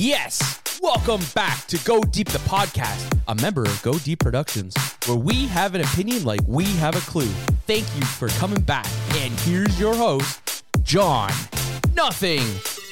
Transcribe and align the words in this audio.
Yes! 0.00 0.62
Welcome 0.80 1.22
back 1.34 1.66
to 1.66 1.78
Go 1.78 2.00
Deep 2.00 2.28
the 2.28 2.38
podcast, 2.38 3.20
a 3.26 3.34
member 3.34 3.64
of 3.64 3.82
Go 3.82 3.94
Deep 3.94 4.20
Productions, 4.20 4.72
where 5.06 5.16
we 5.16 5.48
have 5.48 5.74
an 5.74 5.80
opinion 5.80 6.22
like 6.22 6.38
we 6.46 6.66
have 6.76 6.94
a 6.94 7.00
clue. 7.10 7.26
Thank 7.66 7.84
you 7.96 8.04
for 8.04 8.28
coming 8.28 8.60
back. 8.60 8.86
And 9.16 9.32
here's 9.40 9.80
your 9.80 9.96
host, 9.96 10.62
John 10.84 11.32
Nothing 11.96 12.44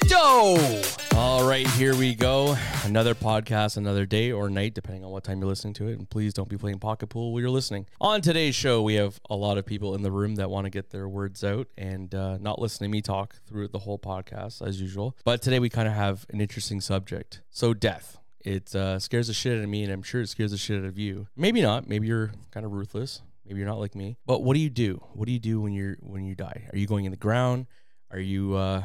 Doe. 0.09 0.81
All 1.17 1.49
right, 1.49 1.67
here 1.71 1.95
we 1.95 2.13
go. 2.13 2.55
Another 2.83 3.15
podcast, 3.15 3.75
another 3.75 4.05
day 4.05 4.31
or 4.31 4.51
night, 4.51 4.75
depending 4.75 5.03
on 5.03 5.09
what 5.09 5.23
time 5.23 5.39
you're 5.39 5.49
listening 5.49 5.73
to 5.73 5.87
it. 5.87 5.97
And 5.97 6.07
please 6.07 6.31
don't 6.31 6.47
be 6.47 6.57
playing 6.57 6.77
pocket 6.77 7.07
pool 7.07 7.31
while 7.31 7.41
you're 7.41 7.49
listening. 7.49 7.87
On 7.99 8.21
today's 8.21 8.53
show, 8.53 8.83
we 8.83 8.93
have 8.93 9.19
a 9.27 9.35
lot 9.35 9.57
of 9.57 9.65
people 9.65 9.95
in 9.95 10.03
the 10.03 10.11
room 10.11 10.35
that 10.35 10.51
want 10.51 10.65
to 10.65 10.69
get 10.69 10.91
their 10.91 11.09
words 11.09 11.43
out 11.43 11.69
and 11.75 12.13
uh, 12.13 12.37
not 12.37 12.61
listen 12.61 12.85
to 12.85 12.87
me 12.87 13.01
talk 13.01 13.35
through 13.47 13.69
the 13.69 13.79
whole 13.79 13.97
podcast 13.97 14.61
as 14.61 14.79
usual. 14.79 15.17
But 15.25 15.41
today 15.41 15.57
we 15.57 15.69
kind 15.69 15.87
of 15.87 15.95
have 15.95 16.27
an 16.29 16.39
interesting 16.39 16.81
subject. 16.81 17.41
So, 17.49 17.73
death. 17.73 18.19
It 18.41 18.75
uh, 18.75 18.99
scares 18.99 19.25
the 19.25 19.33
shit 19.33 19.57
out 19.57 19.63
of 19.63 19.69
me, 19.69 19.83
and 19.83 19.91
I'm 19.91 20.03
sure 20.03 20.21
it 20.21 20.29
scares 20.29 20.51
the 20.51 20.57
shit 20.57 20.77
out 20.77 20.85
of 20.85 20.99
you. 20.99 21.27
Maybe 21.35 21.63
not. 21.63 21.89
Maybe 21.89 22.05
you're 22.05 22.31
kind 22.51 22.63
of 22.63 22.73
ruthless. 22.73 23.23
Maybe 23.43 23.57
you're 23.57 23.67
not 23.67 23.79
like 23.79 23.95
me. 23.95 24.17
But 24.27 24.43
what 24.43 24.53
do 24.53 24.59
you 24.59 24.69
do? 24.69 25.01
What 25.13 25.25
do 25.25 25.31
you 25.31 25.39
do 25.39 25.61
when 25.61 25.73
you're 25.73 25.97
when 25.99 26.25
you 26.25 26.35
die? 26.35 26.69
Are 26.71 26.77
you 26.77 26.85
going 26.85 27.05
in 27.05 27.11
the 27.11 27.17
ground? 27.17 27.65
Are 28.11 28.19
you 28.19 28.53
uh, 28.53 28.83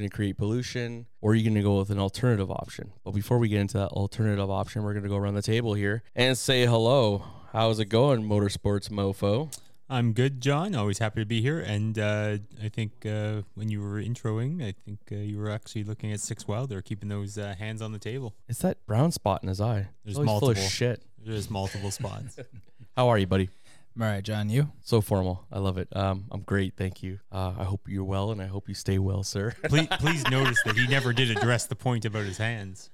going 0.00 0.10
to 0.10 0.16
create 0.16 0.36
pollution 0.36 1.06
or 1.20 1.32
are 1.32 1.34
you 1.34 1.44
going 1.44 1.54
to 1.54 1.62
go 1.62 1.78
with 1.78 1.90
an 1.90 1.98
alternative 1.98 2.50
option? 2.50 2.92
But 3.04 3.12
before 3.12 3.38
we 3.38 3.48
get 3.48 3.60
into 3.60 3.78
that 3.78 3.88
alternative 3.90 4.50
option, 4.50 4.82
we're 4.82 4.94
going 4.94 5.02
to 5.04 5.08
go 5.08 5.16
around 5.16 5.34
the 5.34 5.42
table 5.42 5.74
here 5.74 6.02
and 6.16 6.36
say 6.36 6.66
hello. 6.66 7.22
How's 7.52 7.78
it 7.78 7.86
going, 7.86 8.22
Motorsports 8.22 8.88
Mofo? 8.88 9.54
I'm 9.88 10.12
good, 10.12 10.40
John. 10.40 10.74
Always 10.76 10.98
happy 10.98 11.20
to 11.20 11.26
be 11.26 11.42
here. 11.42 11.58
And 11.58 11.98
uh, 11.98 12.38
I 12.62 12.68
think 12.68 13.04
uh, 13.04 13.42
when 13.54 13.68
you 13.70 13.80
were 13.82 14.00
introing, 14.00 14.62
I 14.62 14.72
think 14.84 15.00
uh, 15.10 15.16
you 15.16 15.38
were 15.38 15.50
actually 15.50 15.82
looking 15.82 16.12
at 16.12 16.20
Six 16.20 16.46
Wilder, 16.46 16.80
keeping 16.80 17.08
those 17.08 17.36
uh, 17.36 17.56
hands 17.58 17.82
on 17.82 17.90
the 17.92 17.98
table. 17.98 18.34
It's 18.48 18.60
that 18.60 18.86
brown 18.86 19.10
spot 19.10 19.42
in 19.42 19.48
his 19.48 19.60
eye. 19.60 19.88
There's 20.04 20.18
multiple. 20.18 20.54
shit. 20.54 21.02
There's 21.18 21.50
multiple 21.50 21.90
spots. 21.90 22.38
How 22.96 23.08
are 23.08 23.18
you, 23.18 23.26
buddy? 23.26 23.50
All 23.98 24.06
right, 24.06 24.22
John, 24.22 24.48
you? 24.48 24.70
So 24.82 25.00
formal. 25.00 25.44
I 25.52 25.58
love 25.58 25.76
it. 25.76 25.88
Um, 25.94 26.24
I'm 26.30 26.40
great. 26.42 26.74
Thank 26.76 27.02
you. 27.02 27.18
Uh, 27.30 27.52
I 27.58 27.64
hope 27.64 27.82
you're 27.88 28.04
well 28.04 28.30
and 28.30 28.40
I 28.40 28.46
hope 28.46 28.68
you 28.68 28.74
stay 28.74 28.98
well, 28.98 29.22
sir. 29.22 29.52
please, 29.64 29.88
please 29.98 30.24
notice 30.30 30.62
that 30.64 30.76
he 30.76 30.86
never 30.86 31.12
did 31.12 31.30
address 31.36 31.66
the 31.66 31.74
point 31.76 32.04
about 32.04 32.24
his 32.24 32.38
hands. 32.38 32.90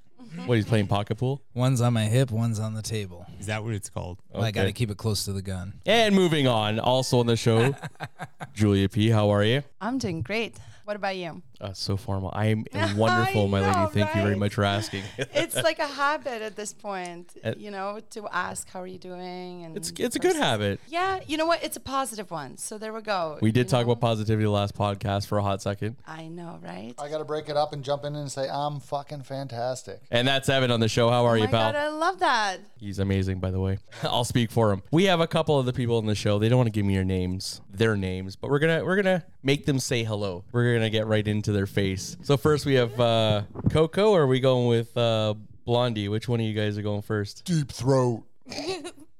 what, 0.46 0.56
he's 0.56 0.64
playing 0.66 0.86
pocket 0.88 1.16
pool? 1.16 1.42
One's 1.54 1.80
on 1.80 1.92
my 1.92 2.04
hip, 2.04 2.30
one's 2.30 2.58
on 2.58 2.74
the 2.74 2.82
table. 2.82 3.26
Is 3.38 3.46
that 3.46 3.62
what 3.62 3.74
it's 3.74 3.90
called? 3.90 4.18
Well, 4.32 4.42
I 4.42 4.50
got 4.50 4.64
to 4.64 4.72
keep 4.72 4.90
it 4.90 4.96
close 4.96 5.24
to 5.26 5.32
the 5.32 5.42
gun. 5.42 5.80
And 5.84 6.14
moving 6.14 6.48
on, 6.48 6.80
also 6.80 7.20
on 7.20 7.26
the 7.26 7.36
show, 7.36 7.76
Julia 8.54 8.88
P. 8.88 9.10
How 9.10 9.30
are 9.30 9.44
you? 9.44 9.62
I'm 9.80 9.98
doing 9.98 10.22
great. 10.22 10.56
What 10.84 10.96
about 10.96 11.16
you? 11.16 11.42
Uh, 11.60 11.72
so 11.72 11.96
formal. 11.96 12.30
I 12.34 12.46
am 12.46 12.64
wonderful, 12.96 13.48
my 13.48 13.60
lady. 13.60 13.72
know, 13.72 13.86
Thank 13.86 14.14
you 14.14 14.22
very 14.22 14.36
much 14.36 14.54
for 14.54 14.64
asking. 14.64 15.02
It's 15.18 15.56
like 15.56 15.78
a 15.78 15.86
habit 15.86 16.42
at 16.42 16.56
this 16.56 16.72
point, 16.72 17.32
Uh, 17.44 17.54
you 17.56 17.70
know, 17.70 18.00
to 18.10 18.28
ask 18.32 18.68
how 18.70 18.80
are 18.80 18.86
you 18.86 18.98
doing 18.98 19.64
and 19.64 19.76
it's 19.76 19.92
it's 19.98 20.16
a 20.16 20.18
good 20.18 20.36
habit. 20.36 20.80
Yeah, 20.88 21.20
you 21.26 21.36
know 21.36 21.46
what? 21.46 21.62
It's 21.62 21.76
a 21.76 21.80
positive 21.80 22.30
one. 22.30 22.56
So 22.56 22.78
there 22.78 22.92
we 22.92 23.02
go. 23.02 23.38
We 23.40 23.52
did 23.52 23.68
talk 23.68 23.86
know? 23.86 23.92
about 23.92 24.00
positivity 24.00 24.46
last 24.46 24.74
podcast 24.74 25.26
for 25.26 25.38
a 25.38 25.42
hot 25.42 25.62
second. 25.62 25.96
I 26.06 26.28
know, 26.28 26.58
right? 26.62 26.94
I 26.98 27.08
got 27.08 27.18
to 27.18 27.24
break 27.24 27.48
it 27.48 27.56
up 27.56 27.72
and 27.72 27.82
jump 27.84 28.04
in 28.04 28.14
and 28.16 28.30
say 28.30 28.48
I'm 28.48 28.80
fucking 28.80 29.22
fantastic. 29.22 30.00
And 30.10 30.26
that's 30.28 30.48
Evan 30.48 30.70
on 30.70 30.80
the 30.80 30.88
show. 30.88 31.08
How 31.10 31.24
are 31.26 31.32
oh 31.32 31.34
you, 31.34 31.44
my 31.44 31.50
pal? 31.50 31.72
god, 31.72 31.76
I 31.76 31.88
love 31.88 32.18
that. 32.20 32.58
He's 32.78 32.98
amazing, 32.98 33.40
by 33.40 33.50
the 33.50 33.60
way. 33.60 33.78
I'll 34.02 34.24
speak 34.24 34.50
for 34.50 34.72
him. 34.72 34.82
We 34.90 35.04
have 35.04 35.20
a 35.20 35.26
couple 35.26 35.58
of 35.58 35.66
the 35.66 35.72
people 35.72 35.96
on 35.98 36.06
the 36.06 36.14
show. 36.14 36.38
They 36.38 36.48
don't 36.48 36.58
want 36.58 36.66
to 36.68 36.72
give 36.72 36.84
me 36.84 36.94
your 36.94 37.04
names, 37.04 37.60
their 37.70 37.96
names, 37.96 38.36
but 38.36 38.50
we're 38.50 38.58
gonna 38.58 38.84
we're 38.84 38.96
gonna 38.96 39.24
make 39.42 39.66
them 39.66 39.78
say 39.78 40.04
hello. 40.04 40.44
We're 40.52 40.74
gonna 40.74 40.90
get 40.90 41.06
right 41.06 41.26
into 41.26 41.45
their 41.52 41.66
face. 41.66 42.16
So 42.22 42.36
first 42.36 42.66
we 42.66 42.74
have 42.74 42.98
uh, 43.00 43.42
Coco. 43.70 44.10
Or 44.10 44.22
are 44.22 44.26
we 44.26 44.40
going 44.40 44.66
with 44.68 44.96
uh, 44.96 45.34
Blondie? 45.64 46.08
Which 46.08 46.28
one 46.28 46.40
of 46.40 46.46
you 46.46 46.54
guys 46.54 46.78
are 46.78 46.82
going 46.82 47.02
first? 47.02 47.44
Deep 47.44 47.70
throat. 47.70 48.24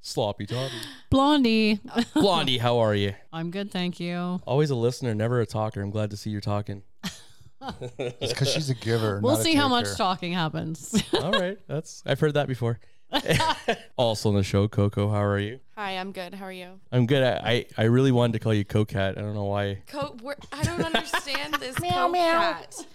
Sloppy 0.01 0.47
Toppy. 0.47 0.75
Blondie. 1.11 1.81
Blondie, 2.15 2.59
how 2.59 2.79
are 2.79 2.95
you? 2.95 3.15
I'm 3.33 3.51
good, 3.51 3.73
thank 3.73 3.99
you. 3.99 4.41
Always 4.47 4.71
a 4.71 4.77
listener, 4.77 5.15
never 5.17 5.41
a 5.41 5.47
talker. 5.47 5.83
I'm 5.83 5.91
glad 5.91 6.11
to 6.11 6.17
see 6.17 6.31
you're 6.31 6.41
talking. 6.41 6.83
It's 7.99 8.33
because 8.33 8.53
she's 8.53 8.71
a 8.71 8.75
giver. 8.75 9.19
We'll 9.21 9.33
not 9.33 9.41
a 9.41 9.43
see 9.43 9.55
how 9.55 9.67
much 9.67 9.87
taker. 9.87 9.97
talking 9.97 10.33
happens. 10.33 11.03
All 11.15 11.33
right, 11.33 11.59
that's 11.67 12.01
I've 12.07 12.21
heard 12.21 12.35
that 12.35 12.47
before. 12.47 12.79
also 13.97 14.29
on 14.31 14.35
the 14.35 14.43
show, 14.43 14.69
Coco, 14.69 15.09
how 15.11 15.23
are 15.23 15.39
you? 15.39 15.61
Hi, 15.77 15.93
I'm 15.93 16.13
good. 16.13 16.35
How 16.35 16.47
are 16.47 16.53
you? 16.53 16.81
I'm 16.91 17.07
good. 17.07 17.23
I, 17.23 17.51
I, 17.51 17.67
I 17.79 17.85
really 17.85 18.13
wanted 18.13 18.35
to 18.35 18.39
call 18.39 18.55
you 18.55 18.65
Cocat. 18.65 19.17
I 19.17 19.21
don't 19.21 19.35
know 19.35 19.45
why. 19.45 19.83
Co- 19.87 20.17
we're, 20.23 20.35
I 20.53 20.63
don't 20.65 20.83
understand 20.83 21.55
this 21.61 21.79
meow, 21.81 22.11
cat. 22.13 22.87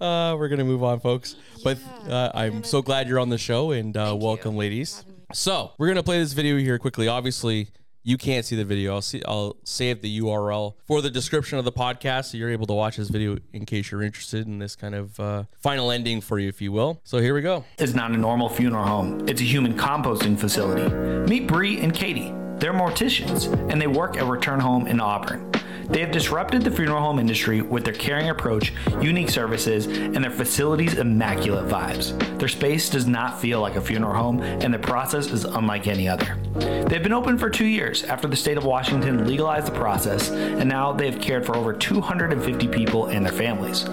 Uh, 0.00 0.36
we're 0.38 0.48
gonna 0.48 0.64
move 0.64 0.82
on, 0.82 1.00
folks. 1.00 1.36
But 1.62 1.78
uh, 2.08 2.30
I'm 2.34 2.64
so 2.64 2.80
glad 2.82 3.08
you're 3.08 3.18
on 3.18 3.28
the 3.28 3.38
show 3.38 3.72
and 3.72 3.96
uh, 3.96 4.06
Thank 4.06 4.20
you 4.20 4.26
welcome, 4.26 4.56
ladies. 4.56 5.04
So 5.32 5.72
we're 5.78 5.88
gonna 5.88 6.02
play 6.02 6.18
this 6.18 6.32
video 6.32 6.56
here 6.56 6.78
quickly. 6.78 7.08
Obviously, 7.08 7.68
you 8.04 8.18
can't 8.18 8.44
see 8.44 8.54
the 8.54 8.64
video. 8.64 8.94
I'll 8.94 9.02
see. 9.02 9.22
I'll 9.26 9.56
save 9.64 10.02
the 10.02 10.20
URL 10.20 10.74
for 10.86 11.00
the 11.02 11.10
description 11.10 11.58
of 11.58 11.64
the 11.64 11.72
podcast, 11.72 12.26
so 12.26 12.36
you're 12.36 12.50
able 12.50 12.66
to 12.66 12.74
watch 12.74 12.98
this 12.98 13.08
video 13.08 13.38
in 13.52 13.64
case 13.64 13.90
you're 13.90 14.02
interested 14.02 14.46
in 14.46 14.58
this 14.58 14.76
kind 14.76 14.94
of 14.94 15.18
uh, 15.18 15.44
final 15.58 15.90
ending 15.90 16.20
for 16.20 16.38
you, 16.38 16.48
if 16.48 16.60
you 16.60 16.70
will. 16.70 17.00
So 17.04 17.18
here 17.18 17.34
we 17.34 17.40
go. 17.40 17.64
is 17.78 17.94
not 17.94 18.12
a 18.12 18.16
normal 18.16 18.48
funeral 18.48 18.84
home. 18.84 19.26
It's 19.26 19.40
a 19.40 19.44
human 19.44 19.76
composting 19.76 20.38
facility. 20.38 20.94
Meet 21.28 21.48
Bree 21.48 21.80
and 21.80 21.92
Katie. 21.92 22.32
They're 22.58 22.74
morticians, 22.74 23.50
and 23.70 23.80
they 23.80 23.86
work 23.86 24.16
at 24.16 24.26
Return 24.26 24.60
Home 24.60 24.86
in 24.86 25.00
Auburn. 25.00 25.50
They 25.88 26.00
have 26.00 26.10
disrupted 26.10 26.62
the 26.62 26.70
funeral 26.70 27.00
home 27.00 27.18
industry 27.18 27.60
with 27.60 27.84
their 27.84 27.94
caring 27.94 28.30
approach, 28.30 28.72
unique 29.00 29.30
services, 29.30 29.86
and 29.86 30.22
their 30.22 30.30
facility's 30.30 30.94
immaculate 30.94 31.66
vibes. 31.66 32.18
Their 32.38 32.48
space 32.48 32.88
does 32.90 33.06
not 33.06 33.40
feel 33.40 33.60
like 33.60 33.76
a 33.76 33.80
funeral 33.80 34.14
home, 34.14 34.40
and 34.40 34.72
the 34.72 34.78
process 34.78 35.26
is 35.26 35.44
unlike 35.44 35.86
any 35.86 36.08
other. 36.08 36.36
They've 36.54 37.02
been 37.02 37.12
open 37.12 37.38
for 37.38 37.50
two 37.50 37.66
years 37.66 38.04
after 38.04 38.28
the 38.28 38.36
state 38.36 38.56
of 38.56 38.64
Washington 38.64 39.26
legalized 39.26 39.66
the 39.66 39.72
process, 39.72 40.30
and 40.30 40.68
now 40.68 40.92
they 40.92 41.10
have 41.10 41.20
cared 41.20 41.44
for 41.44 41.56
over 41.56 41.72
250 41.72 42.68
people 42.68 43.06
and 43.06 43.24
their 43.24 43.32
families. 43.32 43.84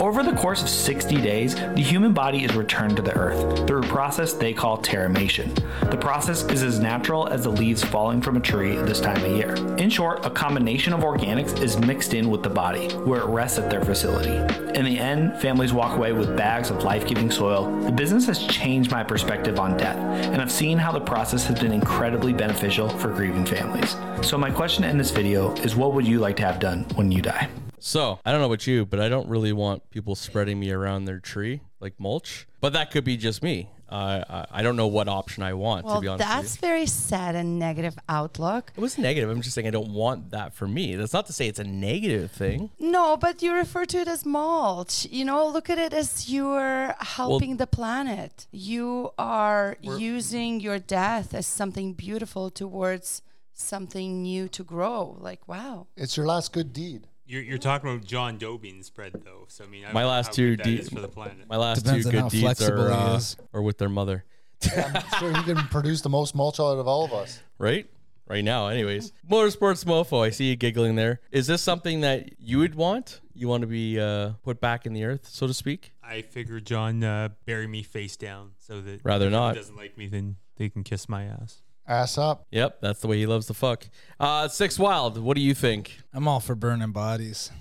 Over 0.00 0.22
the 0.22 0.32
course 0.32 0.62
of 0.62 0.68
60 0.68 1.16
days, 1.20 1.54
the 1.54 1.82
human 1.82 2.12
body 2.12 2.44
is 2.44 2.54
returned 2.54 2.96
to 2.96 3.02
the 3.02 3.16
earth 3.16 3.66
through 3.66 3.82
a 3.82 3.86
process 3.86 4.32
they 4.32 4.52
call 4.52 4.78
terramation. 4.78 5.54
The 5.90 5.96
process 5.96 6.44
is 6.44 6.62
as 6.62 6.78
natural 6.78 7.28
as 7.28 7.44
the 7.44 7.50
leaves 7.50 7.84
falling 7.84 8.20
from 8.20 8.36
a 8.36 8.40
tree 8.40 8.76
this 8.76 9.00
time 9.00 9.24
of 9.24 9.30
year. 9.32 9.54
In 9.76 9.90
short, 9.90 10.24
a 10.24 10.30
combination 10.30 10.92
of 10.92 11.04
is 11.38 11.78
mixed 11.78 12.14
in 12.14 12.30
with 12.30 12.42
the 12.42 12.50
body, 12.50 12.88
where 13.04 13.20
it 13.20 13.26
rests 13.26 13.58
at 13.58 13.70
their 13.70 13.82
facility. 13.82 14.36
In 14.78 14.84
the 14.84 14.98
end, 14.98 15.40
families 15.40 15.72
walk 15.72 15.96
away 15.96 16.12
with 16.12 16.36
bags 16.36 16.70
of 16.70 16.82
life 16.82 17.06
giving 17.06 17.30
soil. 17.30 17.70
The 17.82 17.92
business 17.92 18.26
has 18.26 18.46
changed 18.46 18.90
my 18.90 19.04
perspective 19.04 19.58
on 19.58 19.76
death, 19.76 19.96
and 19.96 20.40
I've 20.40 20.52
seen 20.52 20.78
how 20.78 20.92
the 20.92 21.00
process 21.00 21.46
has 21.46 21.60
been 21.60 21.72
incredibly 21.72 22.32
beneficial 22.32 22.88
for 22.88 23.08
grieving 23.08 23.44
families. 23.44 23.96
So, 24.22 24.38
my 24.38 24.50
question 24.50 24.84
in 24.84 24.98
this 24.98 25.10
video 25.10 25.52
is 25.56 25.76
what 25.76 25.92
would 25.94 26.06
you 26.06 26.18
like 26.18 26.36
to 26.36 26.44
have 26.44 26.58
done 26.58 26.84
when 26.94 27.12
you 27.12 27.22
die? 27.22 27.48
So 27.78 28.18
I 28.24 28.32
don't 28.32 28.40
know 28.40 28.46
about 28.46 28.66
you, 28.66 28.84
but 28.84 29.00
I 29.00 29.08
don't 29.08 29.28
really 29.28 29.52
want 29.52 29.90
people 29.90 30.16
spreading 30.16 30.58
me 30.58 30.72
around 30.72 31.04
their 31.04 31.20
tree 31.20 31.60
like 31.78 32.00
mulch. 32.00 32.48
But 32.60 32.72
that 32.72 32.90
could 32.90 33.04
be 33.04 33.16
just 33.16 33.42
me. 33.42 33.70
Uh, 33.88 34.24
I 34.28 34.46
I 34.58 34.62
don't 34.62 34.76
know 34.76 34.86
what 34.88 35.06
option 35.08 35.42
I 35.42 35.52
want 35.54 35.84
Well, 35.86 35.96
to 35.96 36.00
be 36.00 36.08
honest. 36.08 36.26
with 36.28 36.36
you. 36.36 36.42
that's 36.42 36.56
very 36.56 36.86
sad 36.86 37.34
and 37.36 37.58
negative 37.58 37.96
outlook. 38.08 38.72
It 38.76 38.80
was 38.80 38.98
negative. 38.98 39.30
I'm 39.30 39.42
just 39.42 39.54
saying 39.54 39.66
I 39.68 39.70
don't 39.70 39.92
want 39.92 40.30
that 40.32 40.54
for 40.54 40.66
me. 40.66 40.96
That's 40.96 41.12
not 41.12 41.26
to 41.26 41.32
say 41.32 41.46
it's 41.46 41.58
a 41.60 41.64
negative 41.64 42.32
thing. 42.32 42.70
No, 42.80 43.16
but 43.16 43.42
you 43.42 43.54
refer 43.54 43.84
to 43.86 43.98
it 43.98 44.08
as 44.08 44.24
mulch. 44.26 45.06
You 45.10 45.24
know, 45.24 45.46
look 45.48 45.70
at 45.70 45.78
it 45.78 45.92
as 45.92 46.28
you're 46.28 46.94
helping 46.98 47.58
the 47.58 47.66
planet. 47.66 48.46
You 48.50 49.10
are 49.18 49.76
using 49.80 50.60
your 50.60 50.78
death 50.78 51.32
as 51.34 51.46
something 51.46 51.92
beautiful 51.92 52.50
towards 52.50 53.22
something 53.52 54.22
new 54.22 54.48
to 54.48 54.62
grow. 54.64 55.16
Like, 55.20 55.46
wow. 55.48 55.86
It's 55.96 56.16
your 56.16 56.26
last 56.26 56.52
good 56.52 56.72
deed. 56.72 57.06
You're, 57.26 57.42
you're 57.42 57.58
talking 57.58 57.90
about 57.90 58.04
John 58.06 58.38
Doe 58.38 58.56
being 58.58 58.82
spread, 58.82 59.12
though. 59.24 59.44
So, 59.48 59.64
I 59.64 59.66
mean, 59.66 59.84
I 59.84 59.92
My 59.92 60.04
last 60.04 60.32
two 60.32 60.56
good 60.56 60.60
that 60.60 60.70
de- 60.70 60.78
is 60.80 60.88
for 60.88 61.00
the 61.00 61.08
planet. 61.08 61.48
My 61.48 61.56
last 61.56 61.84
Depends 61.84 62.04
two 62.04 62.08
on 62.08 62.12
good 62.14 62.20
how 62.22 62.28
deeds 62.28 62.42
flexible 62.42 62.82
are 62.82 62.88
he 62.88 62.94
uh, 62.94 63.16
is. 63.16 63.36
are 63.52 63.62
with 63.62 63.78
their 63.78 63.88
mother, 63.88 64.24
I'm 64.76 65.02
sure 65.18 65.32
he 65.36 65.42
can 65.42 65.56
produce 65.68 66.00
the 66.02 66.08
most 66.08 66.34
mulch 66.34 66.60
out 66.60 66.78
of 66.78 66.86
all 66.88 67.04
of 67.04 67.12
us. 67.12 67.40
right? 67.58 67.88
Right 68.28 68.42
now, 68.44 68.66
anyways. 68.68 69.12
Motorsports 69.30 69.84
mofo. 69.84 70.24
I 70.24 70.30
see 70.30 70.46
you 70.50 70.56
giggling 70.56 70.96
there. 70.96 71.20
Is 71.30 71.46
this 71.46 71.62
something 71.62 72.00
that 72.00 72.40
you 72.40 72.58
would 72.58 72.74
want? 72.74 73.20
You 73.34 73.46
want 73.46 73.60
to 73.60 73.68
be 73.68 74.00
uh, 74.00 74.30
put 74.42 74.60
back 74.60 74.84
in 74.84 74.94
the 74.94 75.04
earth, 75.04 75.28
so 75.28 75.46
to 75.46 75.54
speak? 75.54 75.92
I 76.02 76.22
figure 76.22 76.58
John 76.58 77.04
uh, 77.04 77.28
bury 77.44 77.68
me 77.68 77.84
face 77.84 78.16
down 78.16 78.52
so 78.58 78.80
that 78.80 79.00
Rather 79.04 79.26
if 79.26 79.30
he 79.32 79.36
not. 79.36 79.54
doesn't 79.54 79.76
like 79.76 79.96
me, 79.96 80.08
then 80.08 80.36
they 80.56 80.68
can 80.68 80.82
kiss 80.82 81.08
my 81.08 81.22
ass. 81.24 81.62
Ass 81.88 82.18
up. 82.18 82.46
Yep, 82.50 82.78
that's 82.80 83.00
the 83.00 83.06
way 83.06 83.16
he 83.18 83.26
loves 83.26 83.46
to 83.46 83.54
fuck. 83.54 83.86
Uh, 84.18 84.48
Six 84.48 84.78
Wild. 84.78 85.18
What 85.18 85.36
do 85.36 85.40
you 85.42 85.54
think? 85.54 85.98
I'm 86.12 86.26
all 86.26 86.40
for 86.40 86.54
burning 86.54 86.90
bodies. 86.92 87.50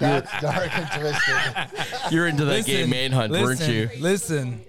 That's 0.00 0.28
dark 0.40 0.76
and 0.76 1.00
twisted. 1.00 2.12
You're 2.12 2.26
into 2.26 2.44
that 2.46 2.66
gay 2.66 2.84
manhunt, 2.84 3.30
weren't 3.32 3.66
you? 3.68 3.88
Listen, 4.00 4.60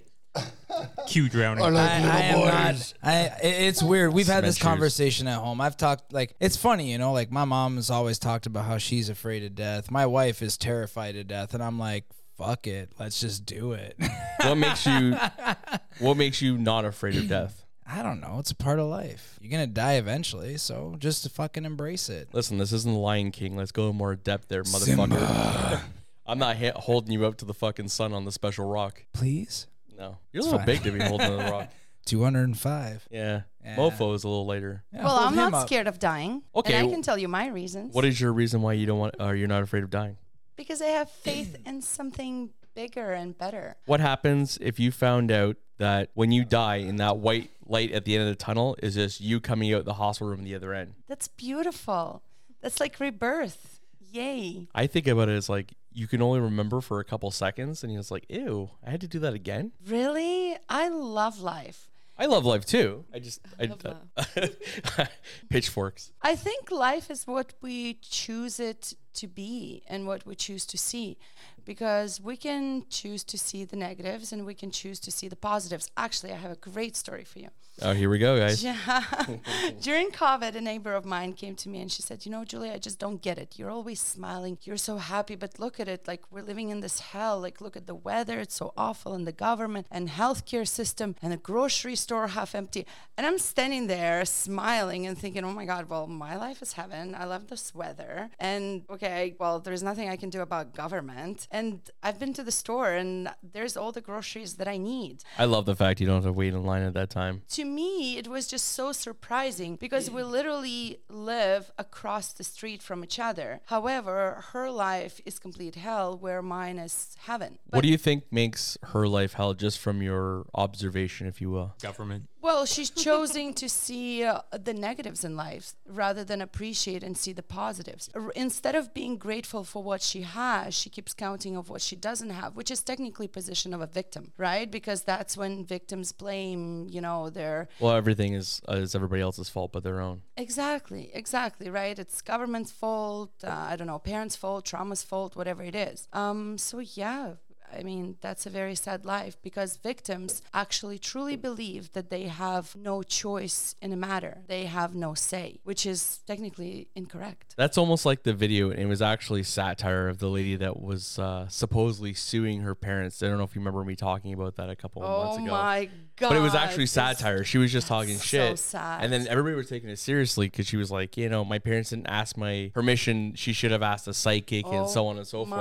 Cue 1.07 1.29
drowning. 1.29 1.63
I 1.63 1.67
I, 1.67 1.69
like 1.71 1.91
I 1.91 2.27
little 2.35 2.47
am 2.49 2.75
not. 2.75 2.93
I. 3.01 3.13
it- 3.41 3.61
It's 3.67 3.81
weird. 3.81 4.13
We've 4.13 4.27
had 4.27 4.43
this 4.43 4.57
Cement 4.57 4.71
conversation 4.73 5.27
at 5.27 5.39
home. 5.39 5.61
I've 5.61 5.77
talked 5.77 6.13
like 6.13 6.35
it's 6.39 6.57
funny, 6.57 6.91
you 6.91 6.99
know. 6.99 7.11
Like 7.11 7.31
my 7.31 7.45
mom 7.45 7.77
has 7.77 7.89
always 7.89 8.19
talked 8.19 8.45
about 8.45 8.65
how 8.65 8.77
she's 8.77 9.09
afraid 9.09 9.43
of 9.43 9.55
death. 9.55 9.89
My 9.89 10.05
wife 10.05 10.43
is 10.43 10.57
terrified 10.57 11.15
of 11.15 11.27
death, 11.27 11.55
and 11.55 11.63
I'm 11.63 11.79
like, 11.79 12.03
fuck 12.37 12.67
it, 12.67 12.91
let's 12.99 13.19
just 13.19 13.45
do 13.45 13.73
it. 13.73 13.97
What 14.41 14.55
makes 14.55 14.85
you 14.85 15.15
what 15.99 16.17
makes 16.17 16.41
you 16.41 16.57
not 16.57 16.85
afraid 16.85 17.15
of 17.15 17.27
death? 17.29 17.65
I 17.87 18.01
don't 18.01 18.19
know. 18.19 18.37
It's 18.39 18.49
a 18.51 18.55
part 18.55 18.79
of 18.79 18.87
life. 18.87 19.37
You're 19.41 19.51
gonna 19.51 19.67
die 19.67 19.93
eventually, 19.93 20.57
so 20.57 20.95
just 20.97 21.29
fucking 21.31 21.65
embrace 21.65 22.09
it. 22.09 22.29
Listen, 22.33 22.57
this 22.57 22.71
isn't 22.73 22.91
the 22.91 22.97
Lion 22.99 23.31
King. 23.31 23.55
Let's 23.55 23.71
go 23.71 23.89
in 23.89 23.95
more 23.95 24.15
depth 24.15 24.47
there, 24.47 24.63
motherfucker. 24.63 25.81
I'm 26.25 26.39
not 26.39 26.57
ha- 26.57 26.71
holding 26.75 27.11
you 27.13 27.25
up 27.27 27.37
to 27.37 27.45
the 27.45 27.53
fucking 27.53 27.89
sun 27.89 28.11
on 28.11 28.25
the 28.25 28.31
special 28.31 28.67
rock. 28.67 29.05
Please. 29.13 29.67
No, 29.95 30.17
you're 30.33 30.41
a 30.41 30.43
little 30.45 30.59
fine. 30.59 30.65
big 30.65 30.83
to 30.83 30.91
be 30.91 30.99
holding 30.99 31.31
on 31.31 31.37
the 31.45 31.51
rock. 31.51 31.69
205. 32.05 33.07
Yeah, 33.11 33.41
Yeah. 33.63 33.75
Mofo 33.75 34.13
is 34.15 34.23
a 34.23 34.27
little 34.27 34.45
later. 34.45 34.83
Yeah, 34.93 35.03
well, 35.05 35.15
I'm 35.17 35.35
not 35.35 35.53
up. 35.53 35.67
scared 35.67 35.87
of 35.87 35.99
dying. 35.99 36.43
Okay, 36.55 36.73
And 36.73 36.77
I 36.77 36.81
w- 36.81 36.95
can 36.95 37.01
tell 37.03 37.17
you 37.17 37.27
my 37.27 37.47
reasons. 37.47 37.93
What 37.93 38.05
is 38.05 38.19
your 38.19 38.33
reason 38.33 38.61
why 38.61 38.73
you 38.73 38.85
don't 38.85 38.99
want, 38.99 39.15
or 39.19 39.35
you're 39.35 39.47
not 39.47 39.63
afraid 39.63 39.83
of 39.83 39.89
dying? 39.89 40.17
Because 40.55 40.81
I 40.81 40.87
have 40.87 41.09
faith 41.09 41.57
in 41.65 41.81
something 41.81 42.51
bigger 42.73 43.13
and 43.13 43.37
better. 43.37 43.75
What 43.85 43.99
happens 43.99 44.57
if 44.61 44.79
you 44.79 44.91
found 44.91 45.31
out 45.31 45.57
that 45.77 46.09
when 46.13 46.31
you 46.31 46.45
die, 46.45 46.77
in 46.77 46.97
that 46.97 47.17
white 47.17 47.49
light 47.65 47.91
at 47.91 48.05
the 48.05 48.15
end 48.15 48.23
of 48.23 48.29
the 48.29 48.43
tunnel 48.43 48.77
is 48.81 48.95
just 48.95 49.19
you 49.19 49.39
coming 49.39 49.73
out 49.73 49.85
the 49.85 49.93
hospital 49.93 50.29
room 50.29 50.43
the 50.43 50.55
other 50.55 50.73
end? 50.73 50.93
That's 51.07 51.27
beautiful. 51.27 52.21
That's 52.61 52.79
like 52.79 52.99
rebirth. 52.99 53.79
Yay. 54.11 54.67
I 54.73 54.87
think 54.87 55.07
about 55.07 55.29
it 55.29 55.33
as 55.33 55.49
like 55.49 55.73
you 55.91 56.07
can 56.07 56.21
only 56.21 56.39
remember 56.39 56.81
for 56.81 56.99
a 56.99 57.05
couple 57.05 57.31
seconds, 57.31 57.83
and 57.83 57.97
it's 57.97 58.11
like, 58.11 58.25
ew, 58.29 58.69
I 58.85 58.91
had 58.91 59.01
to 59.01 59.07
do 59.07 59.19
that 59.19 59.33
again. 59.33 59.71
Really? 59.87 60.57
I 60.69 60.89
love 60.89 61.39
life. 61.39 61.89
I 62.17 62.27
love 62.27 62.45
life 62.45 62.65
too. 62.65 63.05
I 63.13 63.19
just 63.19 63.41
I, 63.59 63.65
love 63.65 63.85
uh, 64.15 65.05
pitchforks. 65.49 66.11
I 66.21 66.35
think 66.35 66.71
life 66.71 67.09
is 67.11 67.27
what 67.27 67.53
we 67.61 67.95
choose 68.01 68.59
it 68.59 68.93
to 69.15 69.27
be 69.27 69.83
and 69.87 70.07
what 70.07 70.25
we 70.25 70.35
choose 70.35 70.65
to 70.67 70.77
see. 70.77 71.17
Because 71.65 72.21
we 72.21 72.37
can 72.37 72.85
choose 72.89 73.23
to 73.25 73.37
see 73.37 73.65
the 73.65 73.75
negatives 73.75 74.31
and 74.31 74.45
we 74.45 74.53
can 74.53 74.71
choose 74.71 74.99
to 75.01 75.11
see 75.11 75.27
the 75.27 75.35
positives. 75.35 75.91
Actually, 75.97 76.31
I 76.31 76.37
have 76.37 76.51
a 76.51 76.55
great 76.55 76.95
story 76.95 77.23
for 77.23 77.39
you. 77.39 77.49
Oh, 77.81 77.91
here 77.91 78.09
we 78.09 78.19
go, 78.19 78.37
guys. 78.37 78.63
Yeah. 78.63 79.03
During 79.81 80.09
COVID, 80.09 80.55
a 80.55 80.61
neighbor 80.61 80.93
of 80.93 81.03
mine 81.03 81.33
came 81.33 81.55
to 81.55 81.67
me 81.67 81.81
and 81.81 81.91
she 81.91 82.01
said, 82.01 82.25
You 82.25 82.31
know, 82.31 82.45
Julia, 82.45 82.71
I 82.71 82.77
just 82.77 82.99
don't 82.99 83.21
get 83.21 83.37
it. 83.37 83.59
You're 83.59 83.69
always 83.69 83.99
smiling. 83.99 84.57
You're 84.63 84.77
so 84.77 84.95
happy, 84.95 85.35
but 85.35 85.59
look 85.59 85.77
at 85.77 85.89
it. 85.89 86.07
Like, 86.07 86.23
we're 86.31 86.41
living 86.41 86.69
in 86.69 86.79
this 86.79 86.99
hell. 86.99 87.37
Like, 87.41 87.59
look 87.59 87.75
at 87.75 87.85
the 87.85 87.93
weather. 87.93 88.39
It's 88.39 88.55
so 88.55 88.71
awful. 88.77 89.13
And 89.13 89.27
the 89.27 89.33
government 89.33 89.87
and 89.91 90.07
healthcare 90.07 90.65
system 90.65 91.15
and 91.21 91.33
the 91.33 91.37
grocery 91.37 91.97
store 91.97 92.27
half 92.27 92.55
empty. 92.55 92.85
And 93.17 93.27
I'm 93.27 93.37
standing 93.39 93.87
there 93.87 94.23
smiling 94.23 95.05
and 95.05 95.17
thinking, 95.17 95.43
Oh 95.43 95.51
my 95.51 95.65
God, 95.65 95.89
well, 95.89 96.07
my 96.07 96.37
life 96.37 96.61
is 96.61 96.73
heaven. 96.73 97.13
I 97.13 97.25
love 97.25 97.47
this 97.47 97.75
weather. 97.75 98.29
And 98.39 98.83
okay, 98.89 99.35
well, 99.37 99.59
there's 99.59 99.83
nothing 99.83 100.07
I 100.07 100.15
can 100.15 100.29
do 100.29 100.39
about 100.39 100.75
government. 100.75 101.49
And 101.55 101.79
I've 102.03 102.19
been 102.19 102.33
to 102.33 102.43
the 102.43 102.51
store 102.51 102.91
and 103.01 103.29
there's 103.55 103.77
all 103.77 103.91
the 103.93 104.01
groceries 104.01 104.51
that 104.55 104.67
I 104.67 104.77
need 104.77 105.23
I 105.37 105.45
love 105.45 105.65
the 105.65 105.75
fact 105.81 106.01
you 106.01 106.07
don't 106.07 106.21
have 106.21 106.31
to 106.33 106.37
wait 106.41 106.53
in 106.53 106.63
line 106.71 106.83
at 106.83 106.93
that 106.99 107.09
time. 107.09 107.35
to 107.57 107.63
me, 107.63 108.17
it 108.17 108.27
was 108.27 108.43
just 108.55 108.67
so 108.79 108.91
surprising 108.91 109.71
because 109.85 110.05
we 110.11 110.21
literally 110.23 110.99
live 111.09 111.71
across 111.85 112.33
the 112.33 112.43
street 112.43 112.81
from 112.87 112.97
each 113.05 113.19
other. 113.29 113.49
However, 113.75 114.43
her 114.51 114.69
life 114.69 115.15
is 115.25 115.39
complete 115.39 115.75
hell, 115.75 116.17
where 116.25 116.41
mine 116.41 116.77
is 116.87 117.15
heaven. 117.29 117.51
what 117.69 117.83
do 117.83 117.89
you 117.89 117.97
think 118.07 118.19
makes 118.31 118.77
her 118.91 119.07
life 119.07 119.33
hell, 119.39 119.53
just 119.53 119.77
from 119.79 120.01
your 120.01 120.45
observation, 120.53 121.25
if 121.27 121.39
you 121.41 121.49
will? 121.49 121.69
Government. 121.81 122.23
Well, 122.45 122.67
she's 122.67 122.91
choosing 122.91 123.55
to 123.55 123.67
see 123.67 124.23
uh, 124.23 124.41
the 124.51 124.71
negatives 124.89 125.23
in 125.23 125.35
life 125.35 125.73
rather 125.87 126.23
than 126.23 126.41
appreciate 126.41 127.01
and 127.01 127.17
see 127.17 127.33
the 127.33 127.41
positives. 127.41 128.07
R- 128.13 128.29
Instead 128.35 128.75
of 128.75 128.93
being 128.93 129.17
grateful 129.17 129.63
for 129.63 129.81
what 129.81 130.03
she 130.03 130.21
has, 130.21 130.75
she 130.75 130.91
keeps 130.91 131.15
counting 131.15 131.57
of 131.57 131.69
what 131.71 131.81
she 131.81 131.95
doesn't 131.95 132.29
have, 132.29 132.55
which 132.55 132.69
is 132.69 132.83
technically 132.83 133.27
position 133.27 133.73
of 133.73 133.81
a 133.81 133.87
victim, 133.87 134.31
right? 134.37 134.69
Because 134.69 135.01
that's 135.01 135.35
when 135.35 135.65
victims 135.65 136.11
blame, 136.11 136.87
you 136.87 137.01
know, 137.01 137.31
their 137.31 137.67
Well, 137.79 137.95
everything 137.95 138.33
is 138.33 138.61
uh, 138.69 138.73
is 138.73 138.93
everybody 138.93 139.23
else's 139.23 139.49
fault 139.49 139.71
but 139.71 139.83
their 139.83 139.99
own. 139.99 140.21
Exactly, 140.37 141.09
exactly, 141.15 141.67
right? 141.71 141.97
It's 141.97 142.21
government's 142.21 142.71
fault, 142.71 143.31
uh, 143.43 143.49
I 143.71 143.75
don't 143.75 143.87
know, 143.87 143.97
parents' 143.97 144.35
fault, 144.35 144.65
trauma's 144.65 145.01
fault, 145.01 145.35
whatever 145.35 145.63
it 145.63 145.73
is. 145.73 146.07
Um, 146.13 146.59
so 146.59 146.77
yeah, 146.77 147.33
I 147.77 147.83
mean, 147.83 148.17
that's 148.21 148.45
a 148.45 148.49
very 148.49 148.75
sad 148.75 149.05
life 149.05 149.37
because 149.41 149.77
victims 149.77 150.41
actually 150.53 150.99
truly 150.99 151.35
believe 151.35 151.93
that 151.93 152.09
they 152.09 152.23
have 152.23 152.75
no 152.75 153.03
choice 153.03 153.75
in 153.81 153.93
a 153.93 153.95
matter. 153.95 154.39
They 154.47 154.65
have 154.65 154.93
no 154.93 155.13
say, 155.13 155.59
which 155.63 155.85
is 155.85 156.19
technically 156.27 156.87
incorrect. 156.95 157.55
That's 157.57 157.77
almost 157.77 158.05
like 158.05 158.23
the 158.23 158.33
video. 158.33 158.69
It 158.69 158.85
was 158.85 159.01
actually 159.01 159.43
satire 159.43 160.07
of 160.07 160.19
the 160.19 160.29
lady 160.29 160.55
that 160.57 160.81
was 160.81 161.17
uh, 161.17 161.47
supposedly 161.47 162.13
suing 162.13 162.61
her 162.61 162.75
parents. 162.75 163.23
I 163.23 163.27
don't 163.27 163.37
know 163.37 163.43
if 163.43 163.55
you 163.55 163.61
remember 163.61 163.83
me 163.83 163.95
talking 163.95 164.33
about 164.33 164.55
that 164.55 164.69
a 164.69 164.75
couple 164.75 165.03
of 165.03 165.09
months 165.09 165.37
ago. 165.37 165.47
Oh 165.47 165.51
my 165.51 165.89
god! 166.17 166.29
But 166.29 166.37
it 166.37 166.41
was 166.41 166.55
actually 166.55 166.87
satire. 166.87 167.43
She 167.43 167.57
was 167.57 167.71
just 167.71 167.87
talking 167.87 168.17
so 168.17 168.23
shit. 168.23 168.59
sad. 168.59 169.03
And 169.03 169.13
then 169.13 169.27
everybody 169.27 169.55
was 169.55 169.69
taking 169.69 169.89
it 169.89 169.99
seriously 169.99 170.47
because 170.47 170.67
she 170.67 170.77
was 170.77 170.91
like, 170.91 171.17
you 171.17 171.29
know, 171.29 171.45
my 171.45 171.59
parents 171.59 171.91
didn't 171.91 172.07
ask 172.07 172.37
my 172.37 172.71
permission. 172.73 173.33
She 173.35 173.53
should 173.53 173.71
have 173.71 173.83
asked 173.83 174.07
a 174.07 174.13
psychic 174.13 174.65
and 174.65 174.89
so 174.89 175.05
Oh 175.05 175.09
on 175.09 175.17
and 175.17 175.27
so 175.27 175.45
forth. 175.45 175.59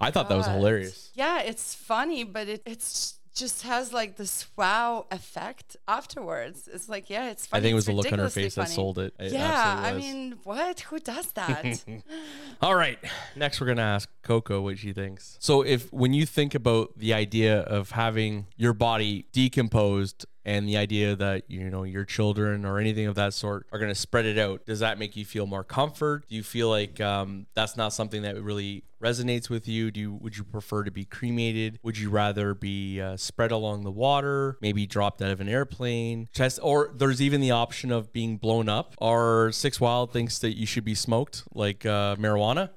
I 0.00 0.10
thought 0.10 0.28
that 0.28 0.36
was 0.36 0.46
hilarious. 0.46 1.10
Yeah, 1.14 1.41
it's 1.44 1.74
funny, 1.74 2.24
but 2.24 2.48
it 2.48 2.62
it's 2.66 3.18
just 3.34 3.62
has 3.62 3.92
like 3.92 4.16
this 4.16 4.46
wow 4.56 5.06
effect 5.10 5.76
afterwards. 5.88 6.68
It's 6.72 6.88
like, 6.88 7.08
yeah, 7.08 7.30
it's 7.30 7.46
funny. 7.46 7.60
I 7.60 7.62
think 7.62 7.72
it 7.72 7.76
was 7.76 7.86
the 7.86 7.92
look 7.92 8.12
on 8.12 8.18
her 8.18 8.28
face 8.28 8.56
that 8.56 8.68
sold 8.68 8.98
it. 8.98 9.14
It 9.18 9.32
yeah, 9.32 9.80
I 9.82 9.94
mean, 9.94 10.38
what? 10.44 10.80
Who 10.80 10.98
does 10.98 11.32
that? 11.32 11.84
All 12.62 12.74
right. 12.74 12.98
Next, 13.34 13.60
we're 13.60 13.66
going 13.66 13.78
to 13.78 13.82
ask 13.82 14.08
Coco 14.22 14.60
what 14.60 14.78
she 14.78 14.92
thinks. 14.92 15.36
So, 15.40 15.62
if 15.62 15.92
when 15.92 16.12
you 16.12 16.26
think 16.26 16.54
about 16.54 16.98
the 16.98 17.14
idea 17.14 17.60
of 17.60 17.92
having 17.92 18.46
your 18.56 18.74
body 18.74 19.26
decomposed 19.32 20.26
and 20.44 20.68
the 20.68 20.76
idea 20.76 21.14
that, 21.16 21.44
you 21.48 21.70
know, 21.70 21.84
your 21.84 22.04
children 22.04 22.64
or 22.64 22.78
anything 22.78 23.06
of 23.06 23.14
that 23.14 23.32
sort 23.34 23.66
are 23.72 23.78
going 23.78 23.90
to 23.90 23.94
spread 23.94 24.26
it 24.26 24.38
out, 24.38 24.66
does 24.66 24.80
that 24.80 24.98
make 24.98 25.16
you 25.16 25.24
feel 25.24 25.46
more 25.46 25.64
comfort? 25.64 26.28
Do 26.28 26.34
you 26.34 26.42
feel 26.42 26.68
like 26.68 27.00
um, 27.00 27.46
that's 27.54 27.76
not 27.76 27.92
something 27.92 28.22
that 28.22 28.40
really 28.42 28.84
resonates 29.02 29.48
with 29.50 29.66
you? 29.68 29.90
Do 29.90 30.00
you, 30.00 30.12
would 30.14 30.36
you 30.36 30.44
prefer 30.44 30.84
to 30.84 30.90
be 30.90 31.04
cremated? 31.04 31.78
Would 31.82 31.98
you 31.98 32.10
rather 32.10 32.54
be 32.54 33.00
uh, 33.00 33.16
spread 33.16 33.50
along 33.52 33.82
the 33.84 33.90
water, 33.90 34.58
maybe 34.60 34.86
dropped 34.86 35.22
out 35.22 35.30
of 35.30 35.40
an 35.40 35.48
airplane? 35.48 36.28
Chest, 36.32 36.58
or 36.62 36.90
there's 36.94 37.20
even 37.22 37.40
the 37.40 37.50
option 37.52 37.90
of 37.92 38.12
being 38.12 38.36
blown 38.36 38.68
up. 38.68 38.94
Or 38.98 39.50
Six 39.52 39.80
Wild 39.80 40.12
thinks 40.12 40.38
that 40.40 40.56
you 40.56 40.66
should 40.66 40.84
be 40.84 40.94
smoked, 40.94 41.44
like 41.54 41.84
uh, 41.86 42.16
marijuana. 42.16 42.70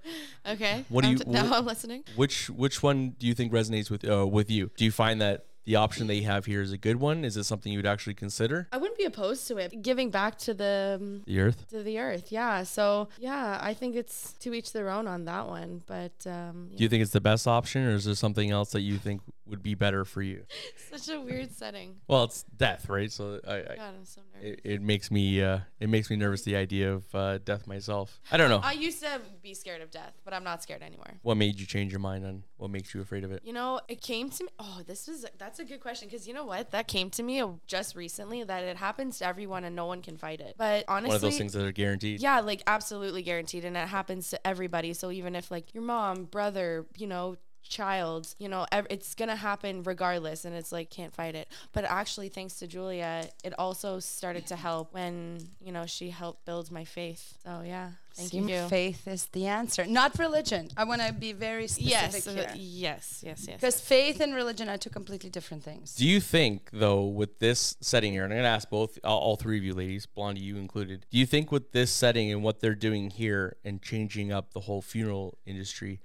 Okay. 0.47 0.85
What 0.89 1.01
do 1.01 1.07
I'm 1.07 1.13
you- 1.13 1.19
t- 1.19 1.29
now 1.31 1.43
what- 1.49 1.53
I'm 1.59 1.65
listening. 1.65 2.03
Which 2.15 2.49
which 2.49 2.83
one 2.83 3.11
do 3.17 3.25
you 3.27 3.33
think 3.33 3.51
resonates 3.51 3.89
with 3.89 4.07
uh, 4.07 4.25
with 4.27 4.49
you? 4.51 4.71
Do 4.77 4.85
you 4.85 4.91
find 4.91 5.19
that 5.21 5.45
the 5.65 5.75
option 5.75 6.07
that 6.07 6.15
you 6.15 6.23
have 6.23 6.45
here 6.45 6.61
is 6.61 6.71
a 6.71 6.77
good 6.77 6.97
one? 6.97 7.25
Is 7.25 7.37
it 7.37 7.43
something 7.43 7.71
you 7.71 7.79
would 7.79 7.85
actually 7.85 8.13
consider? 8.13 8.67
I 8.71 8.77
wouldn't 8.77 8.97
be 8.97 9.05
opposed 9.05 9.47
to 9.49 9.57
it. 9.57 9.81
Giving 9.81 10.09
back 10.11 10.37
to 10.39 10.53
the 10.53 10.97
um, 11.01 11.23
The 11.25 11.39
Earth. 11.39 11.65
to 11.69 11.83
the 11.83 11.99
earth. 11.99 12.31
Yeah. 12.31 12.63
So 12.63 13.09
yeah, 13.19 13.59
I 13.61 13.73
think 13.73 13.95
it's 13.95 14.33
to 14.41 14.53
each 14.53 14.71
their 14.71 14.89
own 14.89 15.07
on 15.07 15.25
that 15.25 15.47
one. 15.47 15.81
But 15.85 16.13
um, 16.27 16.69
Do 16.75 16.83
you 16.83 16.89
think 16.89 17.01
it's 17.01 17.11
the 17.11 17.21
best 17.21 17.47
option, 17.47 17.83
or 17.85 17.91
is 17.95 18.05
there 18.05 18.15
something 18.15 18.51
else 18.51 18.71
that 18.71 18.81
you 18.81 18.97
think 18.97 19.21
would 19.47 19.63
be 19.63 19.75
better 19.75 20.05
for 20.05 20.21
you? 20.21 20.43
such 20.91 21.13
a 21.13 21.19
weird 21.19 21.51
setting. 21.51 21.95
Well, 22.07 22.25
it's 22.25 22.43
death, 22.55 22.89
right? 22.89 23.11
So 23.11 23.39
I, 23.47 23.55
I 23.55 23.61
God, 23.75 23.93
I'm 23.97 24.05
so 24.05 24.21
nervous. 24.33 24.59
it, 24.63 24.71
it 24.73 24.81
makes 24.81 25.11
me 25.11 25.41
uh, 25.41 25.59
it 25.79 25.89
makes 25.89 26.09
me 26.09 26.15
nervous 26.15 26.41
the 26.43 26.55
idea 26.55 26.93
of 26.93 27.15
uh, 27.15 27.37
death 27.39 27.67
myself. 27.67 28.19
I 28.31 28.37
don't 28.37 28.49
know. 28.49 28.61
I 28.63 28.73
used 28.73 29.01
to 29.01 29.21
be 29.41 29.53
scared 29.53 29.81
of 29.81 29.91
death, 29.91 30.13
but 30.23 30.33
I'm 30.33 30.43
not 30.43 30.63
scared 30.63 30.81
anymore. 30.81 31.19
what 31.21 31.35
made 31.35 31.59
you 31.59 31.65
change 31.65 31.91
your 31.91 31.99
mind 31.99 32.25
on 32.25 32.43
what 32.57 32.71
makes 32.71 32.93
you 32.93 33.01
afraid 33.01 33.23
of 33.23 33.31
it? 33.31 33.41
You 33.43 33.53
know, 33.53 33.81
it 33.87 34.01
came 34.01 34.29
to 34.31 34.43
me. 34.43 34.49
Oh, 34.59 34.81
this 34.85 35.07
is 35.07 35.25
that's 35.37 35.59
a 35.59 35.65
good 35.65 35.81
question 35.81 36.07
because 36.07 36.27
you 36.27 36.33
know 36.33 36.45
what? 36.45 36.71
That 36.71 36.87
came 36.87 37.09
to 37.11 37.23
me 37.23 37.43
just 37.67 37.95
recently 37.95 38.43
that 38.43 38.63
it 38.63 38.77
happens 38.77 39.19
to 39.19 39.25
everyone 39.25 39.63
and 39.63 39.75
no 39.75 39.85
one 39.85 40.01
can 40.01 40.17
fight 40.17 40.39
it. 40.39 40.55
But 40.57 40.85
honestly, 40.87 41.09
One 41.09 41.15
of 41.15 41.21
those 41.21 41.37
things 41.37 41.53
that 41.53 41.65
are 41.65 41.71
guaranteed. 41.71 42.21
Yeah, 42.21 42.39
like 42.39 42.63
absolutely 42.67 43.21
guaranteed, 43.23 43.65
and 43.65 43.75
it 43.75 43.87
happens 43.87 44.29
to 44.29 44.47
everybody. 44.47 44.93
So 44.93 45.11
even 45.11 45.35
if 45.35 45.51
like 45.51 45.73
your 45.73 45.83
mom, 45.83 46.25
brother, 46.25 46.85
you 46.97 47.07
know, 47.07 47.35
child, 47.67 48.33
you 48.39 48.47
know, 48.49 48.65
ev- 48.71 48.87
it's 48.89 49.15
gonna 49.15 49.35
happen 49.35 49.83
regardless, 49.83 50.45
and 50.45 50.55
it's 50.55 50.71
like 50.71 50.89
can't 50.89 51.13
fight 51.13 51.35
it. 51.35 51.47
But 51.73 51.85
actually, 51.85 52.29
thanks 52.29 52.55
to 52.59 52.67
Julia, 52.67 53.27
it 53.43 53.53
also 53.57 53.99
started 53.99 54.47
to 54.47 54.55
help 54.55 54.93
when 54.93 55.47
you 55.61 55.71
know 55.71 55.85
she 55.85 56.09
helped 56.09 56.45
build 56.45 56.71
my 56.71 56.85
faith. 56.85 57.37
So 57.43 57.63
yeah, 57.65 57.91
thank 58.13 58.29
Seem 58.31 58.47
you. 58.49 58.67
Faith 58.67 59.07
is 59.07 59.25
the 59.27 59.47
answer, 59.47 59.85
not 59.85 60.17
religion. 60.19 60.69
I 60.77 60.83
want 60.85 61.01
to 61.01 61.11
be 61.13 61.33
very 61.33 61.67
specific 61.67 61.91
Yes, 62.25 62.27
uh, 62.27 62.31
here. 62.33 62.51
yes, 62.55 63.23
yes, 63.25 63.45
yes. 63.47 63.55
Because 63.59 63.79
faith 63.81 64.19
and 64.19 64.33
religion 64.35 64.69
are 64.69 64.77
two 64.77 64.89
completely 64.89 65.29
different 65.29 65.63
things. 65.63 65.95
Do 65.95 66.05
you 66.07 66.19
think, 66.19 66.69
though, 66.71 67.05
with 67.05 67.39
this 67.39 67.75
setting 67.81 68.11
here, 68.13 68.23
and 68.23 68.31
I'm 68.33 68.37
going 68.37 68.43
to 68.43 68.49
ask 68.49 68.69
both, 68.69 68.97
all, 69.03 69.19
all 69.19 69.35
three 69.35 69.57
of 69.57 69.63
you 69.63 69.73
ladies, 69.73 70.05
Blondie, 70.05 70.41
you 70.41 70.57
included, 70.57 71.05
do 71.09 71.17
you 71.17 71.25
think 71.25 71.51
with 71.51 71.71
this 71.71 71.91
setting 71.91 72.31
and 72.31 72.43
what 72.43 72.59
they're 72.59 72.75
doing 72.75 73.09
here 73.09 73.57
and 73.63 73.81
changing 73.81 74.31
up 74.31 74.53
the 74.53 74.61
whole 74.61 74.81
funeral 74.81 75.37
industry, 75.45 75.99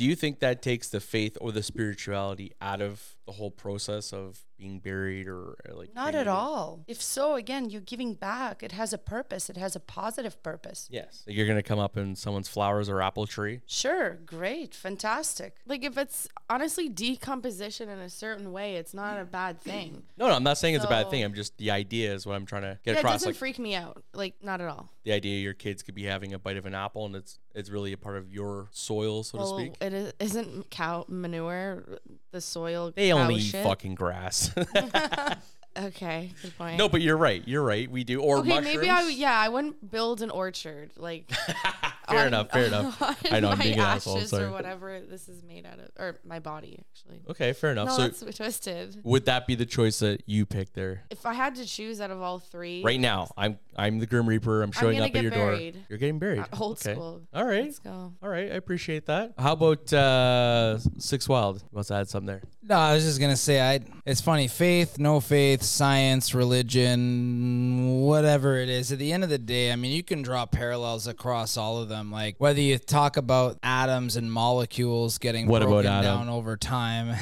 do 0.00 0.06
you 0.06 0.16
think 0.16 0.40
that 0.40 0.62
takes 0.62 0.88
the 0.88 0.98
faith 0.98 1.36
or 1.42 1.52
the 1.52 1.62
spirituality 1.62 2.52
out 2.62 2.80
of 2.80 3.16
the 3.26 3.32
whole 3.32 3.50
process 3.50 4.14
of 4.14 4.46
being 4.60 4.78
buried 4.78 5.26
or, 5.26 5.56
or, 5.66 5.74
like 5.74 5.94
Not 5.94 6.14
at 6.14 6.28
all. 6.28 6.84
If 6.86 7.00
so, 7.02 7.34
again, 7.34 7.70
you're 7.70 7.80
giving 7.80 8.14
back. 8.14 8.62
It 8.62 8.72
has 8.72 8.92
a 8.92 8.98
purpose. 8.98 9.50
It 9.50 9.56
has 9.56 9.74
a 9.74 9.80
positive 9.80 10.40
purpose. 10.42 10.88
Yes. 10.92 11.24
You're 11.26 11.46
gonna 11.46 11.62
come 11.62 11.78
up 11.78 11.96
in 11.96 12.14
someone's 12.14 12.48
flowers 12.48 12.88
or 12.88 13.00
apple 13.02 13.26
tree. 13.26 13.60
Sure, 13.66 14.18
great, 14.26 14.74
fantastic. 14.74 15.56
Like 15.66 15.82
if 15.84 15.96
it's 15.98 16.28
honestly 16.48 16.88
decomposition 16.88 17.88
in 17.88 17.98
a 17.98 18.08
certain 18.10 18.52
way, 18.52 18.76
it's 18.76 18.94
not 18.94 19.18
a 19.18 19.24
bad 19.24 19.60
thing. 19.60 20.02
No, 20.20 20.28
no, 20.28 20.34
I'm 20.34 20.42
not 20.42 20.58
saying 20.58 20.74
it's 20.74 20.84
a 20.84 20.88
bad 20.88 21.08
thing. 21.10 21.24
I'm 21.24 21.32
just 21.32 21.56
the 21.56 21.70
idea 21.70 22.12
is 22.12 22.26
what 22.26 22.34
I'm 22.36 22.44
trying 22.44 22.62
to 22.62 22.78
get 22.84 22.92
Yeah, 22.92 22.98
it 22.98 22.98
across. 22.98 23.12
doesn't 23.14 23.28
Like 23.30 23.36
freak 23.36 23.58
me 23.58 23.74
out. 23.74 24.02
Like 24.12 24.34
not 24.42 24.60
at 24.60 24.68
all. 24.68 24.90
the 25.04 25.12
idea 25.12 25.40
your 25.40 25.54
kids 25.54 25.82
could 25.82 25.94
be 25.94 26.04
having 26.04 26.34
a 26.34 26.38
bite 26.38 26.58
of 26.58 26.66
an 26.66 26.74
apple 26.74 27.06
and 27.06 27.16
it's 27.16 27.38
it's 27.54 27.70
really 27.70 27.92
a 27.92 27.96
part 27.96 28.16
of 28.16 28.30
your 28.30 28.68
soil, 28.70 29.22
so 29.24 29.38
well, 29.38 29.56
to 29.58 29.62
speak. 29.64 29.72
it 29.80 29.92
is, 29.92 30.12
isn't 30.20 30.70
cow 30.70 31.04
manure 31.08 31.98
the 32.32 32.40
soil. 32.40 32.92
They 32.94 33.12
only 33.12 33.36
eat 33.36 33.40
shit? 33.50 33.64
fucking 33.64 33.94
grass. 33.96 34.49
Okay, 35.78 36.32
good 36.42 36.58
point. 36.58 36.76
no, 36.76 36.88
but 36.88 37.00
you're 37.00 37.16
right. 37.16 37.46
You're 37.46 37.62
right. 37.62 37.88
We 37.88 38.02
do. 38.02 38.20
Or 38.20 38.38
okay, 38.38 38.48
mushrooms. 38.48 38.76
maybe 38.76 38.90
I 38.90 39.02
yeah 39.08 39.38
I 39.38 39.48
wouldn't 39.48 39.88
build 39.90 40.20
an 40.20 40.30
orchard 40.30 40.90
like. 40.96 41.30
fair 42.10 42.20
on- 42.20 42.26
enough. 42.28 42.50
Fair 42.52 42.64
enough. 42.66 43.02
I 43.30 43.40
know 43.40 43.50
I'm 43.50 43.58
my 43.58 43.64
being 43.64 43.74
an 43.78 43.80
asshole. 43.80 44.16
ashes 44.18 44.30
Sorry. 44.30 44.44
or 44.44 44.50
whatever 44.50 45.00
this 45.00 45.28
is 45.28 45.42
made 45.42 45.64
out 45.66 45.78
of, 45.78 45.88
or 45.98 46.18
my 46.24 46.38
body 46.38 46.78
actually. 46.90 47.20
Okay, 47.28 47.52
fair 47.52 47.72
enough. 47.72 47.88
No, 47.88 47.96
so 47.96 48.02
that's 48.02 48.36
twisted. 48.36 49.00
would 49.04 49.24
that 49.26 49.46
be 49.46 49.54
the 49.54 49.66
choice 49.66 49.98
that 50.00 50.22
you 50.26 50.46
picked 50.46 50.74
there? 50.74 51.04
If 51.10 51.24
I 51.26 51.32
had 51.34 51.54
to 51.56 51.66
choose 51.66 52.00
out 52.00 52.10
of 52.10 52.20
all 52.20 52.38
three, 52.38 52.82
Right 52.82 53.00
now, 53.00 53.30
I'm 53.36 53.58
I'm 53.76 53.98
the 53.98 54.06
Grim 54.06 54.28
Reaper. 54.28 54.62
I'm 54.62 54.72
showing 54.72 54.98
gonna 54.98 55.08
up 55.10 55.16
at 55.16 55.22
your 55.22 55.30
buried. 55.30 55.74
door. 55.74 55.82
You're 55.88 55.98
getting 55.98 56.18
buried. 56.18 56.44
Old 56.58 56.78
okay. 56.78 56.92
school. 56.94 57.22
All 57.32 57.44
right. 57.46 57.64
Let's 57.64 57.78
go. 57.78 58.12
All 58.22 58.28
right. 58.28 58.50
I 58.50 58.54
appreciate 58.56 59.06
that. 59.06 59.34
How 59.38 59.52
about 59.52 59.92
uh 59.92 60.78
Six 60.98 61.28
Wild? 61.28 61.62
Wants 61.72 61.88
to 61.88 61.94
add 61.94 62.08
something 62.08 62.26
there? 62.26 62.42
No, 62.62 62.76
I 62.76 62.94
was 62.94 63.04
just 63.04 63.20
gonna 63.20 63.36
say, 63.36 63.60
I. 63.60 63.80
It's 64.06 64.20
funny, 64.20 64.48
faith, 64.48 64.98
no 64.98 65.20
faith, 65.20 65.62
science, 65.62 66.34
religion, 66.34 68.00
whatever 68.00 68.56
it 68.56 68.68
is. 68.68 68.92
At 68.92 68.98
the 68.98 69.12
end 69.12 69.24
of 69.24 69.30
the 69.30 69.38
day, 69.38 69.72
I 69.72 69.76
mean, 69.76 69.92
you 69.92 70.02
can 70.02 70.22
draw 70.22 70.46
parallels 70.46 71.06
across 71.06 71.56
all 71.56 71.78
of 71.78 71.88
them. 71.88 71.99
Like 72.08 72.36
whether 72.38 72.60
you 72.60 72.78
talk 72.78 73.16
about 73.16 73.58
atoms 73.62 74.16
and 74.16 74.30
molecules 74.32 75.18
getting 75.18 75.48
What 75.48 75.62
broken 75.62 75.90
Adam? 75.90 76.04
down 76.04 76.28
over 76.28 76.56
time, 76.56 77.16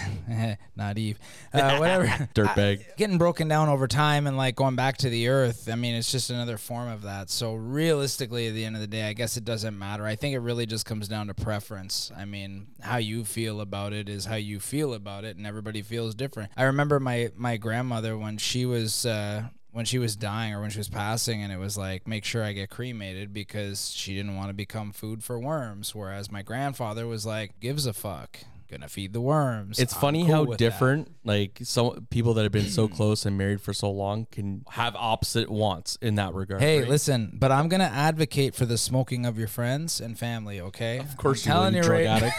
not 0.76 0.98
Eve, 0.98 1.18
uh, 1.54 1.76
whatever. 1.78 2.04
Dirtbag. 2.34 2.84
getting 2.98 3.16
broken 3.16 3.48
down 3.48 3.68
over 3.70 3.88
time 3.88 4.26
and 4.26 4.36
like 4.36 4.54
going 4.56 4.76
back 4.76 4.98
to 4.98 5.08
the 5.08 5.28
earth 5.28 5.68
i 5.70 5.74
mean 5.74 5.94
it's 5.94 6.12
just 6.12 6.28
another 6.30 6.58
form 6.58 6.88
of 6.88 7.02
that 7.02 7.30
so 7.30 7.54
realistically 7.54 8.48
at 8.48 8.54
the 8.54 8.64
end 8.64 8.74
of 8.74 8.80
the 8.80 8.86
day 8.86 9.08
i 9.08 9.12
guess 9.12 9.36
it 9.36 9.44
doesn't 9.44 9.78
matter 9.78 10.04
i 10.04 10.14
think 10.16 10.34
it 10.34 10.40
really 10.40 10.66
just 10.66 10.84
comes 10.84 11.08
down 11.08 11.26
to 11.28 11.34
preference 11.34 12.10
i 12.16 12.24
mean 12.24 12.66
how 12.80 12.96
you 12.96 13.24
feel 13.24 13.60
about 13.60 13.92
it 13.92 14.08
is 14.08 14.24
how 14.26 14.34
you 14.34 14.58
feel 14.60 14.92
about 14.94 15.24
it 15.24 15.36
and 15.36 15.46
everybody 15.46 15.80
feels 15.80 16.14
different 16.14 16.50
i 16.56 16.64
remember 16.64 16.98
my 17.00 17.30
my 17.36 17.56
grandmother 17.56 18.18
when 18.18 18.36
she 18.36 18.66
was 18.66 19.06
uh 19.06 19.42
when 19.72 19.84
she 19.84 19.98
was 19.98 20.16
dying 20.16 20.52
or 20.54 20.60
when 20.60 20.70
she 20.70 20.78
was 20.78 20.88
passing 20.88 21.42
and 21.42 21.52
it 21.52 21.58
was 21.58 21.76
like 21.78 22.06
make 22.06 22.24
sure 22.24 22.42
i 22.42 22.52
get 22.52 22.70
cremated 22.70 23.32
because 23.32 23.90
she 23.90 24.14
didn't 24.14 24.34
want 24.36 24.48
to 24.48 24.54
become 24.54 24.92
food 24.92 25.22
for 25.22 25.38
worms 25.38 25.94
whereas 25.94 26.30
my 26.32 26.42
grandfather 26.42 27.06
was 27.06 27.24
like 27.26 27.58
gives 27.60 27.86
a 27.86 27.92
fuck 27.92 28.40
gonna 28.70 28.86
feed 28.88 29.14
the 29.14 29.20
worms 29.20 29.78
It's 29.78 29.94
I'm 29.94 30.00
funny 30.00 30.24
cool 30.24 30.34
how 30.34 30.42
with 30.42 30.58
that. 30.58 30.58
different 30.58 31.14
like 31.24 31.58
some 31.62 32.06
people 32.10 32.34
that 32.34 32.42
have 32.42 32.52
been 32.52 32.68
so 32.68 32.86
close 32.86 33.24
and 33.24 33.38
married 33.38 33.62
for 33.62 33.72
so 33.72 33.90
long 33.90 34.26
can 34.30 34.62
have 34.70 34.94
opposite 34.94 35.48
wants 35.48 35.96
in 36.02 36.16
that 36.16 36.34
regard. 36.34 36.60
Hey, 36.60 36.80
right? 36.80 36.88
listen, 36.88 37.30
but 37.32 37.50
I'm 37.50 37.68
gonna 37.68 37.84
advocate 37.84 38.54
for 38.54 38.66
the 38.66 38.76
smoking 38.76 39.24
of 39.24 39.38
your 39.38 39.48
friends 39.48 40.02
and 40.02 40.18
family. 40.18 40.60
Okay, 40.60 40.98
Of 40.98 41.16
course, 41.16 41.46
I'm 41.46 41.50
you 41.50 41.54
telling 41.54 41.72
you 41.74 41.78
you 41.78 41.82
drug 41.84 42.04
right. 42.04 42.22
addict. 42.22 42.36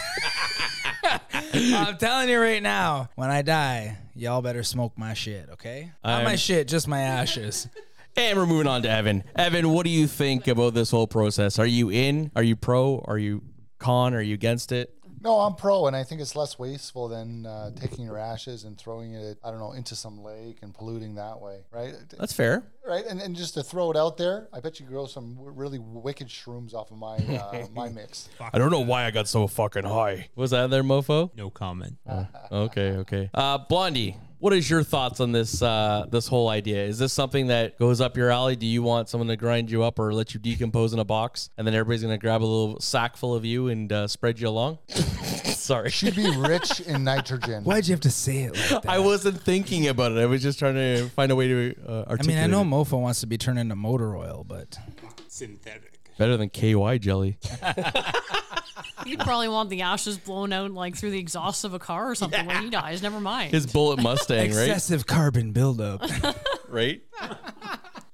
I'm 1.74 1.96
telling 1.98 2.28
you 2.28 2.38
right 2.40 2.62
now. 2.62 3.08
When 3.16 3.30
I 3.30 3.42
die, 3.42 3.98
y'all 4.20 4.42
better 4.42 4.62
smoke 4.62 4.92
my 4.96 5.14
shit. 5.14 5.48
Okay, 5.52 5.90
not 6.04 6.24
my 6.24 6.30
I'm- 6.30 6.38
shit, 6.38 6.68
just 6.68 6.86
my 6.88 7.00
ashes. 7.00 7.68
And 8.16 8.36
we're 8.36 8.44
moving 8.44 8.66
on 8.66 8.82
to 8.82 8.90
Evan. 8.90 9.22
Evan, 9.36 9.70
what 9.70 9.84
do 9.84 9.90
you 9.90 10.08
think 10.08 10.48
about 10.48 10.74
this 10.74 10.90
whole 10.90 11.06
process? 11.06 11.60
Are 11.60 11.64
you 11.64 11.90
in? 11.92 12.32
Are 12.34 12.42
you 12.42 12.56
pro? 12.56 12.98
Are 13.06 13.16
you 13.16 13.40
con? 13.78 14.14
Are 14.14 14.20
you 14.20 14.34
against 14.34 14.72
it? 14.72 14.92
No, 15.22 15.38
I'm 15.38 15.54
pro, 15.54 15.86
and 15.86 15.94
I 15.94 16.02
think 16.02 16.20
it's 16.20 16.34
less 16.34 16.58
wasteful 16.58 17.06
than 17.06 17.46
uh, 17.46 17.70
taking 17.76 18.04
your 18.04 18.18
ashes 18.18 18.64
and 18.64 18.76
throwing 18.76 19.14
it, 19.14 19.38
I 19.44 19.50
don't 19.52 19.60
know, 19.60 19.72
into 19.72 19.94
some 19.94 20.24
lake 20.24 20.58
and 20.60 20.74
polluting 20.74 21.14
that 21.14 21.40
way, 21.40 21.60
right? 21.70 21.94
That's 22.18 22.32
fair. 22.32 22.64
Right, 22.90 23.04
and, 23.06 23.20
and 23.20 23.34
just 23.36 23.54
to 23.54 23.62
throw 23.62 23.90
it 23.90 23.96
out 23.96 24.16
there, 24.16 24.48
I 24.52 24.60
bet 24.60 24.80
you 24.80 24.86
grow 24.86 25.06
some 25.06 25.34
w- 25.34 25.52
really 25.54 25.78
wicked 25.78 26.28
shrooms 26.28 26.74
off 26.74 26.90
of 26.90 26.98
my 26.98 27.16
uh, 27.16 27.66
my 27.74 27.88
mix. 27.88 28.28
I 28.52 28.58
don't 28.58 28.70
know 28.70 28.80
why 28.80 29.04
I 29.06 29.10
got 29.10 29.28
so 29.28 29.46
fucking 29.46 29.84
high. 29.84 30.28
Was 30.34 30.50
that 30.50 30.70
there, 30.70 30.82
mofo? 30.82 31.30
No 31.36 31.50
comment. 31.50 31.96
Okay, 32.52 32.90
okay. 32.96 33.30
Uh, 33.32 33.58
Blondie, 33.58 34.16
what 34.40 34.52
is 34.52 34.68
your 34.68 34.82
thoughts 34.82 35.20
on 35.20 35.32
this 35.32 35.62
uh, 35.62 36.06
this 36.10 36.26
whole 36.26 36.48
idea? 36.48 36.84
Is 36.84 36.98
this 36.98 37.12
something 37.12 37.46
that 37.48 37.78
goes 37.78 38.00
up 38.00 38.16
your 38.16 38.30
alley? 38.30 38.56
Do 38.56 38.66
you 38.66 38.82
want 38.82 39.08
someone 39.08 39.28
to 39.28 39.36
grind 39.36 39.70
you 39.70 39.82
up 39.84 39.98
or 39.98 40.12
let 40.12 40.34
you 40.34 40.40
decompose 40.40 40.92
in 40.92 40.98
a 40.98 41.04
box, 41.04 41.50
and 41.56 41.66
then 41.66 41.74
everybody's 41.74 42.02
gonna 42.02 42.18
grab 42.18 42.42
a 42.42 42.44
little 42.44 42.80
sack 42.80 43.16
full 43.16 43.34
of 43.34 43.44
you 43.44 43.68
and 43.68 43.92
uh, 43.92 44.08
spread 44.08 44.40
you 44.40 44.48
along? 44.48 44.78
Sorry, 45.60 45.90
She'd 45.90 46.16
be 46.16 46.34
rich 46.36 46.80
in 46.80 47.04
nitrogen. 47.04 47.62
Why'd 47.62 47.86
you 47.86 47.92
have 47.92 48.00
to 48.00 48.10
say 48.10 48.42
it 48.44 48.56
like 48.56 48.82
that? 48.82 48.88
I 48.88 48.98
wasn't 48.98 49.40
thinking 49.40 49.86
about 49.86 50.10
it. 50.12 50.18
I 50.18 50.26
was 50.26 50.42
just 50.42 50.58
trying 50.58 50.74
to 50.74 51.08
find 51.10 51.30
a 51.30 51.36
way 51.36 51.46
to 51.46 51.74
uh, 51.86 51.92
I 51.92 52.10
articulate. 52.10 52.26
mean, 52.26 52.38
I 52.38 52.46
know 52.48 52.62
it. 52.62 52.64
Mofo 52.64 53.00
wants 53.00 53.20
to 53.20 53.26
be 53.28 53.38
turned 53.38 53.58
into 53.58 53.76
motor 53.76 54.16
oil, 54.16 54.44
but 54.48 54.78
Synthetic. 55.28 56.00
better 56.18 56.36
than 56.36 56.48
KY 56.48 56.98
jelly. 56.98 57.38
You'd 59.06 59.20
probably 59.20 59.48
want 59.48 59.70
the 59.70 59.82
ashes 59.82 60.18
blown 60.18 60.52
out 60.52 60.70
like 60.72 60.96
through 60.96 61.10
the 61.12 61.18
exhaust 61.18 61.64
of 61.64 61.74
a 61.74 61.78
car 61.78 62.10
or 62.10 62.14
something 62.14 62.46
when 62.46 62.62
he 62.62 62.70
dies. 62.70 63.02
Never 63.02 63.20
mind. 63.20 63.52
His 63.52 63.66
bullet 63.66 64.02
Mustang, 64.02 64.52
right? 64.52 64.68
excessive 64.68 65.06
carbon 65.06 65.52
buildup. 65.52 66.02
Right. 66.68 67.02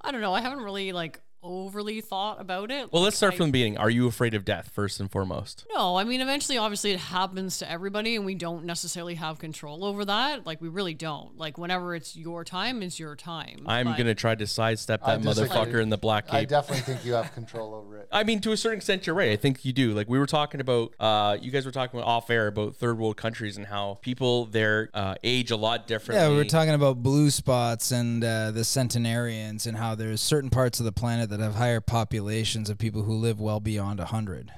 I 0.01 0.13
don't 0.13 0.21
know. 0.21 0.33
I 0.33 0.41
haven't 0.41 0.63
really 0.65 0.93
like 0.93 1.21
overly 1.47 2.01
thought 2.01 2.41
about 2.41 2.71
it. 2.71 2.93
Well, 2.93 3.03
let's 3.03 3.17
start 3.17 3.33
Like, 3.33 3.39
from 3.39 3.47
the 3.49 3.53
beginning. 3.53 3.79
Are 3.79 3.91
you 3.91 4.07
afraid 4.07 4.35
of 4.35 4.45
death 4.45 4.71
first 4.75 5.01
and 5.01 5.11
foremost? 5.11 5.65
No, 5.75 5.97
I 5.97 6.05
mean, 6.05 6.21
eventually, 6.21 6.59
obviously, 6.59 6.91
it 6.93 6.99
happens 7.01 7.59
to 7.59 7.71
everybody, 7.71 8.17
and 8.17 8.25
we 8.27 8.35
don't 8.35 8.65
necessarily 8.65 9.15
have 9.15 9.39
control 9.39 9.85
over 9.85 10.05
that. 10.05 10.45
Like, 10.47 10.61
we 10.61 10.69
really 10.69 10.95
don't. 10.95 11.37
Like, 11.39 11.59
whenever 11.59 11.95
it's 11.95 12.17
your 12.17 12.45
time, 12.45 12.83
it's 12.83 12.99
your 12.99 13.15
time. 13.17 13.65
I'm 13.67 13.87
But- 13.87 13.99
gonna 13.99 14.15
try 14.15 14.35
to 14.35 14.47
sidestep 14.47 15.05
that 15.07 15.21
motherfucker 15.23 15.81
in 15.81 15.89
the 15.91 15.99
black 15.99 16.27
cape. 16.27 16.35
I 16.35 16.45
definitely 16.45 16.83
think 16.83 17.05
you 17.05 17.15
have 17.15 17.33
control 17.35 17.75
over 17.75 17.99
it. 17.99 18.09
I 18.13 18.25
mean, 18.25 18.41
to 18.41 18.53
a 18.53 18.57
certain 18.57 18.79
extent, 18.79 19.07
you're 19.07 19.17
right. 19.17 19.31
I 19.31 19.37
think 19.37 19.65
you 19.65 19.73
do. 19.73 19.93
Like 19.95 20.09
we 20.09 20.19
were 20.19 20.27
talking 20.27 20.61
about, 20.61 20.93
uh, 20.99 21.37
you 21.41 21.51
guys 21.51 21.65
were 21.65 21.73
talking 21.73 21.99
about 21.99 22.09
off 22.09 22.31
air 22.31 22.47
about 22.49 22.77
third 22.77 22.99
world 22.99 23.17
countries 23.17 23.57
and 23.57 23.67
how 23.67 23.99
people 24.03 24.47
there 24.47 24.91
uh, 24.95 25.15
age 25.23 25.51
a 25.51 25.57
lot 25.57 25.87
differently. 25.87 26.23
yeah, 26.25 26.31
we 26.31 26.37
were 26.37 26.45
talking 26.45 26.75
about 26.75 27.03
blue 27.03 27.31
spots 27.31 27.91
and 27.93 28.23
uh, 28.25 28.51
the 28.51 28.65
centenarians 28.65 29.67
and 29.67 29.77
how 29.77 29.95
there's 29.95 30.21
certain 30.21 30.51
parts 30.51 30.81
of 30.81 30.85
the 30.87 30.93
planet 30.93 31.31
that 31.31 31.36
have 31.41 31.55
higher 31.57 31.81
populations 31.81 32.69
of 32.71 32.79
people 32.79 33.03
who 33.03 33.15
live 33.15 33.41
well 33.41 33.61
beyond 33.61 33.99
100. 33.99 34.53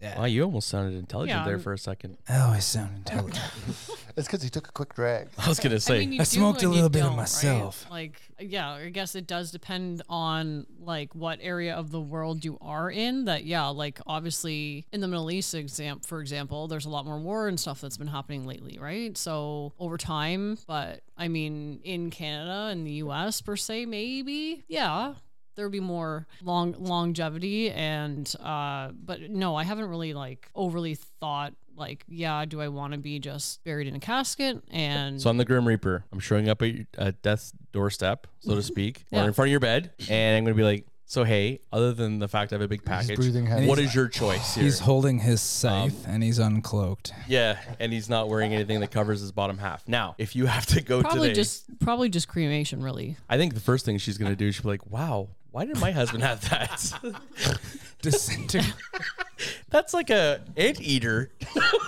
Yeah. 0.00 0.18
Wow, 0.18 0.24
you 0.26 0.42
almost 0.42 0.68
sounded 0.68 0.98
intelligent 0.98 1.38
Yeah, 1.38 1.44
there 1.44 1.54
I'm- 1.54 1.62
for 1.62 1.72
a 1.72 1.78
second. 1.78 2.18
Oh, 2.28 2.50
I 2.50 2.58
sound 2.58 2.96
intelligent. 2.96 3.40
It's 4.16 4.28
because 4.28 4.44
he 4.44 4.48
took 4.48 4.68
a 4.68 4.70
quick 4.70 4.94
drag. 4.94 5.26
I 5.36 5.48
was 5.48 5.58
gonna 5.58 5.80
say. 5.80 5.96
I, 5.96 5.98
mean, 5.98 6.12
you 6.12 6.20
I 6.20 6.22
do 6.22 6.30
smoked 6.30 6.62
a 6.62 6.66
and 6.66 6.72
you 6.72 6.76
little 6.76 6.88
bit 6.88 7.00
of 7.00 7.06
don't, 7.06 7.16
right? 7.16 7.22
myself. 7.22 7.84
Like, 7.90 8.20
yeah, 8.38 8.70
I 8.70 8.90
guess 8.90 9.16
it 9.16 9.26
does 9.26 9.50
depend 9.50 10.02
on 10.08 10.66
like 10.78 11.12
what 11.16 11.40
area 11.42 11.74
of 11.74 11.90
the 11.90 12.00
world 12.00 12.44
you 12.44 12.56
are 12.60 12.88
in. 12.92 13.24
That 13.24 13.44
yeah, 13.44 13.66
like 13.66 13.98
obviously 14.06 14.86
in 14.92 15.00
the 15.00 15.08
Middle 15.08 15.32
East, 15.32 15.52
exam 15.56 15.98
for 15.98 16.20
example, 16.20 16.68
there's 16.68 16.84
a 16.86 16.90
lot 16.90 17.04
more 17.06 17.18
war 17.18 17.48
and 17.48 17.58
stuff 17.58 17.80
that's 17.80 17.96
been 17.96 18.06
happening 18.06 18.46
lately, 18.46 18.78
right? 18.80 19.18
So 19.18 19.72
over 19.80 19.96
time, 19.98 20.58
but 20.68 21.00
I 21.18 21.26
mean, 21.26 21.80
in 21.82 22.10
Canada 22.10 22.68
and 22.70 22.86
the 22.86 22.92
U.S. 22.92 23.40
per 23.42 23.56
se, 23.56 23.86
maybe 23.86 24.62
yeah. 24.68 25.14
There 25.56 25.64
would 25.64 25.72
be 25.72 25.80
more 25.80 26.26
long 26.42 26.74
longevity 26.78 27.70
and 27.70 28.32
uh 28.42 28.90
but 28.92 29.30
no, 29.30 29.54
I 29.56 29.64
haven't 29.64 29.88
really 29.88 30.14
like 30.14 30.50
overly 30.54 30.94
thought 30.94 31.54
like 31.76 32.04
yeah, 32.08 32.44
do 32.44 32.60
I 32.60 32.68
want 32.68 32.92
to 32.92 32.98
be 32.98 33.18
just 33.18 33.62
buried 33.64 33.86
in 33.86 33.94
a 33.94 34.00
casket 34.00 34.62
and 34.70 35.20
so 35.20 35.30
I'm 35.30 35.36
the 35.36 35.44
Grim 35.44 35.66
Reaper. 35.66 36.04
I'm 36.12 36.20
showing 36.20 36.48
up 36.48 36.62
at, 36.62 36.74
your, 36.74 36.86
at 36.98 37.22
death's 37.22 37.52
doorstep, 37.72 38.26
so 38.40 38.54
to 38.54 38.62
speak, 38.62 39.04
or 39.12 39.24
in 39.24 39.32
front 39.32 39.48
of 39.48 39.50
your 39.50 39.60
bed, 39.60 39.90
and 40.08 40.36
I'm 40.36 40.44
gonna 40.44 40.54
be 40.54 40.62
like, 40.62 40.86
"So 41.06 41.24
hey, 41.24 41.58
other 41.72 41.92
than 41.92 42.20
the 42.20 42.28
fact 42.28 42.52
I 42.52 42.54
have 42.54 42.62
a 42.62 42.68
big 42.68 42.84
package, 42.84 43.16
breathing 43.16 43.46
heavy. 43.46 43.66
what 43.66 43.80
is 43.80 43.92
your 43.92 44.06
choice 44.06 44.54
here?" 44.54 44.62
He's 44.62 44.78
holding 44.78 45.18
his 45.18 45.40
Um, 45.64 45.90
scythe 45.90 46.06
and 46.06 46.22
he's 46.22 46.38
uncloaked. 46.38 47.10
yeah, 47.26 47.58
and 47.80 47.92
he's 47.92 48.08
not 48.08 48.28
wearing 48.28 48.54
anything 48.54 48.78
that 48.78 48.92
covers 48.92 49.20
his 49.20 49.32
bottom 49.32 49.58
half. 49.58 49.88
Now, 49.88 50.14
if 50.18 50.36
you 50.36 50.46
have 50.46 50.66
to 50.66 50.80
go 50.80 51.00
probably 51.00 51.28
today, 51.30 51.34
just 51.34 51.78
probably 51.80 52.08
just 52.08 52.28
cremation 52.28 52.82
really 52.84 53.16
I 53.28 53.36
think 53.36 53.54
the 53.54 53.60
first 53.60 53.84
thing 53.84 53.98
she's 53.98 54.16
gonna 54.18 54.36
do, 54.36 54.52
she'll 54.52 54.62
be 54.62 54.68
like, 54.68 54.88
"Wow, 54.88 55.30
why 55.54 55.64
did 55.64 55.78
my 55.78 55.92
husband 55.92 56.24
have 56.24 56.48
that?" 56.50 56.92
Disintegrate. 58.02 58.74
That's 59.70 59.94
like 59.94 60.10
a 60.10 60.42
ant 60.56 60.80
eater. 60.80 61.30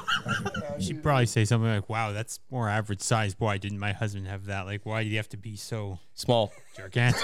She'd 0.79 1.03
probably 1.03 1.27
say 1.27 1.45
something 1.45 1.69
like, 1.69 1.89
"Wow, 1.89 2.13
that's 2.13 2.41
more 2.51 2.69
average 2.69 3.01
size. 3.01 3.35
Why 3.39 3.59
didn't 3.59 3.79
my 3.79 3.93
husband 3.93 4.27
have 4.27 4.47
that? 4.47 4.67
Like, 4.67 4.85
why 4.85 5.03
do 5.05 5.09
you 5.09 5.17
have 5.17 5.29
to 5.31 5.37
be 5.37 5.57
so 5.57 5.99
Small. 6.15 6.53
gigantic?" 6.77 7.23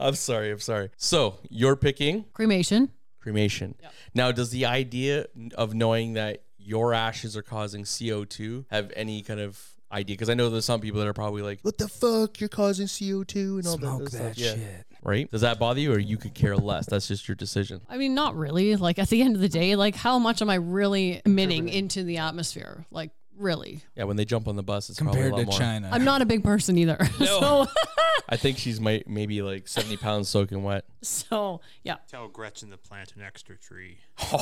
I'm 0.00 0.14
sorry. 0.14 0.50
I'm 0.50 0.60
sorry. 0.60 0.90
So 0.96 1.38
you're 1.48 1.76
picking 1.76 2.24
cremation 2.32 2.90
cremation. 3.20 3.74
Now, 4.14 4.32
does 4.32 4.50
the 4.50 4.64
idea 4.66 5.26
of 5.54 5.74
knowing 5.74 6.14
that 6.14 6.42
your 6.58 6.94
ashes 6.94 7.36
are 7.36 7.42
causing 7.42 7.84
CO2 7.84 8.64
have 8.70 8.92
any 8.96 9.22
kind 9.22 9.40
of 9.40 9.69
idea? 9.92 10.14
Because 10.14 10.30
I 10.30 10.34
know 10.34 10.50
there's 10.50 10.64
some 10.64 10.80
people 10.80 11.00
that 11.00 11.06
are 11.08 11.12
probably 11.12 11.42
like, 11.42 11.60
"What 11.62 11.78
the 11.78 11.88
fuck? 11.88 12.40
You're 12.40 12.48
causing 12.48 12.86
CO2 12.86 13.58
and 13.58 13.66
all 13.66 13.78
Smoke 13.78 14.04
that, 14.04 14.12
that 14.12 14.36
stuff." 14.36 14.38
Yeah. 14.38 14.54
shit. 14.54 14.86
Right? 15.02 15.30
Does 15.30 15.40
that 15.40 15.58
bother 15.58 15.80
you, 15.80 15.92
or 15.92 15.98
you 15.98 16.18
could 16.18 16.34
care 16.34 16.56
less? 16.56 16.86
That's 16.86 17.08
just 17.08 17.26
your 17.26 17.34
decision. 17.34 17.80
I 17.88 17.96
mean, 17.96 18.14
not 18.14 18.36
really. 18.36 18.76
Like 18.76 18.98
at 18.98 19.08
the 19.08 19.22
end 19.22 19.34
of 19.34 19.40
the 19.40 19.48
day, 19.48 19.74
like 19.76 19.96
how 19.96 20.18
much 20.18 20.42
am 20.42 20.50
I 20.50 20.56
really 20.56 21.22
emitting 21.24 21.68
into 21.68 22.02
the 22.02 22.18
atmosphere? 22.18 22.84
Like 22.90 23.10
really? 23.40 23.82
Yeah, 23.96 24.04
when 24.04 24.16
they 24.16 24.24
jump 24.24 24.46
on 24.46 24.56
the 24.56 24.62
bus, 24.62 24.90
it's 24.90 24.98
Compared 24.98 25.30
probably 25.30 25.42
a 25.42 25.46
to 25.46 25.50
more. 25.50 25.58
China. 25.58 25.90
I'm 25.92 26.04
not 26.04 26.22
a 26.22 26.26
big 26.26 26.44
person 26.44 26.76
either. 26.78 26.98
so, 27.18 27.66
I 28.28 28.36
think 28.36 28.58
she's 28.58 28.80
might 28.80 29.08
maybe 29.08 29.42
like 29.42 29.66
70 29.66 29.96
pounds 29.96 30.28
soaking 30.28 30.62
wet. 30.62 30.84
so 31.02 31.60
yeah. 31.82 31.96
Tell 32.08 32.28
Gretchen 32.28 32.70
to 32.70 32.76
plant 32.76 33.14
an 33.16 33.22
extra 33.22 33.56
tree. 33.56 33.98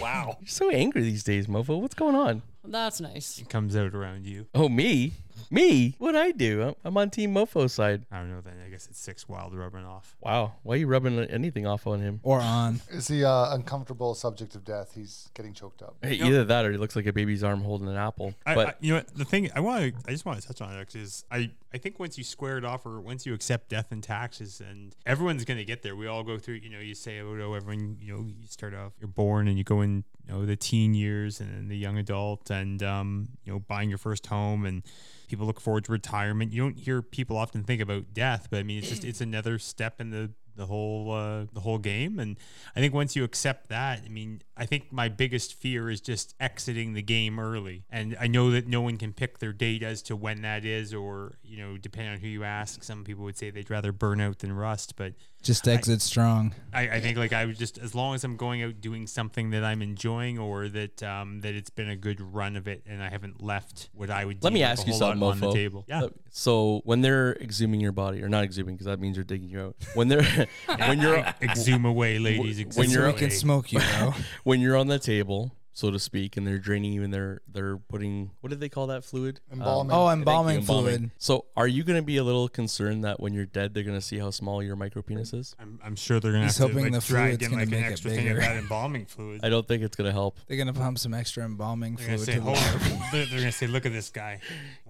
wow. 0.00 0.36
You're 0.40 0.48
so 0.48 0.70
angry 0.70 1.02
these 1.02 1.24
days, 1.24 1.46
mofo. 1.46 1.80
What's 1.80 1.94
going 1.94 2.16
on? 2.16 2.42
That's 2.64 3.00
nice. 3.00 3.38
It 3.38 3.48
comes 3.48 3.74
out 3.76 3.94
around 3.94 4.26
you. 4.26 4.46
Oh, 4.54 4.68
me? 4.68 5.14
Me? 5.50 5.94
What'd 5.98 6.20
I 6.20 6.30
do? 6.32 6.62
I'm, 6.62 6.74
I'm 6.84 6.96
on 6.98 7.10
Team 7.10 7.34
Mofo's 7.34 7.72
side. 7.72 8.04
I 8.12 8.18
don't 8.18 8.30
know. 8.30 8.40
Then 8.40 8.54
I 8.64 8.68
guess 8.68 8.86
it's 8.86 9.00
six 9.00 9.28
wild 9.28 9.54
rubbing 9.54 9.84
off. 9.84 10.14
Wow. 10.20 10.52
Why 10.62 10.74
are 10.74 10.78
you 10.78 10.86
rubbing 10.86 11.18
anything 11.24 11.66
off 11.66 11.86
on 11.86 12.00
him? 12.00 12.20
or 12.22 12.40
on. 12.40 12.80
Is 12.90 13.08
he 13.08 13.24
uh, 13.24 13.54
uncomfortable 13.54 14.14
subject 14.14 14.54
of 14.54 14.64
death? 14.64 14.92
He's 14.94 15.30
getting 15.34 15.54
choked 15.54 15.82
up. 15.82 15.96
Hey, 16.02 16.14
Either 16.20 16.44
that 16.44 16.64
or 16.66 16.72
he 16.72 16.76
looks 16.78 16.94
like 16.94 17.06
a 17.06 17.12
baby's 17.12 17.42
arm 17.42 17.62
holding 17.62 17.88
an 17.88 17.96
apple. 17.96 18.34
I, 18.44 18.54
But 18.54 18.68
I, 18.68 18.74
you 18.80 18.90
know 18.92 18.98
what? 18.98 19.14
The 19.16 19.24
thing 19.24 19.50
I 19.54 19.60
want 19.60 19.94
to, 19.94 20.00
I 20.06 20.12
just 20.12 20.24
want 20.26 20.40
to 20.40 20.46
touch 20.46 20.60
on 20.60 20.72
it 20.76 20.80
actually 20.80 21.02
is 21.02 21.24
I, 21.30 21.50
I 21.72 21.78
think 21.78 21.98
once 21.98 22.18
you 22.18 22.24
square 22.24 22.58
it 22.58 22.64
off 22.64 22.84
or 22.84 23.00
once 23.00 23.24
you 23.26 23.32
accept 23.34 23.70
death 23.70 23.86
and 23.90 24.02
taxes 24.02 24.60
and 24.60 24.94
everyone's 25.06 25.44
going 25.44 25.58
to 25.58 25.64
get 25.64 25.82
there. 25.82 25.96
We 25.96 26.06
all 26.06 26.22
go 26.22 26.38
through, 26.38 26.56
you 26.56 26.68
know, 26.70 26.80
you 26.80 26.94
say, 26.94 27.20
oh, 27.20 27.34
no, 27.34 27.54
everyone, 27.54 27.96
you 28.00 28.12
know, 28.12 28.20
you 28.24 28.46
start 28.46 28.74
off, 28.74 28.92
you're 29.00 29.08
born 29.08 29.48
and 29.48 29.56
you 29.56 29.64
go 29.64 29.80
in, 29.80 30.04
know, 30.30 30.46
the 30.46 30.56
teen 30.56 30.94
years 30.94 31.40
and 31.40 31.70
the 31.70 31.76
young 31.76 31.98
adult 31.98 32.50
and, 32.50 32.82
um, 32.82 33.28
you 33.44 33.52
know, 33.52 33.58
buying 33.58 33.88
your 33.88 33.98
first 33.98 34.26
home 34.26 34.64
and 34.64 34.82
people 35.28 35.46
look 35.46 35.60
forward 35.60 35.84
to 35.84 35.92
retirement. 35.92 36.52
You 36.52 36.62
don't 36.62 36.78
hear 36.78 37.02
people 37.02 37.36
often 37.36 37.64
think 37.64 37.80
about 37.80 38.12
death, 38.14 38.48
but 38.50 38.58
I 38.58 38.62
mean, 38.62 38.78
it's 38.78 38.88
just, 38.88 39.04
it's 39.04 39.20
another 39.20 39.58
step 39.58 40.00
in 40.00 40.10
the, 40.10 40.30
the 40.60 40.66
whole 40.66 41.10
uh, 41.10 41.46
the 41.52 41.60
whole 41.60 41.78
game 41.78 42.18
and 42.18 42.36
I 42.76 42.80
think 42.80 42.92
once 42.92 43.16
you 43.16 43.24
accept 43.24 43.70
that 43.70 44.02
I 44.04 44.08
mean 44.08 44.42
I 44.56 44.66
think 44.66 44.92
my 44.92 45.08
biggest 45.08 45.54
fear 45.54 45.88
is 45.88 46.02
just 46.02 46.34
exiting 46.38 46.92
the 46.92 47.02
game 47.02 47.40
early 47.40 47.84
and 47.90 48.14
I 48.20 48.26
know 48.26 48.50
that 48.50 48.66
no 48.66 48.82
one 48.82 48.98
can 48.98 49.14
pick 49.14 49.38
their 49.38 49.54
date 49.54 49.82
as 49.82 50.02
to 50.02 50.14
when 50.14 50.42
that 50.42 50.66
is 50.66 50.92
or 50.92 51.38
you 51.42 51.56
know 51.56 51.78
depending 51.78 52.12
on 52.12 52.20
who 52.20 52.28
you 52.28 52.44
ask 52.44 52.84
some 52.84 53.04
people 53.04 53.24
would 53.24 53.38
say 53.38 53.50
they'd 53.50 53.70
rather 53.70 53.90
burn 53.92 54.20
out 54.20 54.40
than 54.40 54.52
rust 54.52 54.96
but 54.96 55.14
Just 55.42 55.66
exit 55.66 56.02
strong. 56.02 56.54
I, 56.74 56.82
I 56.96 57.00
think 57.00 57.16
like 57.16 57.32
I 57.32 57.46
would 57.46 57.56
just 57.58 57.78
as 57.78 57.94
long 57.94 58.14
as 58.14 58.22
I'm 58.24 58.36
going 58.36 58.62
out 58.62 58.82
doing 58.82 59.06
something 59.06 59.48
that 59.50 59.64
I'm 59.64 59.80
enjoying 59.80 60.38
or 60.38 60.68
that 60.68 61.02
um, 61.02 61.40
that 61.40 61.54
it's 61.54 61.70
been 61.70 61.88
a 61.88 61.96
good 61.96 62.20
run 62.20 62.56
of 62.56 62.68
it 62.68 62.82
and 62.86 63.02
I 63.02 63.08
haven't 63.08 63.42
left 63.42 63.88
what 63.94 64.10
I 64.10 64.26
would 64.26 64.44
let 64.44 64.52
me 64.52 64.62
ask 64.62 64.86
you 64.86 64.92
something, 64.92 65.20
lot 65.20 65.32
on 65.32 65.40
the 65.40 65.46
mofo. 65.46 65.54
table 65.54 65.84
yeah 65.88 66.08
So 66.28 66.82
when 66.84 67.00
they're 67.00 67.32
exhuming 67.40 67.80
your 67.80 67.92
body, 67.92 68.22
or 68.22 68.28
not 68.28 68.44
exhuming, 68.44 68.74
because 68.74 68.86
that 68.86 69.00
means 69.00 69.16
you're 69.16 69.24
digging 69.24 69.48
you 69.48 69.60
out. 69.60 69.76
When 69.94 70.08
they're 70.08 70.46
when 70.78 71.00
you're 71.00 71.16
exhume 71.42 71.84
away 71.84 72.18
ladies 72.18 72.76
when 72.76 72.90
you're- 72.90 73.04
we 73.04 73.10
away. 73.10 73.18
can 73.18 73.30
smoke 73.30 73.72
you, 73.72 73.80
bro. 73.98 74.14
when 74.44 74.60
you're 74.60 74.76
on 74.76 74.86
the 74.88 74.98
table, 74.98 75.52
so 75.80 75.90
to 75.90 75.98
speak, 75.98 76.36
and 76.36 76.46
they're 76.46 76.58
draining 76.58 76.92
you 76.92 77.02
and 77.02 77.12
they're 77.12 77.40
they're 77.50 77.76
putting 77.78 78.30
what 78.40 78.50
do 78.50 78.56
they 78.56 78.68
call 78.68 78.86
that 78.88 79.04
fluid? 79.04 79.40
Um, 79.50 79.58
embalming. 79.60 79.92
oh, 79.92 80.06
Thank 80.06 80.16
you, 80.16 80.20
embalming 80.20 80.62
fluid. 80.62 81.10
So 81.18 81.46
are 81.56 81.66
you 81.66 81.82
going 81.84 81.96
to 81.98 82.02
be 82.04 82.16
a 82.18 82.24
little 82.24 82.48
concerned 82.48 83.04
that 83.04 83.18
when 83.20 83.32
you're 83.34 83.46
dead, 83.46 83.74
they're 83.74 83.82
going 83.82 83.96
to 83.98 84.00
see 84.04 84.18
how 84.18 84.30
small 84.30 84.62
your 84.62 84.76
micro 84.76 85.02
penis 85.02 85.32
is? 85.32 85.56
I'm, 85.58 85.80
I'm 85.84 85.96
sure 85.96 86.20
they're 86.20 86.32
gonna 86.32 86.44
He's 86.44 86.58
have 86.58 86.68
to 86.68 86.72
hoping 86.74 86.92
like, 86.92 87.02
the 87.02 87.06
drag 87.08 87.28
fluid's 87.30 87.42
in 87.44 87.50
gonna 87.50 87.62
like 87.62 87.72
an 87.72 87.80
make 87.80 87.86
it 87.88 87.92
extra 87.92 88.10
thing 88.10 88.18
of 88.20 88.24
bigger. 88.36 88.40
that 88.40 88.56
embalming 88.56 89.06
fluid. 89.06 89.40
I 89.42 89.48
don't 89.48 89.66
think 89.66 89.82
it's 89.82 89.96
going 89.96 90.06
to 90.08 90.12
help. 90.12 90.38
They're 90.46 90.58
gonna 90.58 90.72
pump 90.72 90.98
some 90.98 91.14
extra 91.14 91.44
embalming 91.44 91.96
They're 91.96 92.06
gonna 92.06 92.18
fluid 92.18 92.26
say, 92.26 92.34
to 92.34 92.40
the 92.40 92.44
"Hold- 92.52 93.02
they're 93.12 93.26
they're 93.26 93.38
gonna 93.40 93.52
say, 93.52 93.66
look 93.66 93.86
at 93.86 93.92
this 93.92 94.10
guy. 94.10 94.40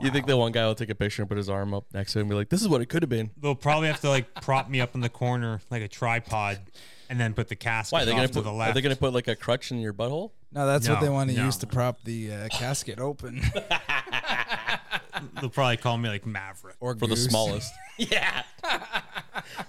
You 0.00 0.10
think 0.10 0.26
the 0.26 0.36
one 0.36 0.52
guy 0.52 0.66
will 0.66 0.74
take 0.74 0.90
a 0.90 0.94
picture 0.94 1.22
and 1.22 1.28
put 1.28 1.38
his 1.38 1.48
arm 1.48 1.72
up 1.74 1.84
next 1.94 2.12
to 2.14 2.18
him 2.18 2.22
and 2.22 2.30
be 2.30 2.34
like, 2.36 2.48
"This 2.48 2.62
is 2.62 2.68
what 2.68 2.80
it 2.80 2.86
could 2.88 3.02
have 3.02 3.10
been." 3.10 3.30
They'll 3.40 3.54
probably 3.54 3.88
have 3.88 4.00
to 4.00 4.08
like 4.08 4.34
prop 4.42 4.68
me 4.68 4.80
up 4.80 4.94
in 4.94 5.00
the 5.02 5.08
corner 5.08 5.60
like 5.70 5.82
a 5.82 5.88
tripod, 5.88 6.58
and 7.10 7.20
then 7.20 7.34
put 7.34 7.48
the 7.48 7.56
casket 7.56 7.92
Why 7.92 8.02
are 8.02 8.04
they 8.06 8.12
going 8.12 8.22
to 8.22 8.28
to 8.28 8.34
put? 8.34 8.44
the 8.44 8.50
Are 8.50 8.56
left. 8.56 8.74
they 8.74 8.80
going 8.80 8.94
to 8.94 9.00
put 9.00 9.12
like 9.12 9.28
a 9.28 9.36
crutch 9.36 9.70
in 9.70 9.80
your 9.80 9.92
butthole? 9.92 10.30
No, 10.52 10.66
that's 10.66 10.88
what 10.88 10.94
No, 10.96 11.00
they 11.02 11.08
want 11.10 11.28
to 11.30 11.36
no. 11.36 11.44
use 11.44 11.56
to 11.58 11.66
prop 11.66 12.02
the 12.04 12.32
uh, 12.32 12.48
casket 12.48 12.98
open. 12.98 13.42
They'll 15.40 15.50
probably 15.50 15.76
call 15.76 15.98
me 15.98 16.08
like 16.08 16.24
Maverick. 16.24 16.76
or 16.80 16.96
For 16.96 17.06
the 17.06 17.16
smallest. 17.16 17.72
yeah. 17.98 18.42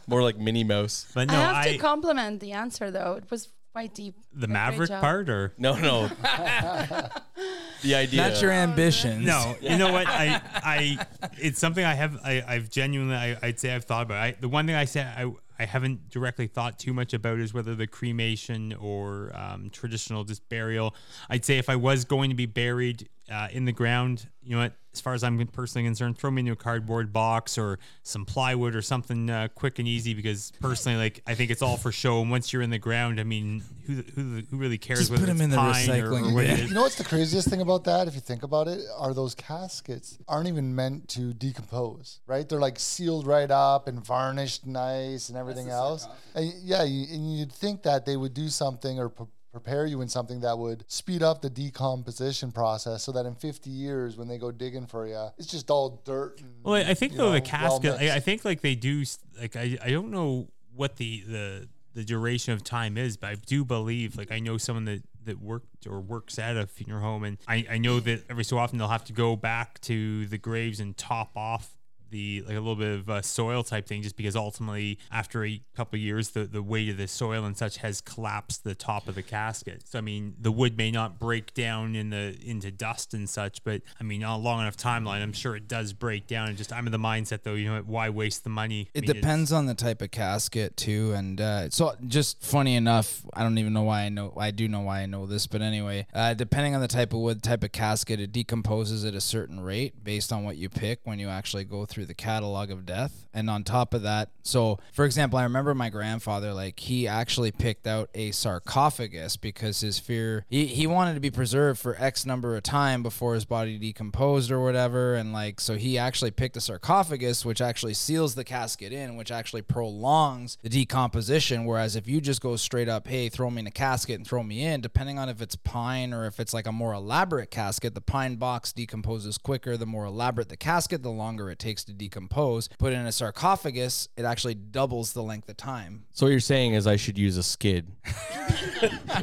More 0.08 0.22
like 0.24 0.38
Minnie 0.38 0.64
Mouse. 0.64 1.08
But 1.14 1.28
no, 1.30 1.34
I 1.36 1.38
have 1.42 1.56
I, 1.56 1.72
to 1.74 1.78
compliment 1.78 2.40
the 2.40 2.54
answer 2.54 2.90
though. 2.92 3.14
It 3.16 3.30
was 3.30 3.50
quite 3.74 3.94
deep. 3.94 4.16
the 4.34 4.48
Great 4.48 4.54
Maverick 4.54 4.90
job. 4.90 5.02
part, 5.02 5.30
or 5.30 5.54
No, 5.58 5.76
no. 5.78 6.08
the 7.84 7.96
idea. 7.96 8.30
Not 8.30 8.42
your 8.42 8.52
ambitions. 8.52 9.26
no? 9.26 9.56
You 9.62 9.78
know 9.78 9.92
what? 9.92 10.08
I, 10.08 10.42
I, 10.56 11.06
it's 11.38 11.60
something 11.60 11.84
I 11.84 11.94
have. 11.94 12.18
I, 12.24 12.44
I've 12.48 12.70
genuinely, 12.70 13.16
I, 13.16 13.38
I'd 13.42 13.60
say 13.60 13.74
I've 13.74 13.86
thought 13.86 14.04
about. 14.04 14.18
I, 14.18 14.36
the 14.40 14.50
one 14.50 14.66
thing 14.68 14.76
I 14.76 14.86
said 14.86 15.08
I, 15.18 15.32
I 15.62 15.66
haven't 15.66 16.10
directly 16.10 16.48
thought 16.48 16.80
too 16.80 16.92
much 16.92 17.14
about 17.14 17.40
is 17.40 17.54
whether 17.54 17.76
the 17.76 17.86
cremation 17.86 18.74
or 18.74 19.32
um, 19.36 19.70
traditional 19.70 20.24
just 20.24 20.50
burial. 20.50 20.96
I'd 21.30 21.46
say 21.46 21.60
if 21.60 21.70
I 21.70 21.76
was 21.76 22.04
going 22.04 22.32
to 22.32 22.36
be 22.36 22.48
buried 22.48 23.10
uh, 23.32 23.48
in 23.52 23.66
the 23.66 23.72
ground, 23.72 24.28
you 24.44 24.56
know 24.56 24.62
what? 24.64 24.74
As 24.94 25.00
far 25.00 25.14
as 25.14 25.24
I'm 25.24 25.48
personally 25.48 25.88
concerned, 25.88 26.18
throw 26.18 26.30
me 26.32 26.42
into 26.42 26.52
a 26.52 26.56
cardboard 26.58 27.14
box 27.14 27.58
or 27.58 27.80
some 28.04 28.26
plywood 28.26 28.76
or 28.76 28.82
something 28.82 29.30
uh, 29.30 29.48
quick 29.56 29.80
and 29.80 29.88
easy. 29.88 30.14
Because 30.14 30.52
personally, 30.60 30.98
like 30.98 31.24
I 31.26 31.34
think 31.34 31.50
it's 31.50 31.62
all 31.62 31.78
for 31.78 31.94
show. 31.94 32.22
And 32.22 32.30
once 32.30 32.52
you're 32.52 32.62
in 32.62 32.72
the 32.72 32.78
ground, 32.78 33.18
I 33.18 33.24
mean, 33.24 33.64
who 33.88 34.04
who, 34.16 34.42
who 34.52 34.58
really 34.58 34.78
cares 34.78 35.00
Just 35.00 35.12
whether 35.12 35.24
put 35.24 35.30
'em 35.30 35.38
it's 35.38 35.44
in 35.46 35.50
the 35.52 35.56
pine 35.56 35.90
or, 35.92 35.94
recycling 36.12 36.32
or 36.32 36.34
what 36.34 36.44
it 36.44 36.48
bin. 36.48 36.60
is? 36.60 36.70
You 36.70 36.76
know 36.76 36.82
what's 36.82 36.98
the 36.98 37.06
craziest 37.06 37.48
thing 37.48 37.62
about 37.62 37.86
that? 37.86 38.10
If 38.10 38.16
you 38.16 38.20
think 38.20 38.44
about 38.44 38.68
it, 38.68 38.82
are 38.98 39.14
those 39.14 39.34
caskets 39.34 40.18
aren't 40.28 40.50
even 40.50 40.76
meant 40.76 41.08
to 41.10 41.32
decompose, 41.32 42.20
right? 42.28 42.48
They're 42.50 42.60
like 42.60 42.78
sealed 42.78 43.26
right 43.26 43.50
up 43.50 43.88
and 43.88 44.06
varnished 44.06 44.66
nice 44.66 45.30
and 45.30 45.38
everything 45.38 45.70
else. 45.70 46.06
And 46.36 46.52
yeah, 46.62 46.84
you, 46.84 47.06
and 47.14 47.38
you'd 47.38 47.54
think 47.54 47.84
that 47.84 48.06
they 48.06 48.18
would 48.18 48.34
do 48.34 48.50
something 48.50 49.00
or 49.00 49.08
pre- 49.08 49.28
prepare 49.52 49.86
you 49.86 50.02
in 50.02 50.08
something 50.08 50.42
that 50.42 50.58
would 50.58 50.84
speed 50.88 51.22
up 51.22 51.42
the 51.42 51.50
decomposition 51.50 52.52
process, 52.52 53.04
so 53.04 53.12
that 53.12 53.26
in 53.26 53.36
50 53.36 53.70
years, 53.70 54.18
when 54.18 54.28
they 54.28 54.38
go 54.38 54.52
digging 54.52 54.86
for 54.86 55.08
you, 55.08 55.28
it's 55.38 55.48
just 55.48 55.70
all 55.70 56.02
dirt. 56.06 56.40
And, 56.42 56.54
Well, 56.64 56.76
I 56.76 56.94
think 56.94 57.14
though 57.14 57.30
know, 57.30 57.32
the 57.34 57.42
well 57.42 57.42
casket, 57.42 57.96
I, 58.00 58.16
I 58.16 58.20
think 58.20 58.46
like 58.46 58.62
they 58.62 58.76
do, 58.76 59.04
like 59.40 59.56
I, 59.56 59.78
I 59.84 59.90
don't 59.90 60.12
know 60.12 60.48
what 60.74 60.98
the 60.98 61.24
the 61.28 61.68
the 61.94 62.04
duration 62.04 62.54
of 62.54 62.64
time 62.64 62.98
is, 62.98 63.18
but 63.18 63.32
I 63.32 63.36
do 63.36 63.66
believe, 63.66 64.18
like 64.18 64.32
I 64.32 64.40
know 64.40 64.58
someone 64.58 64.86
that 64.86 65.04
that 65.26 65.42
worked 65.42 65.86
or 65.88 66.00
works 66.00 66.40
at 66.40 66.58
a 66.58 66.66
funeral 66.66 67.02
home, 67.02 67.24
and 67.24 67.38
I 67.48 67.66
I 67.70 67.78
know 67.78 68.00
that 68.00 68.24
every 68.30 68.44
so 68.44 68.58
often 68.58 68.78
they'll 68.78 68.88
have 68.88 69.06
to 69.06 69.14
go 69.14 69.36
back 69.36 69.82
to 69.82 70.26
the 70.28 70.38
graves 70.38 70.80
and 70.80 70.96
top 70.96 71.32
off 71.36 71.76
the 72.12 72.44
like 72.48 72.56
a 72.56 72.60
little 72.60 72.76
bit 72.76 73.00
of 73.00 73.10
uh, 73.10 73.22
soil 73.22 73.64
type 73.64 73.88
thing 73.88 74.02
just 74.02 74.16
because 74.16 74.36
ultimately 74.36 74.98
after 75.12 75.44
a 75.46 75.62
couple 75.76 75.98
of 75.98 76.02
years 76.02 76.30
the, 76.32 76.44
the 76.46 76.62
weight 76.62 76.90
of 76.90 76.98
the 76.98 77.08
soil 77.08 77.46
and 77.46 77.58
such 77.58 77.78
has 77.78 78.02
collapsed 78.02 78.64
the 78.64 78.76
top 78.76 79.08
of 79.08 79.16
the 79.16 79.24
casket 79.24 79.82
so 79.86 79.98
i 79.98 80.02
mean 80.02 80.36
the 80.40 80.52
wood 80.52 80.78
may 80.78 80.92
not 80.92 81.18
break 81.20 81.54
down 81.54 81.96
in 81.96 82.10
the 82.10 82.38
into 82.46 82.70
dust 82.72 83.14
and 83.14 83.30
such 83.30 83.64
but 83.64 83.82
i 84.00 84.04
mean 84.04 84.24
on 84.24 84.40
a 84.40 84.44
long 84.44 84.62
enough 84.62 84.78
timeline 84.78 85.22
i'm 85.22 85.34
sure 85.34 85.56
it 85.56 85.68
does 85.68 85.94
break 85.94 86.28
down 86.28 86.48
and 86.50 86.58
just 86.58 86.72
i'm 86.74 86.86
in 86.86 86.92
the 86.92 87.00
mindset 87.00 87.44
though 87.44 87.54
you 87.54 87.66
know 87.66 87.82
why 87.86 88.10
waste 88.10 88.44
the 88.44 88.50
money 88.50 88.88
I 88.94 89.00
It 89.00 89.08
mean, 89.08 89.16
depends 89.16 89.52
on 89.52 89.66
the 89.66 89.74
type 89.74 90.02
of 90.02 90.12
casket 90.12 90.76
too, 90.78 91.14
and 91.14 91.40
uh, 91.40 91.70
so 91.70 91.96
just 92.08 92.42
funny 92.44 92.76
enough, 92.76 93.24
I 93.34 93.44
don't 93.44 93.58
even 93.58 93.74
know 93.74 93.84
why 93.84 94.02
I 94.04 94.10
know. 94.10 94.34
I 94.38 94.52
do 94.52 94.68
know 94.68 94.82
why 94.82 95.02
I 95.02 95.06
know 95.06 95.26
this, 95.26 95.48
but 95.48 95.62
anyway, 95.62 96.08
uh, 96.14 96.34
depending 96.34 96.76
on 96.76 96.82
the 96.82 96.88
type 96.88 97.14
of 97.14 97.20
wood, 97.20 97.42
type 97.42 97.64
of 97.64 97.72
casket, 97.72 98.20
it 98.20 98.32
decomposes 98.32 99.06
at 99.06 99.14
a 99.16 99.22
certain 99.22 99.60
rate 99.60 100.04
based 100.04 100.32
on 100.34 100.44
what 100.44 100.58
you 100.58 100.70
pick 100.70 101.00
when 101.04 101.20
you 101.20 101.30
actually 101.30 101.64
go 101.64 101.86
through 101.86 102.01
the 102.06 102.14
catalog 102.14 102.72
of 102.72 102.86
death. 102.86 103.28
And 103.34 103.50
on 103.50 103.64
top 103.64 103.94
of 103.94 104.02
that, 104.02 104.30
so 104.44 104.80
for 104.92 105.06
example, 105.06 105.40
I 105.40 105.44
remember 105.44 105.74
my 105.74 105.90
grandfather, 105.90 106.54
like 106.54 106.80
he 106.80 107.08
actually 107.08 107.52
picked 107.52 107.88
out 107.88 108.10
a 108.14 108.32
sarcophagus 108.32 109.38
because 109.38 109.80
his 109.80 110.00
fear 110.00 110.46
he, 110.50 110.66
he 110.66 110.86
wanted 110.86 111.14
to 111.14 111.20
be 111.20 111.32
preserved 111.32 111.80
for 111.80 111.96
X 111.98 112.26
number 112.26 112.56
of 112.56 112.64
time 112.64 113.04
before 113.04 113.34
his 113.34 113.46
body 113.46 113.78
decomposed 113.78 114.52
or 114.52 114.62
whatever, 114.62 115.16
and 115.16 115.32
like 115.32 115.62
so 115.62 115.76
he 115.76 115.98
actually 115.98 116.32
picked 116.32 116.58
a 116.58 116.62
sarcophagus, 116.62 117.46
which 117.46 117.62
actually 117.62 117.94
seals 117.94 118.36
the 118.36 118.44
casket 118.44 118.92
in, 118.92 119.16
which 119.16 119.32
actually 119.32 119.62
prolongs 119.62 120.58
the 120.62 120.70
decomposition. 120.70 121.66
Whereas 121.66 121.96
if 121.96 122.08
you 122.08 122.20
just 122.20 122.42
go 122.42 122.56
straight 122.56 122.90
up, 122.90 123.08
hey, 123.08 123.30
throw 123.30 123.50
me 123.50 123.62
in 123.62 123.68
a 123.68 123.72
casket 123.72 124.16
and 124.16 124.28
throw 124.28 124.44
me 124.44 124.64
in, 124.64 124.82
depending 124.82 125.18
on 125.18 125.30
if 125.30 125.42
it's 125.42 125.56
pine 125.56 126.14
or 126.14 126.26
if 126.26 126.40
it's 126.40 126.54
like 126.54 126.68
a 126.68 126.72
more 126.72 126.94
elaborate 126.94 127.52
casket, 127.52 127.96
the 127.96 128.02
pine 128.02 128.36
box 128.36 128.74
decomposes 128.74 129.38
quicker. 129.38 129.78
The 129.78 129.86
more 129.86 130.06
elaborate 130.06 130.50
the 130.50 130.58
casket, 130.58 131.04
the 131.04 131.10
longer 131.10 131.50
it 131.50 131.60
takes 131.60 131.84
to 131.86 131.91
decompose. 131.92 132.68
Put 132.80 132.94
in 132.94 133.06
a 133.06 133.12
sarcophagus, 133.12 134.10
it 134.18 134.26
actually 134.26 134.56
doubles 134.56 135.14
the 135.14 135.24
length 135.24 135.50
of 135.50 135.58
time. 135.58 136.06
So 136.12 136.26
what 136.26 136.32
you're 136.32 136.40
saying 136.40 136.74
is 136.74 136.88
I 136.88 136.96
should 136.96 137.18
use 137.18 137.38
a 137.38 137.44
skid. 137.44 137.92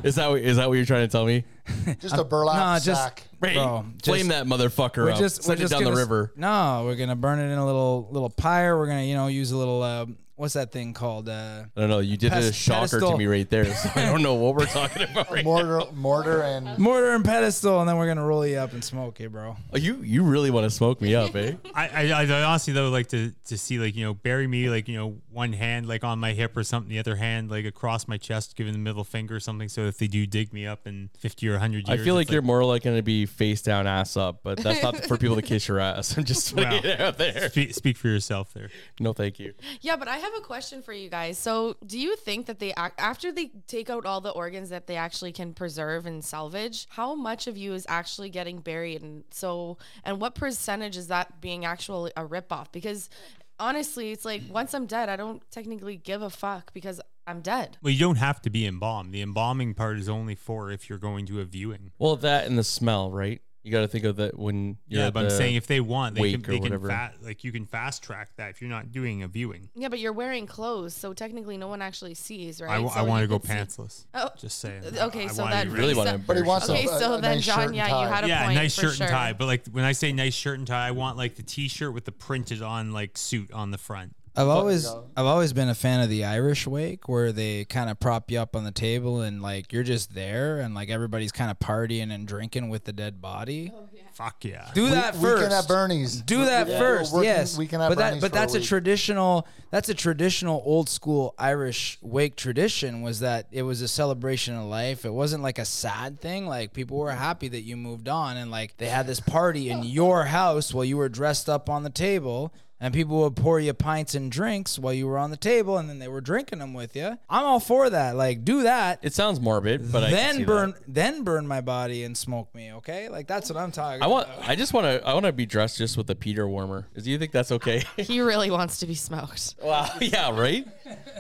is 0.04 0.14
that 0.16 0.28
what, 0.30 0.40
is 0.40 0.56
that 0.56 0.68
what 0.68 0.74
you're 0.74 0.84
trying 0.84 1.06
to 1.06 1.12
tell 1.12 1.24
me? 1.26 1.44
just 2.00 2.16
a 2.16 2.24
burlap 2.24 2.56
Nah, 2.56 2.78
just- 2.78 3.02
sack. 3.02 3.22
Right. 3.40 3.54
Bro, 3.54 3.84
Flame 4.02 4.26
just- 4.26 4.28
that 4.30 4.46
motherfucker 4.46 5.04
We're 5.04 5.10
up. 5.12 5.18
just 5.18 5.42
Send 5.44 5.48
we're 5.48 5.54
it 5.54 5.68
just 5.68 5.72
down 5.72 5.84
the 5.84 5.90
gonna- 5.90 6.00
river. 6.00 6.32
No, 6.36 6.82
we're 6.84 6.96
gonna 6.96 7.14
burn 7.16 7.38
it 7.38 7.52
in 7.52 7.58
a 7.58 7.64
little 7.66 8.08
little 8.10 8.30
pyre. 8.30 8.76
We're 8.76 8.86
gonna 8.86 9.02
you 9.04 9.14
know 9.14 9.28
use 9.28 9.52
a 9.52 9.56
little 9.56 9.82
uh, 9.82 10.06
what's 10.38 10.54
that 10.54 10.72
thing 10.72 10.94
called? 10.94 11.28
Uh, 11.28 11.64
I 11.76 11.80
don't 11.80 11.90
know. 11.90 11.98
You 11.98 12.16
did 12.16 12.32
a 12.32 12.52
shocker 12.52 12.86
pedestal. 12.88 13.12
to 13.12 13.18
me 13.18 13.26
right 13.26 13.48
there. 13.50 13.66
So 13.66 13.90
I 13.94 14.06
don't 14.06 14.22
know 14.22 14.34
what 14.34 14.54
we're 14.54 14.66
talking 14.66 15.02
about 15.10 15.30
right 15.30 15.44
now. 15.44 15.50
mortar, 15.50 15.92
mortar, 15.92 16.42
and 16.42 16.78
mortar 16.78 17.14
and 17.14 17.24
pedestal, 17.24 17.80
and 17.80 17.88
then 17.88 17.96
we're 17.98 18.06
gonna 18.06 18.24
roll 18.24 18.46
you 18.46 18.56
up 18.56 18.72
and 18.72 18.82
smoke 18.82 19.20
you, 19.20 19.28
bro. 19.28 19.56
Oh, 19.72 19.76
you 19.76 19.96
you 20.02 20.22
really 20.22 20.50
want 20.50 20.64
to 20.64 20.70
smoke 20.70 21.00
me 21.02 21.14
up, 21.14 21.34
eh? 21.36 21.52
I, 21.74 21.88
I, 22.12 22.22
I 22.24 22.42
honestly 22.44 22.72
though 22.72 22.88
like 22.88 23.08
to 23.08 23.32
to 23.46 23.58
see 23.58 23.78
like 23.78 23.94
you 23.96 24.04
know 24.04 24.14
bury 24.14 24.46
me 24.46 24.70
like 24.70 24.88
you 24.88 24.96
know 24.96 25.16
one 25.30 25.52
hand 25.52 25.86
like 25.88 26.04
on 26.04 26.18
my 26.18 26.32
hip 26.32 26.56
or 26.56 26.64
something, 26.64 26.88
the 26.88 26.98
other 26.98 27.16
hand 27.16 27.50
like 27.50 27.64
across 27.64 28.08
my 28.08 28.16
chest, 28.16 28.56
giving 28.56 28.72
the 28.72 28.78
middle 28.78 29.04
finger 29.04 29.36
or 29.36 29.40
something. 29.40 29.68
So 29.68 29.82
if 29.82 29.98
they 29.98 30.06
do 30.06 30.26
dig 30.26 30.52
me 30.52 30.66
up 30.66 30.86
in 30.86 31.10
fifty 31.18 31.48
or 31.48 31.58
hundred 31.58 31.86
years, 31.88 32.00
I 32.00 32.04
feel 32.04 32.14
like 32.14 32.30
you're 32.30 32.42
more 32.42 32.64
like 32.64 32.82
going 32.84 32.96
to 32.96 33.02
be 33.02 33.26
face 33.26 33.62
down, 33.62 33.86
ass 33.86 34.16
up, 34.16 34.40
but 34.42 34.58
that's 34.58 34.82
not 34.82 34.96
for 35.06 35.16
people 35.16 35.36
to 35.36 35.42
kiss 35.42 35.66
your 35.68 35.80
ass. 35.80 36.16
I'm 36.16 36.24
just 36.24 36.54
putting 36.54 36.70
Wow. 36.70 36.80
it 36.84 37.00
out 37.00 37.18
there. 37.18 37.48
Speak, 37.50 37.74
speak 37.74 37.96
for 37.96 38.08
yourself 38.08 38.52
there. 38.52 38.70
No, 39.00 39.12
thank 39.12 39.38
you. 39.38 39.54
Yeah, 39.80 39.96
but 39.96 40.08
I 40.08 40.18
have 40.18 40.27
a 40.36 40.40
question 40.40 40.82
for 40.82 40.92
you 40.92 41.08
guys. 41.08 41.38
So, 41.38 41.76
do 41.86 41.98
you 41.98 42.16
think 42.16 42.46
that 42.46 42.58
they 42.58 42.70
ac- 42.70 42.94
after 42.98 43.32
they 43.32 43.50
take 43.66 43.90
out 43.90 44.06
all 44.06 44.20
the 44.20 44.30
organs 44.30 44.70
that 44.70 44.86
they 44.86 44.96
actually 44.96 45.32
can 45.32 45.54
preserve 45.54 46.06
and 46.06 46.24
salvage, 46.24 46.86
how 46.90 47.14
much 47.14 47.46
of 47.46 47.56
you 47.56 47.74
is 47.74 47.86
actually 47.88 48.30
getting 48.30 48.58
buried 48.58 49.02
and 49.02 49.24
so 49.30 49.78
and 50.04 50.20
what 50.20 50.34
percentage 50.34 50.96
is 50.96 51.08
that 51.08 51.40
being 51.40 51.64
actually 51.64 52.12
a 52.16 52.24
ripoff? 52.24 52.72
Because 52.72 53.10
honestly, 53.58 54.12
it's 54.12 54.24
like 54.24 54.42
once 54.50 54.74
I'm 54.74 54.86
dead, 54.86 55.08
I 55.08 55.16
don't 55.16 55.42
technically 55.50 55.96
give 55.96 56.22
a 56.22 56.30
fuck 56.30 56.72
because 56.72 57.00
I'm 57.26 57.40
dead. 57.40 57.76
Well, 57.82 57.92
you 57.92 57.98
don't 57.98 58.16
have 58.16 58.40
to 58.42 58.50
be 58.50 58.66
embalmed. 58.66 59.12
The 59.12 59.20
embalming 59.20 59.74
part 59.74 59.98
is 59.98 60.08
only 60.08 60.34
for 60.34 60.70
if 60.70 60.88
you're 60.88 60.98
going 60.98 61.26
to 61.26 61.40
a 61.40 61.44
viewing. 61.44 61.92
Well, 61.98 62.16
that 62.16 62.46
and 62.46 62.56
the 62.56 62.64
smell, 62.64 63.10
right? 63.10 63.42
You 63.68 63.72
got 63.72 63.80
to 63.82 63.88
think 63.88 64.04
of 64.06 64.16
that 64.16 64.38
when 64.38 64.78
you're 64.88 65.02
Yeah, 65.02 65.06
at 65.08 65.12
but 65.12 65.20
I'm 65.20 65.24
the 65.26 65.36
saying 65.36 65.56
if 65.56 65.66
they 65.66 65.80
want, 65.80 66.14
they 66.14 66.32
can, 66.32 66.40
wake 66.40 66.48
or 66.48 66.52
they 66.52 66.56
can 66.58 66.62
whatever. 66.80 66.88
fa- 66.88 67.12
like 67.22 67.44
you 67.44 67.52
can 67.52 67.66
fast 67.66 68.02
track 68.02 68.30
that 68.36 68.48
if 68.48 68.62
you're 68.62 68.70
not 68.70 68.92
doing 68.92 69.22
a 69.22 69.28
viewing. 69.28 69.68
Yeah, 69.74 69.88
but 69.88 69.98
you're 69.98 70.14
wearing 70.14 70.46
clothes, 70.46 70.94
so 70.94 71.12
technically 71.12 71.58
no 71.58 71.68
one 71.68 71.82
actually 71.82 72.14
sees, 72.14 72.62
right? 72.62 72.70
I, 72.82 72.88
So 72.88 73.04
want 73.04 73.22
to 73.22 73.26
go 73.28 73.38
could 73.38 73.48
see- 73.48 73.54
pantsless. 73.54 74.06
Oh, 74.14 74.30
just 74.38 74.58
saying. 74.58 74.82
okay, 74.98 75.24
I 75.24 75.26
so 75.28 75.42
wanna 75.42 75.54
that 75.56 75.64
be 75.66 75.72
really 75.74 75.86
ready. 75.88 75.96
want 75.96 76.08
to. 76.10 76.18
but 76.18 76.36
he 76.36 76.42
wants 76.42 76.70
Okay, 76.70 76.84
a, 76.84 76.88
so 76.98 77.14
a 77.14 77.20
then 77.20 77.36
nice 77.36 77.44
John, 77.44 77.58
shirt 77.58 77.66
and 77.66 77.76
yeah, 77.76 77.86
you 77.86 77.90
tie. 78.08 78.14
had 78.14 78.24
a 78.24 78.28
yeah, 78.28 78.44
point 78.44 78.54
nice 78.56 78.74
for 78.74 78.80
shirt 78.82 78.94
sure. 78.94 79.06
and 79.06 79.12
tie. 79.12 79.32
But 79.34 79.44
like 79.46 79.66
when 79.68 79.84
I 79.84 79.92
say 79.92 80.12
nice 80.12 80.34
shirt 80.34 80.58
and 80.58 80.66
tie, 80.66 80.88
I 80.88 80.92
want 80.92 81.18
like 81.18 81.36
the 81.36 81.42
t-shirt 81.42 81.92
with 81.92 82.06
the 82.06 82.12
printed 82.12 82.62
on 82.62 82.92
like 82.92 83.18
suit 83.18 83.52
on 83.52 83.70
the 83.70 83.78
front. 83.78 84.14
I've 84.38 84.48
always 84.48 84.86
go. 84.86 85.04
I've 85.16 85.26
always 85.26 85.52
been 85.52 85.68
a 85.68 85.74
fan 85.74 86.00
of 86.00 86.08
the 86.08 86.24
Irish 86.24 86.66
wake 86.66 87.08
where 87.08 87.32
they 87.32 87.64
kind 87.64 87.90
of 87.90 87.98
prop 87.98 88.30
you 88.30 88.38
up 88.38 88.54
on 88.54 88.64
the 88.64 88.70
table 88.70 89.20
and 89.20 89.42
like 89.42 89.72
you're 89.72 89.82
just 89.82 90.14
there 90.14 90.60
and 90.60 90.74
like 90.74 90.88
everybody's 90.90 91.32
kind 91.32 91.50
of 91.50 91.58
partying 91.58 92.12
and 92.12 92.26
drinking 92.26 92.68
with 92.68 92.84
the 92.84 92.92
dead 92.92 93.20
body. 93.20 93.72
Oh, 93.74 93.88
Fuck 94.18 94.44
yeah. 94.44 94.68
Do 94.74 94.90
that 94.90 95.14
first. 95.14 95.22
Weekend 95.22 95.52
at 95.52 95.68
Bernie's. 95.68 96.20
Do 96.22 96.44
that 96.44 96.66
Yeah, 96.66 96.78
first, 96.80 97.12
working 97.12 97.28
yes. 97.28 97.56
Weekend 97.56 97.84
at 97.84 97.88
but 97.88 97.98
that, 97.98 98.08
Bernie's 98.08 98.20
but 98.20 98.32
for 98.32 98.36
a 98.36 98.40
that's 98.40 98.54
a, 98.54 98.60
traditional. 98.60 99.46
That's 99.70 99.88
a 99.88 99.94
traditional 99.94 100.60
old 100.66 100.88
school 100.88 101.36
Irish 101.38 101.98
wake 102.02 102.34
tradition. 102.34 103.02
Was 103.02 103.20
that 103.20 103.46
it 103.52 103.62
was 103.62 103.80
a 103.80 103.86
celebration 103.86 104.56
of 104.56 104.64
life. 104.64 105.04
It 105.04 105.12
wasn't 105.12 105.44
like 105.44 105.60
a 105.60 105.64
sad 105.64 106.20
thing. 106.20 106.48
Like 106.48 106.72
people 106.72 106.98
were 106.98 107.12
happy 107.12 107.46
that 107.46 107.60
you 107.60 107.76
moved 107.76 108.08
on, 108.08 108.36
and 108.36 108.50
like 108.50 108.76
they 108.78 108.88
had 108.88 109.06
this 109.06 109.20
party 109.20 109.70
in 109.70 109.84
your 109.84 110.24
house 110.24 110.74
while 110.74 110.84
you 110.84 110.96
were 110.96 111.08
dressed 111.08 111.48
up 111.48 111.70
on 111.70 111.84
the 111.84 111.90
table. 111.90 112.52
And 112.80 112.94
people 112.94 113.18
would 113.22 113.34
pour 113.34 113.58
you 113.58 113.74
pints 113.74 114.14
and 114.14 114.30
drinks 114.30 114.78
while 114.78 114.92
you 114.92 115.08
were 115.08 115.18
on 115.18 115.30
the 115.30 115.36
table, 115.36 115.78
and 115.78 115.90
then 115.90 115.98
they 115.98 116.06
were 116.06 116.20
drinking 116.20 116.60
them 116.60 116.74
with 116.74 116.94
you. 116.94 117.18
I'm 117.28 117.44
all 117.44 117.58
for 117.58 117.90
that. 117.90 118.14
Like, 118.14 118.44
do 118.44 118.62
that. 118.62 119.00
It 119.02 119.12
sounds 119.14 119.40
morbid, 119.40 119.90
but 119.90 120.04
I 120.04 120.06
can 120.06 120.14
then 120.14 120.34
see 120.36 120.44
burn, 120.44 120.70
that. 120.72 120.82
then 120.86 121.24
burn 121.24 121.48
my 121.48 121.60
body 121.60 122.04
and 122.04 122.16
smoke 122.16 122.54
me. 122.54 122.72
Okay, 122.74 123.08
like 123.08 123.26
that's 123.26 123.50
what 123.50 123.56
I'm 123.58 123.72
talking. 123.72 124.00
I 124.00 124.06
want. 124.06 124.28
about. 124.28 124.48
I 124.48 124.54
just 124.54 124.72
want 124.72 124.84
to. 124.86 125.04
I 125.04 125.12
want 125.12 125.26
to 125.26 125.32
be 125.32 125.44
dressed 125.44 125.76
just 125.78 125.96
with 125.96 126.08
a 126.10 126.14
Peter 126.14 126.46
warmer. 126.48 126.86
Do 126.96 127.10
you 127.10 127.18
think 127.18 127.32
that's 127.32 127.50
okay? 127.52 127.82
He 127.96 128.20
really 128.20 128.50
wants 128.50 128.78
to 128.78 128.86
be 128.86 128.94
smoked. 128.94 129.56
wow. 129.62 129.90
Yeah. 130.00 130.30
Right. 130.38 130.66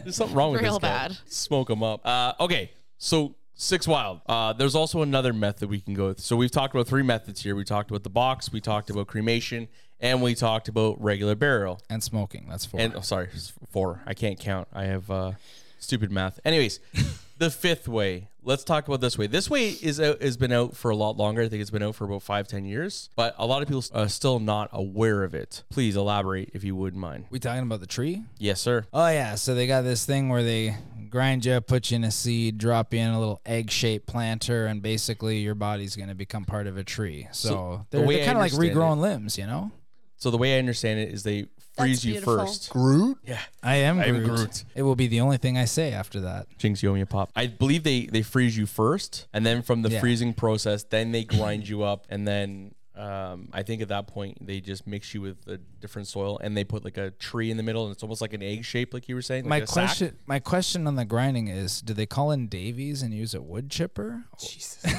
There's 0.04 0.14
something 0.16 0.36
wrong 0.36 0.52
with 0.52 0.62
Real 0.62 0.74
this 0.78 0.88
guy. 0.88 1.08
bad. 1.08 1.18
Smoke 1.26 1.70
him 1.70 1.82
up. 1.82 2.06
Uh, 2.06 2.34
okay. 2.40 2.70
So 2.98 3.34
six 3.54 3.88
wild. 3.88 4.20
Uh, 4.26 4.52
there's 4.52 4.74
also 4.76 5.02
another 5.02 5.32
method 5.32 5.68
we 5.68 5.80
can 5.80 5.94
go 5.94 6.06
with. 6.08 6.20
So 6.20 6.36
we've 6.36 6.50
talked 6.52 6.72
about 6.74 6.86
three 6.86 7.02
methods 7.02 7.42
here. 7.42 7.56
We 7.56 7.64
talked 7.64 7.90
about 7.90 8.04
the 8.04 8.10
box. 8.10 8.52
We 8.52 8.60
talked 8.60 8.88
about 8.90 9.08
cremation, 9.08 9.66
and 10.00 10.22
we 10.22 10.34
talked 10.34 10.68
about 10.68 11.02
regular 11.02 11.34
burial. 11.34 11.80
and 11.90 12.02
smoking. 12.02 12.46
That's 12.48 12.64
four. 12.64 12.80
And 12.80 12.94
oh, 12.94 13.00
sorry, 13.00 13.28
four. 13.70 14.02
I 14.06 14.14
can't 14.14 14.38
count. 14.38 14.68
I 14.72 14.84
have 14.84 15.10
uh, 15.10 15.32
stupid 15.78 16.10
math. 16.10 16.40
Anyways, 16.44 16.80
the 17.38 17.50
fifth 17.50 17.88
way. 17.88 18.28
Let's 18.42 18.64
talk 18.64 18.88
about 18.88 19.00
this 19.00 19.18
way. 19.18 19.26
This 19.26 19.50
way 19.50 19.68
is 19.68 20.00
out, 20.00 20.22
has 20.22 20.36
been 20.38 20.52
out 20.52 20.74
for 20.74 20.90
a 20.90 20.96
lot 20.96 21.16
longer. 21.16 21.42
I 21.42 21.48
think 21.48 21.60
it's 21.60 21.70
been 21.70 21.82
out 21.82 21.94
for 21.94 22.04
about 22.04 22.22
five, 22.22 22.48
ten 22.48 22.64
years. 22.64 23.10
But 23.14 23.34
a 23.38 23.46
lot 23.46 23.62
of 23.62 23.68
people 23.68 23.84
are 23.92 24.08
still 24.08 24.40
not 24.40 24.70
aware 24.72 25.22
of 25.22 25.34
it. 25.34 25.64
Please 25.68 25.96
elaborate 25.96 26.50
if 26.54 26.64
you 26.64 26.74
wouldn't 26.74 27.00
mind. 27.00 27.26
we 27.30 27.38
talking 27.38 27.62
about 27.62 27.80
the 27.80 27.86
tree? 27.86 28.22
Yes, 28.38 28.60
sir. 28.60 28.86
Oh 28.92 29.08
yeah, 29.08 29.34
so 29.34 29.54
they 29.54 29.66
got 29.66 29.82
this 29.82 30.06
thing 30.06 30.28
where 30.30 30.42
they 30.42 30.76
grind 31.10 31.44
you, 31.44 31.60
put 31.60 31.90
you 31.90 31.96
in 31.96 32.04
a 32.04 32.10
seed, 32.10 32.58
drop 32.58 32.92
you 32.92 33.00
in 33.00 33.10
a 33.10 33.18
little 33.18 33.40
egg-shaped 33.46 34.06
planter, 34.06 34.66
and 34.66 34.82
basically 34.82 35.38
your 35.38 35.54
body's 35.54 35.96
gonna 35.96 36.14
become 36.14 36.44
part 36.44 36.66
of 36.66 36.76
a 36.76 36.84
tree. 36.84 37.28
So, 37.32 37.86
the 37.90 37.98
they're, 37.98 38.06
way 38.06 38.16
they're 38.16 38.26
kind 38.26 38.38
of 38.38 38.42
like 38.42 38.52
regrowing 38.52 38.98
limbs, 39.00 39.36
you 39.38 39.46
know. 39.46 39.70
So 40.18 40.30
the 40.30 40.36
way 40.38 40.56
I 40.56 40.58
understand 40.58 41.00
it 41.00 41.10
is 41.12 41.22
they 41.22 41.46
freeze 41.76 42.04
you 42.04 42.12
beautiful. 42.14 42.38
first. 42.38 42.70
Groot. 42.70 43.18
I 43.62 43.76
am 43.76 44.00
I 44.00 44.06
am 44.06 44.16
Groot. 44.24 44.26
Groot. 44.36 44.64
It 44.74 44.82
will 44.82 44.96
be 44.96 45.06
the 45.06 45.20
only 45.20 45.36
thing 45.36 45.56
I 45.56 45.64
say 45.64 45.92
after 45.92 46.20
that. 46.22 46.46
Jinx, 46.58 46.82
you 46.82 46.90
owe 46.90 46.94
me 46.94 47.00
a 47.02 47.06
pop. 47.06 47.30
I 47.36 47.46
believe 47.46 47.84
they 47.84 48.06
they 48.06 48.22
freeze 48.22 48.56
you 48.56 48.66
first, 48.66 49.26
and 49.32 49.46
then 49.46 49.62
from 49.62 49.82
the 49.82 49.90
Yeah. 49.90 50.00
freezing 50.00 50.34
process, 50.34 50.82
then 50.82 51.12
they 51.12 51.24
grind 51.24 51.68
you 51.68 51.82
up, 51.84 52.04
and 52.10 52.26
then 52.26 52.74
um, 52.96 53.48
I 53.52 53.62
think 53.62 53.80
at 53.80 53.88
that 53.88 54.08
point 54.08 54.44
they 54.44 54.60
just 54.60 54.84
mix 54.88 55.14
you 55.14 55.20
with 55.20 55.46
a 55.46 55.58
different 55.80 56.08
soil, 56.08 56.36
and 56.42 56.56
they 56.56 56.64
put 56.64 56.84
like 56.84 56.96
a 56.98 57.12
tree 57.12 57.48
in 57.52 57.56
the 57.56 57.62
middle, 57.62 57.84
and 57.86 57.92
it's 57.92 58.02
almost 58.02 58.20
like 58.20 58.32
an 58.32 58.42
egg 58.42 58.64
shape, 58.64 58.92
like 58.92 59.08
you 59.08 59.14
were 59.14 59.22
saying. 59.22 59.46
my 59.46 59.56
like 59.56 59.64
a 59.64 59.66
sack. 59.68 59.74
question, 59.86 60.16
my 60.26 60.40
question 60.40 60.86
on 60.88 60.96
the 60.96 61.04
grinding 61.04 61.46
is: 61.46 61.80
Do 61.80 61.94
they 61.94 62.06
call 62.06 62.32
in 62.32 62.48
Davies 62.48 63.02
and 63.02 63.14
use 63.14 63.34
a 63.34 63.40
wood 63.40 63.70
chipper? 63.70 64.24
Jesus. 64.40 64.84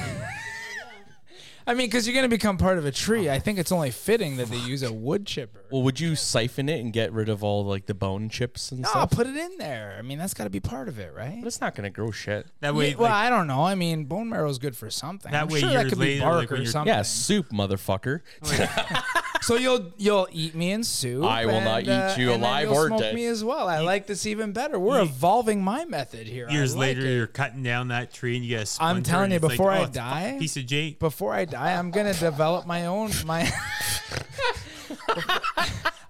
I 1.70 1.74
mean, 1.74 1.86
because 1.86 2.04
you're 2.04 2.16
gonna 2.16 2.28
become 2.28 2.56
part 2.58 2.78
of 2.78 2.84
a 2.84 2.90
tree. 2.90 3.30
I 3.30 3.38
think 3.38 3.56
it's 3.56 3.70
only 3.70 3.92
fitting 3.92 4.38
that 4.38 4.48
they 4.48 4.56
use 4.56 4.82
a 4.82 4.92
wood 4.92 5.24
chipper. 5.24 5.64
Well, 5.70 5.82
would 5.82 6.00
you 6.00 6.16
siphon 6.16 6.68
it 6.68 6.80
and 6.80 6.92
get 6.92 7.12
rid 7.12 7.28
of 7.28 7.44
all 7.44 7.64
like 7.64 7.86
the 7.86 7.94
bone 7.94 8.28
chips 8.28 8.72
and 8.72 8.84
stuff? 8.84 8.94
No, 8.96 9.00
stuff? 9.02 9.10
put 9.12 9.26
it 9.28 9.36
in 9.36 9.56
there. 9.56 9.94
I 9.96 10.02
mean, 10.02 10.18
that's 10.18 10.34
got 10.34 10.44
to 10.44 10.50
be 10.50 10.58
part 10.58 10.88
of 10.88 10.98
it, 10.98 11.14
right? 11.14 11.36
But 11.40 11.46
it's 11.46 11.60
not 11.60 11.76
gonna 11.76 11.90
grow 11.90 12.10
shit. 12.10 12.48
That 12.58 12.74
way, 12.74 12.88
Yeah, 12.90 12.96
well, 12.96 13.04
like, 13.10 13.26
I 13.26 13.30
don't 13.30 13.46
know. 13.46 13.62
I 13.62 13.76
mean, 13.76 14.06
bone 14.06 14.28
marrow 14.28 14.50
is 14.50 14.58
good 14.58 14.76
for 14.76 14.90
something. 14.90 15.30
That 15.30 15.42
I'm 15.42 15.48
way 15.48 15.60
sure 15.60 15.68
that 15.68 15.82
years 15.82 15.90
could 15.90 16.00
be 16.00 16.14
later, 16.14 16.24
bark 16.24 16.36
like, 16.38 16.50
when 16.50 16.58
or 16.58 16.62
you're- 16.62 16.72
something. 16.72 16.92
Yeah, 16.92 17.02
soup, 17.02 17.50
motherfucker. 17.50 18.22
So 19.42 19.56
you'll 19.56 19.92
you'll 19.96 20.28
eat 20.32 20.54
me 20.54 20.70
in 20.70 20.84
soup. 20.84 21.24
I 21.24 21.46
will 21.46 21.62
not 21.62 21.78
and, 21.78 21.86
eat 21.88 21.90
uh, 21.90 22.14
you 22.18 22.30
and 22.32 22.42
then 22.42 22.50
alive 22.50 22.68
you'll 22.68 22.76
or 22.76 22.86
smoke 22.88 23.00
dead. 23.00 23.14
me 23.14 23.24
as 23.26 23.42
well. 23.42 23.68
I 23.68 23.80
like 23.80 24.06
this 24.06 24.26
even 24.26 24.52
better. 24.52 24.78
We're 24.78 25.00
evolving 25.00 25.62
my 25.62 25.86
method 25.86 26.26
here. 26.26 26.46
I 26.48 26.52
years 26.52 26.76
like 26.76 26.80
later, 26.98 27.06
it. 27.06 27.14
you're 27.16 27.26
cutting 27.26 27.62
down 27.62 27.88
that 27.88 28.12
tree 28.12 28.36
and 28.36 28.44
you 28.44 28.50
get 28.50 28.64
a 28.64 28.66
splinter. 28.66 28.96
I'm 28.98 29.02
telling 29.02 29.24
and 29.24 29.32
you, 29.32 29.36
it's 29.36 29.44
like, 29.44 29.52
before 29.52 29.70
oh, 29.72 29.74
I 29.74 29.82
it's 29.84 29.96
a 29.96 30.00
fucking 30.00 30.32
die- 30.34 30.38
piece 30.38 30.56
of 30.58 30.66
jade. 30.66 30.98
before 30.98 31.32
I 31.32 31.46
die, 31.60 31.78
I'm 31.78 31.90
gonna 31.90 32.14
develop 32.14 32.66
my 32.66 32.86
own 32.86 33.10
my. 33.24 33.50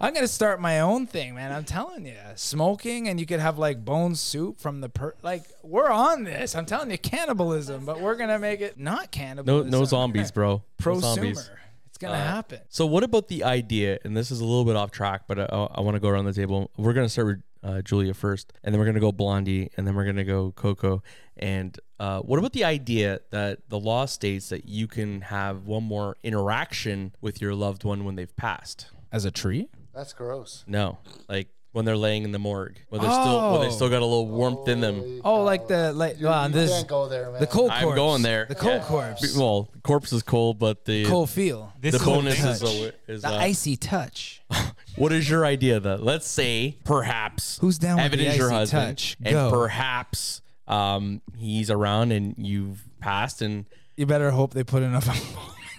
I'm 0.03 0.15
gonna 0.15 0.29
start 0.29 0.61
my 0.61 0.81
own 0.81 1.07
thing, 1.07 1.35
man. 1.35 1.53
I'm 1.53 1.65
telling 1.65 2.07
you, 2.07 2.17
smoking, 2.35 3.09
and 3.09 3.21
you 3.21 3.27
could 3.27 3.41
have 3.41 3.59
like 3.59 3.85
bone 3.85 4.15
soup 4.15 4.59
from 4.59 4.81
the 4.81 4.89
per. 4.89 5.15
Like 5.23 5.45
we're 5.63 5.91
on 5.91 6.25
this. 6.25 6.55
I'm 6.55 6.65
telling 6.67 6.91
you, 6.91 6.99
cannibalism, 6.99 7.85
but 7.85 8.01
we're 8.01 8.17
gonna 8.17 8.39
make 8.39 8.61
it 8.61 8.79
not 8.79 9.11
cannibalism. 9.11 9.71
no 9.71 9.85
zombies, 9.85 10.31
bro. 10.31 10.63
No 10.85 11.01
zombies. 11.01 11.51
It's 11.89 11.99
gonna 11.99 12.17
happen. 12.17 12.61
So, 12.69 12.87
what 12.87 13.03
about 13.03 13.29
the 13.29 13.45
idea? 13.45 13.99
And 14.05 14.17
this 14.17 14.31
is 14.31 14.41
a 14.41 14.45
little 14.45 14.65
bit 14.65 14.77
off 14.77 14.91
track, 14.91 15.23
but 15.27 15.39
uh, 15.39 15.69
I, 15.75 15.79
I 15.79 15.81
want 15.83 15.97
to 15.97 16.01
go 16.01 16.09
around 16.09 16.25
the 16.25 16.33
table. 16.33 16.71
We're 16.79 16.95
gonna 16.95 17.11
start 17.11 17.27
with 17.27 17.43
uh, 17.63 17.83
Julia 17.83 18.15
first, 18.15 18.53
and 18.63 18.75
then 18.75 18.79
we're 18.79 18.87
gonna 18.87 19.01
go 19.01 19.13
Blondie, 19.13 19.71
and 19.77 19.87
then 19.87 19.95
we're 19.95 20.05
gonna 20.05 20.25
go 20.25 20.53
Coco. 20.53 21.03
And 21.37 21.79
uh, 21.99 22.21
what 22.21 22.39
about 22.39 22.53
the 22.53 22.65
idea 22.65 23.21
that 23.31 23.69
the 23.69 23.79
law 23.79 24.07
states 24.07 24.49
that 24.51 24.67
you 24.67 24.87
can 24.87 25.23
have 25.23 25.67
one 25.67 25.85
more 25.85 26.17
interaction 26.23 27.15
with 27.21 27.41
your 27.41 27.55
loved 27.55 27.85
one 27.85 28.05
when 28.05 28.17
they've 28.17 28.35
passed? 28.37 28.91
As 29.13 29.25
a 29.25 29.31
tree. 29.31 29.69
That's 29.95 30.13
gross. 30.13 30.65
No, 30.67 30.99
like 31.29 31.49
when 31.73 31.85
they're 31.85 31.97
laying 31.97 32.25
in 32.25 32.33
the 32.33 32.39
morgue, 32.39 32.77
when 32.89 33.01
they're 33.01 33.11
still 33.11 33.53
when 33.53 33.61
they 33.63 33.71
still 33.71 33.89
got 33.89 34.03
a 34.03 34.05
little 34.05 34.27
warmth 34.27 34.67
in 34.69 34.81
them. 34.81 35.21
Oh, 35.25 35.45
like 35.45 35.69
the 35.69 35.93
like 35.93 36.19
You, 36.19 36.27
well, 36.27 36.49
you 36.49 36.53
this 36.55 36.71
can't 36.71 36.89
go 36.89 37.09
there, 37.09 37.31
man. 37.31 37.41
the 37.41 37.47
cold 37.47 37.71
corpse. 37.71 37.85
I'm 37.85 37.95
going 37.95 38.23
there. 38.23 38.47
The 38.49 38.55
cold 38.57 38.81
Yeah. 38.81 38.87
corpse. 38.87 39.37
Well, 39.37 39.69
corpse 39.85 40.13
is 40.13 40.23
cold, 40.23 40.59
but 40.59 40.85
the 40.85 41.05
cold 41.07 41.31
feel. 41.31 41.73
This 41.81 41.93
the 41.97 42.05
whole 42.05 42.17
bonus 42.17 42.39
thing- 42.41 42.49
is, 42.51 42.63
uh, 42.65 42.91
is 43.07 43.23
The 43.23 43.29
uh, 43.29 43.39
icy 43.39 43.77
touch. 43.77 44.43
What 44.97 45.13
is 45.13 45.31
your 45.31 45.47
idea 45.47 45.79
though? 45.81 45.95
Let's 46.01 46.27
say 46.27 46.77
perhaps 46.85 47.59
Who's 47.59 47.79
down 47.79 47.97
with 47.97 48.07
Evan 48.07 48.19
the 48.19 48.27
is 48.27 48.37
your 48.37 48.49
icy 48.49 48.57
husband, 48.57 48.99
touch? 48.99 49.17
and 49.23 49.33
Go. 49.33 49.51
perhaps 49.51 50.43
um, 50.67 51.23
he's 51.39 51.71
around 51.71 52.11
and 52.13 52.35
you've 52.37 52.83
passed, 53.01 53.41
and 53.41 53.65
You 53.97 54.07
better 54.07 54.31
hope 54.33 54.53
they 54.53 54.65
put 54.65 54.83
enough 54.83 55.05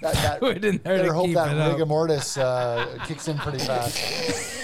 that, 0.01 0.13
that, 0.15 0.39
fluid 0.39 0.63
in 0.65 0.77
there 0.83 0.95
better 0.97 1.09
to 1.09 1.13
hope 1.13 1.25
keep 1.25 1.35
that 1.35 1.51
it 1.55 1.59
up. 1.59 1.73
rigor 1.73 1.85
mortis 1.85 2.37
uh, 2.37 2.97
kicks 3.05 3.27
in 3.27 3.37
pretty 3.37 3.59
fast. 3.59 4.60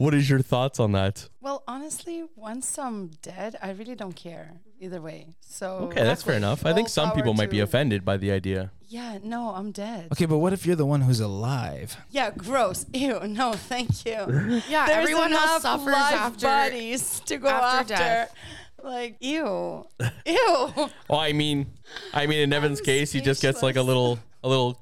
What 0.00 0.14
is 0.14 0.30
your 0.30 0.38
thoughts 0.40 0.80
on 0.80 0.92
that? 0.92 1.28
Well, 1.42 1.62
honestly, 1.68 2.24
once 2.34 2.78
I'm 2.78 3.08
dead, 3.20 3.58
I 3.62 3.72
really 3.72 3.94
don't 3.94 4.16
care 4.16 4.52
either 4.80 4.98
way. 4.98 5.34
So 5.42 5.90
Okay, 5.92 6.02
that's 6.02 6.22
fair 6.22 6.36
enough. 6.36 6.64
I 6.64 6.72
think 6.72 6.88
some 6.88 7.12
people 7.12 7.34
might 7.34 7.50
be 7.50 7.60
offended 7.60 8.02
by 8.02 8.16
the 8.16 8.32
idea. 8.32 8.70
Yeah, 8.88 9.18
no, 9.22 9.50
I'm 9.54 9.72
dead. 9.72 10.08
Okay, 10.10 10.24
but 10.24 10.38
what 10.38 10.54
if 10.54 10.64
you're 10.64 10.74
the 10.74 10.86
one 10.86 11.02
who's 11.02 11.20
alive? 11.20 11.98
Yeah, 12.10 12.30
gross. 12.30 12.86
Ew. 12.94 13.20
No, 13.28 13.52
thank 13.52 14.06
you. 14.06 14.62
Yeah, 14.70 14.86
There's 14.86 15.02
everyone 15.02 15.34
else 15.34 15.50
enough 15.50 15.62
suffers 15.62 15.92
live 15.92 16.14
after 16.14 16.46
bodies 16.46 17.20
to 17.26 17.36
go 17.36 17.48
after 17.48 17.92
after. 17.92 18.02
death. 18.02 18.34
Like, 18.82 19.16
ew, 19.20 19.84
ew. 20.24 20.70
Well, 21.10 21.20
I 21.20 21.34
mean, 21.34 21.66
I 22.14 22.26
mean, 22.26 22.38
in 22.38 22.54
Evan's 22.54 22.80
case, 22.80 23.12
he 23.12 23.20
just 23.20 23.42
gets 23.42 23.62
like 23.62 23.76
a 23.76 23.82
little, 23.82 24.18
a 24.42 24.48
little, 24.48 24.80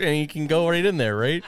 and 0.00 0.16
he 0.16 0.26
can 0.26 0.48
go 0.48 0.68
right 0.68 0.84
in 0.84 0.96
there, 0.96 1.16
right? 1.16 1.44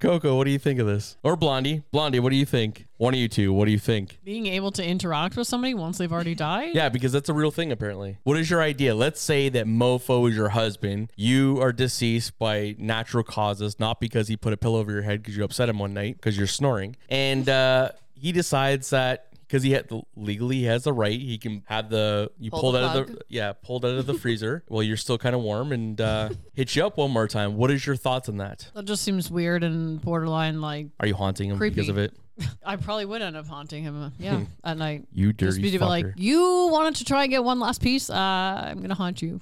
Coco, 0.00 0.36
what 0.36 0.44
do 0.44 0.50
you 0.50 0.58
think 0.58 0.80
of 0.80 0.86
this? 0.86 1.16
Or 1.22 1.36
Blondie, 1.36 1.82
Blondie, 1.92 2.20
what 2.20 2.30
do 2.30 2.36
you 2.36 2.46
think? 2.46 2.86
One 2.96 3.14
of 3.14 3.20
you 3.20 3.28
two, 3.28 3.52
what 3.52 3.64
do 3.64 3.70
you 3.70 3.78
think? 3.78 4.18
Being 4.24 4.46
able 4.46 4.70
to 4.72 4.84
interact 4.84 5.36
with 5.36 5.46
somebody 5.46 5.74
once 5.74 5.98
they've 5.98 6.12
already 6.12 6.34
died. 6.34 6.74
Yeah, 6.74 6.88
because 6.88 7.12
that's 7.12 7.28
a 7.28 7.34
real 7.34 7.50
thing 7.50 7.72
apparently. 7.72 8.18
What 8.24 8.36
is 8.36 8.50
your 8.50 8.62
idea? 8.62 8.94
Let's 8.94 9.20
say 9.20 9.48
that 9.48 9.66
Mofo 9.66 10.28
is 10.28 10.36
your 10.36 10.50
husband. 10.50 11.10
You 11.16 11.60
are 11.60 11.72
deceased 11.72 12.38
by 12.38 12.76
natural 12.78 13.24
causes, 13.24 13.80
not 13.80 14.00
because 14.00 14.28
he 14.28 14.36
put 14.36 14.52
a 14.52 14.56
pillow 14.56 14.80
over 14.80 14.92
your 14.92 15.02
head 15.02 15.22
because 15.22 15.36
you 15.36 15.44
upset 15.44 15.68
him 15.68 15.78
one 15.78 15.94
night 15.94 16.16
because 16.16 16.36
you're 16.36 16.46
snoring. 16.46 16.96
And 17.08 17.48
uh, 17.48 17.92
he 18.14 18.32
decides 18.32 18.90
that 18.90 19.29
because 19.50 19.64
he 19.64 19.72
had 19.72 19.88
the, 19.88 20.00
legally 20.14 20.58
he 20.58 20.64
has 20.64 20.84
the 20.84 20.92
right, 20.92 21.18
he 21.18 21.36
can 21.36 21.64
have 21.66 21.90
the 21.90 22.30
you 22.38 22.50
Pull 22.52 22.60
pulled 22.60 22.74
the 22.76 22.84
out 22.86 22.96
of 22.96 23.06
the 23.08 23.12
plug. 23.14 23.22
yeah 23.28 23.52
pulled 23.52 23.84
out 23.84 23.96
of 23.96 24.06
the 24.06 24.14
freezer 24.22 24.62
while 24.68 24.82
you're 24.82 24.96
still 24.96 25.18
kind 25.18 25.34
of 25.34 25.40
warm 25.42 25.72
and 25.72 26.00
uh, 26.00 26.30
hit 26.54 26.76
you 26.76 26.86
up 26.86 26.96
one 26.96 27.10
more 27.10 27.26
time. 27.26 27.56
What 27.56 27.70
is 27.72 27.84
your 27.84 27.96
thoughts 27.96 28.28
on 28.28 28.36
that? 28.36 28.70
That 28.74 28.84
just 28.84 29.02
seems 29.02 29.28
weird 29.30 29.64
and 29.64 30.00
borderline 30.00 30.60
like 30.60 30.86
Are 31.00 31.06
you 31.08 31.14
haunting 31.14 31.50
him 31.50 31.58
because 31.58 31.86
Creepy. 31.86 31.90
of 31.90 31.98
it? 31.98 32.14
I 32.64 32.76
probably 32.76 33.04
would 33.04 33.20
end 33.20 33.36
up 33.36 33.46
haunting 33.46 33.82
him. 33.84 34.00
uh, 34.02 34.10
Yeah, 34.18 34.44
at 34.64 34.78
night. 34.78 35.06
You 35.12 35.32
Just 35.34 35.60
be 35.60 35.70
fucker. 35.72 35.80
like, 35.80 36.06
you 36.16 36.68
wanted 36.72 36.94
to 36.96 37.04
try 37.04 37.24
and 37.24 37.30
get 37.30 37.44
one 37.44 37.60
last 37.60 37.82
piece. 37.82 38.08
Uh, 38.08 38.14
I'm 38.14 38.80
gonna 38.80 38.94
haunt 38.94 39.20
you 39.20 39.40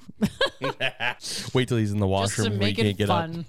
Wait 1.55 1.68
till 1.68 1.77
he's 1.77 1.92
in 1.92 1.99
the 1.99 2.09
just 2.09 2.37
to 2.37 2.42
washroom 2.42 2.59
where 2.59 2.68
he 2.68 2.75
make 2.75 2.77
can't 2.77 2.88
it 2.88 2.97
get 2.97 3.09
up. 3.11 3.31
fun. 3.31 3.44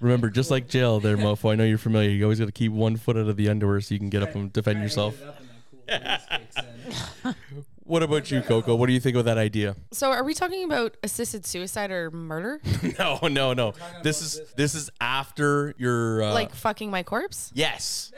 Remember, 0.00 0.30
just 0.30 0.50
like 0.50 0.68
jail, 0.68 0.98
there, 1.00 1.16
Mofo. 1.16 1.52
I 1.52 1.54
know 1.56 1.64
you're 1.64 1.78
familiar. 1.78 2.10
You 2.10 2.24
always 2.24 2.38
got 2.38 2.46
to 2.46 2.52
keep 2.52 2.72
one 2.72 2.96
foot 2.96 3.16
out 3.16 3.28
of 3.28 3.36
the 3.36 3.48
underwear 3.48 3.80
so 3.80 3.94
you 3.94 3.98
can 3.98 4.08
get 4.08 4.22
up 4.22 4.34
and 4.34 4.52
defend 4.52 4.82
yourself. 4.82 5.20
What 7.90 8.04
about 8.04 8.30
you, 8.30 8.40
Coco? 8.40 8.76
What 8.76 8.86
do 8.86 8.92
you 8.92 9.00
think 9.00 9.16
of 9.16 9.24
that 9.24 9.36
idea? 9.36 9.74
So, 9.90 10.12
are 10.12 10.22
we 10.22 10.32
talking 10.32 10.62
about 10.62 10.96
assisted 11.02 11.44
suicide 11.44 11.90
or 11.90 12.12
murder? 12.12 12.60
No, 13.00 13.18
no, 13.26 13.52
no. 13.52 13.74
This 14.04 14.22
is 14.22 14.40
this 14.54 14.76
is 14.76 14.90
after 15.00 15.74
your 15.76 16.22
uh, 16.22 16.32
like 16.32 16.54
fucking 16.54 16.88
my 16.92 17.02
corpse? 17.02 17.50
yes. 17.52 18.12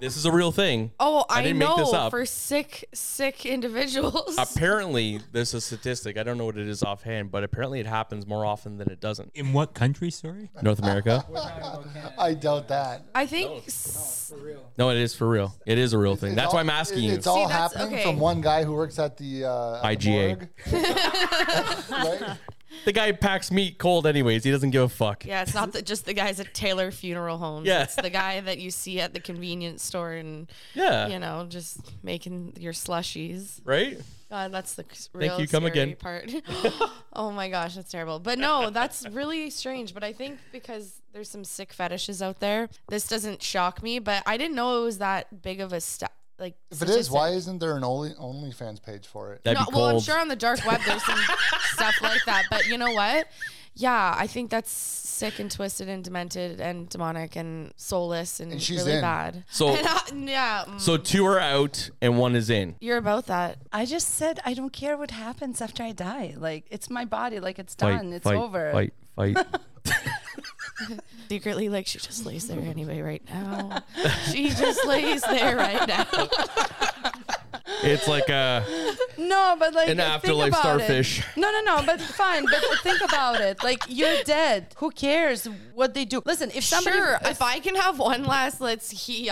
This 0.00 0.16
is 0.16 0.24
a 0.26 0.32
real 0.32 0.52
thing. 0.52 0.90
Oh, 1.00 1.24
I 1.30 1.38
I, 1.38 1.42
didn't 1.42 1.58
make 1.58 1.68
know 1.68 1.76
this 1.76 1.92
up. 1.92 2.10
for 2.10 2.26
sick, 2.26 2.88
sick 2.92 3.46
individuals. 3.46 4.36
Apparently, 4.38 5.20
this 5.32 5.48
is 5.50 5.54
a 5.54 5.60
statistic. 5.60 6.18
I 6.18 6.22
don't 6.22 6.36
know 6.38 6.44
what 6.46 6.58
it 6.58 6.68
is 6.68 6.82
offhand, 6.82 7.30
but 7.30 7.42
apparently 7.44 7.80
it 7.80 7.86
happens 7.86 8.26
more 8.26 8.44
often 8.44 8.76
than 8.78 8.90
it 8.90 9.00
doesn't. 9.00 9.30
In 9.34 9.52
what 9.52 9.74
country? 9.74 10.10
Sorry. 10.10 10.50
North 10.62 10.78
America? 10.80 11.24
I 12.18 12.34
doubt 12.34 12.68
that. 12.68 13.02
I 13.14 13.26
think. 13.26 13.64
s- 13.66 14.32
No, 14.78 14.90
it 14.90 14.98
is 14.98 15.14
for 15.14 15.28
real. 15.28 15.54
It 15.66 15.78
is 15.78 15.92
a 15.92 15.98
real 15.98 16.16
thing. 16.16 16.30
It's 16.32 16.36
That's 16.36 16.48
all- 16.48 16.54
why 16.54 16.60
I'm 16.60 16.70
asking 16.70 17.04
it- 17.04 17.06
you. 17.08 17.12
It's 17.14 17.26
all 17.26 17.46
See, 17.46 17.52
happening 17.52 17.94
okay. 17.94 18.02
from 18.04 18.18
one 18.18 18.40
guy 18.40 18.64
who 18.64 18.72
works 18.72 18.98
at 18.98 19.16
the 19.16 19.44
uh, 19.46 19.80
at 19.82 19.98
IGA. 19.98 20.28
morgue. 20.28 20.48
right? 21.90 22.38
The 22.84 22.92
guy 22.92 23.12
packs 23.12 23.50
meat 23.50 23.78
cold 23.78 24.06
anyways. 24.06 24.44
He 24.44 24.50
doesn't 24.50 24.70
give 24.70 24.82
a 24.82 24.88
fuck. 24.88 25.24
Yeah, 25.24 25.42
it's 25.42 25.54
not 25.54 25.72
the, 25.72 25.82
just 25.82 26.04
the 26.04 26.14
guys 26.14 26.40
at 26.40 26.52
Taylor 26.54 26.90
Funeral 26.90 27.38
Homes. 27.38 27.66
Yeah. 27.66 27.82
It's 27.84 27.94
the 27.94 28.10
guy 28.10 28.40
that 28.40 28.58
you 28.58 28.70
see 28.70 29.00
at 29.00 29.14
the 29.14 29.20
convenience 29.20 29.82
store 29.82 30.12
and, 30.12 30.50
Yeah. 30.74 31.08
you 31.08 31.18
know, 31.18 31.46
just 31.48 31.78
making 32.02 32.54
your 32.58 32.72
slushies. 32.72 33.60
Right? 33.64 33.98
God, 34.30 34.52
that's 34.52 34.74
the 34.74 34.84
real 35.12 35.40
you. 35.40 35.46
Come 35.46 35.64
scary 35.64 35.92
again. 35.92 35.96
part. 35.96 36.30
oh 37.12 37.30
my 37.30 37.48
gosh, 37.48 37.76
that's 37.76 37.90
terrible. 37.90 38.18
But 38.18 38.38
no, 38.38 38.70
that's 38.70 39.06
really 39.08 39.48
strange. 39.50 39.94
But 39.94 40.02
I 40.02 40.12
think 40.12 40.38
because 40.50 41.00
there's 41.12 41.28
some 41.30 41.44
sick 41.44 41.72
fetishes 41.72 42.20
out 42.20 42.40
there, 42.40 42.68
this 42.88 43.06
doesn't 43.06 43.42
shock 43.42 43.82
me. 43.82 43.98
But 43.98 44.22
I 44.26 44.36
didn't 44.36 44.56
know 44.56 44.80
it 44.82 44.84
was 44.84 44.98
that 44.98 45.42
big 45.42 45.60
of 45.60 45.72
a 45.72 45.80
st- 45.80 46.10
like. 46.38 46.56
If 46.70 46.82
it 46.82 46.90
is, 46.90 47.10
why 47.10 47.30
isn't 47.30 47.58
there 47.58 47.76
an 47.76 47.84
only 47.84 48.10
OnlyFans 48.10 48.82
page 48.82 49.06
for 49.06 49.32
it? 49.32 49.44
That'd 49.44 49.60
No, 49.60 49.66
be 49.66 49.76
well, 49.76 49.88
I'm 49.96 50.00
sure 50.00 50.18
on 50.18 50.28
the 50.28 50.36
dark 50.36 50.64
web 50.66 50.80
there's 50.86 51.04
some 51.04 51.18
stuff 51.72 51.94
like 52.02 52.24
that. 52.26 52.44
But 52.50 52.66
you 52.66 52.78
know 52.78 52.92
what? 52.92 53.28
Yeah, 53.76 54.14
I 54.16 54.26
think 54.28 54.50
that's 54.50 54.70
sick 54.70 55.38
and 55.40 55.50
twisted 55.50 55.88
and 55.88 56.04
demented 56.04 56.60
and 56.60 56.88
demonic 56.88 57.34
and 57.36 57.72
soulless 57.76 58.38
and, 58.40 58.52
And 58.52 58.62
she's 58.62 58.78
really 58.78 58.94
in. 58.94 59.00
bad. 59.00 59.44
So- 59.50 59.68
And 59.74 59.86
I- 59.86 60.30
yeah, 60.30 60.64
mm, 60.68 60.80
So 60.80 60.96
two 60.96 61.24
are 61.26 61.40
out 61.40 61.90
and 62.00 62.16
one 62.18 62.36
is 62.36 62.50
in. 62.50 62.76
you're 62.80 62.98
about 62.98 63.26
that. 63.26 63.58
I 63.72 63.84
just 63.84 64.08
said 64.14 64.38
I 64.44 64.54
don't 64.54 64.72
care 64.72 64.96
what 64.96 65.10
happens 65.10 65.60
after 65.60 65.82
I 65.82 65.92
die. 65.92 66.34
Like 66.36 66.66
it's 66.70 66.88
my 66.88 67.04
body. 67.04 67.40
Like 67.40 67.58
it's 67.58 67.74
Fight, 67.74 67.96
done. 67.96 68.12
It's 68.12 68.24
fight, 68.24 68.36
over. 68.36 68.70
Fight, 68.72 68.94
fight. 69.16 69.36
Secretly, 71.28 71.68
like 71.68 71.86
she 71.86 71.98
just 71.98 72.26
lays 72.26 72.46
there 72.48 72.60
anyway 72.60 73.00
right 73.00 73.22
now. 73.28 73.82
she 74.30 74.50
just 74.50 74.84
lays 74.86 75.22
there 75.22 75.56
right 75.56 75.86
now. 75.88 76.04
It's 77.82 78.06
like 78.08 78.28
a 78.28 78.64
No, 79.18 79.56
but 79.58 79.74
like 79.74 79.88
An 79.88 80.00
afterlife 80.00 80.54
starfish. 80.54 81.20
It. 81.20 81.24
No, 81.36 81.50
no, 81.50 81.60
no. 81.60 81.82
But 81.86 82.00
fine. 82.00 82.44
But 82.44 82.62
think 82.82 83.00
about 83.00 83.40
it. 83.40 83.62
Like 83.62 83.82
you're 83.88 84.22
dead. 84.24 84.74
Who 84.78 84.90
cares 84.90 85.48
what 85.74 85.94
they 85.94 86.04
do? 86.04 86.22
Listen, 86.24 86.50
if 86.54 86.64
somebody, 86.64 86.96
sure, 86.96 87.18
if 87.24 87.40
I 87.40 87.60
can 87.60 87.76
have 87.76 87.98
one 87.98 88.24
last 88.24 88.60
let's 88.60 89.06
hee 89.06 89.30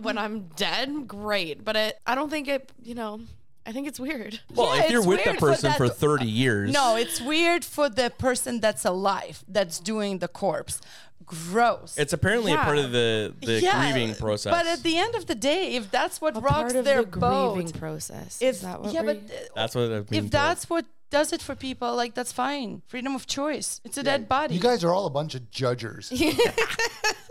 when 0.00 0.18
I'm 0.18 0.48
dead, 0.56 1.08
great. 1.08 1.64
But 1.64 1.76
it, 1.76 1.98
I 2.06 2.14
don't 2.14 2.30
think 2.30 2.48
it. 2.48 2.70
You 2.82 2.94
know, 2.94 3.20
I 3.66 3.72
think 3.72 3.88
it's 3.88 3.98
weird. 4.00 4.40
well, 4.54 4.76
Yeah, 4.76 4.84
if 4.84 4.90
you're 4.90 5.06
with 5.06 5.18
that 5.24 5.26
weird 5.26 5.38
for 5.40 5.48
person 5.50 5.70
that 5.70 5.78
for 5.78 5.88
30 5.88 6.26
years. 6.26 6.72
no, 6.72 6.96
it's 6.96 7.20
weird 7.20 7.64
for 7.64 7.88
the 7.88 8.10
person 8.10 8.60
that's 8.60 8.84
alive 8.84 9.44
that's 9.48 9.78
doing 9.78 10.18
the 10.18 10.28
corpse. 10.28 10.80
Gross. 11.26 11.96
It's 11.96 12.12
apparently 12.12 12.52
a 12.52 12.56
part 12.56 12.78
of 12.78 12.92
the 12.92 13.34
the 13.40 13.60
Yeah, 13.60 13.80
grieving 13.92 14.14
process. 14.14 14.52
But 14.52 14.66
at 14.66 14.82
the 14.82 14.96
end 14.98 15.14
of 15.14 15.26
the 15.26 15.34
day, 15.34 15.74
if 15.74 15.90
that's 15.90 16.20
what 16.20 16.36
A 16.36 16.40
rocks 16.40 16.72
part 16.72 16.76
of 16.76 16.84
their 16.84 17.02
the 17.02 17.06
grieving 17.06 17.66
boat, 17.70 17.78
process. 17.78 18.38
if 18.40 18.56
Is 18.56 18.60
that 18.62 18.80
what 18.82 18.92
yeah, 18.92 19.02
but 19.02 19.16
uh, 19.16 19.20
that's 19.54 19.74
what 19.74 19.90
I've 19.92 20.06
been 20.08 20.18
if 20.18 20.24
told. 20.24 20.30
that's 20.32 20.68
what 20.70 20.86
does 21.10 21.32
it 21.32 21.40
for 21.42 21.54
people, 21.54 21.94
like 21.94 22.14
that's 22.14 22.32
fine. 22.32 22.82
Freedom 22.86 23.14
of 23.14 23.26
choice. 23.26 23.80
It's 23.84 23.98
a 23.98 24.02
dead 24.02 24.28
body. 24.28 24.54
You 24.54 24.60
guys 24.60 24.82
are 24.84 24.92
all 24.92 25.06
a 25.06 25.10
bunch 25.10 25.34
of 25.34 25.50
judgers. 25.50 26.10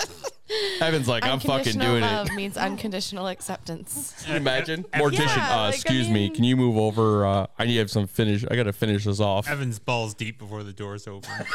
Evan's 0.81 1.07
like, 1.07 1.23
I'm 1.23 1.39
fucking 1.39 1.51
Unconditional 1.79 1.87
doing 1.87 2.01
love 2.01 2.27
it. 2.29 2.33
means 2.35 2.57
unconditional 2.57 3.27
acceptance. 3.27 4.13
Can 4.23 4.31
you 4.31 4.37
imagine? 4.37 4.83
Mortician, 4.93 5.19
Yeah, 5.37 5.53
uh, 5.53 5.57
like, 5.65 5.65
I 5.65 5.69
excuse 5.69 6.07
me. 6.07 6.13
mean- 6.13 6.35
Can 6.35 6.43
you 6.43 6.55
move 6.57 6.77
over? 6.77 7.25
Uh, 7.25 7.47
I 7.57 7.65
need 7.65 7.73
to 7.73 7.79
have 7.79 7.91
some 7.91 8.07
finish. 8.07 8.43
I 8.49 8.55
got 8.55 8.63
to 8.63 8.73
finish 8.73 9.05
this 9.05 9.19
off. 9.19 9.47
Evan's 9.49 9.79
balls 9.79 10.13
deep 10.13 10.39
before 10.39 10.63
the 10.63 10.73
door's 10.73 11.07
open. 11.07 11.29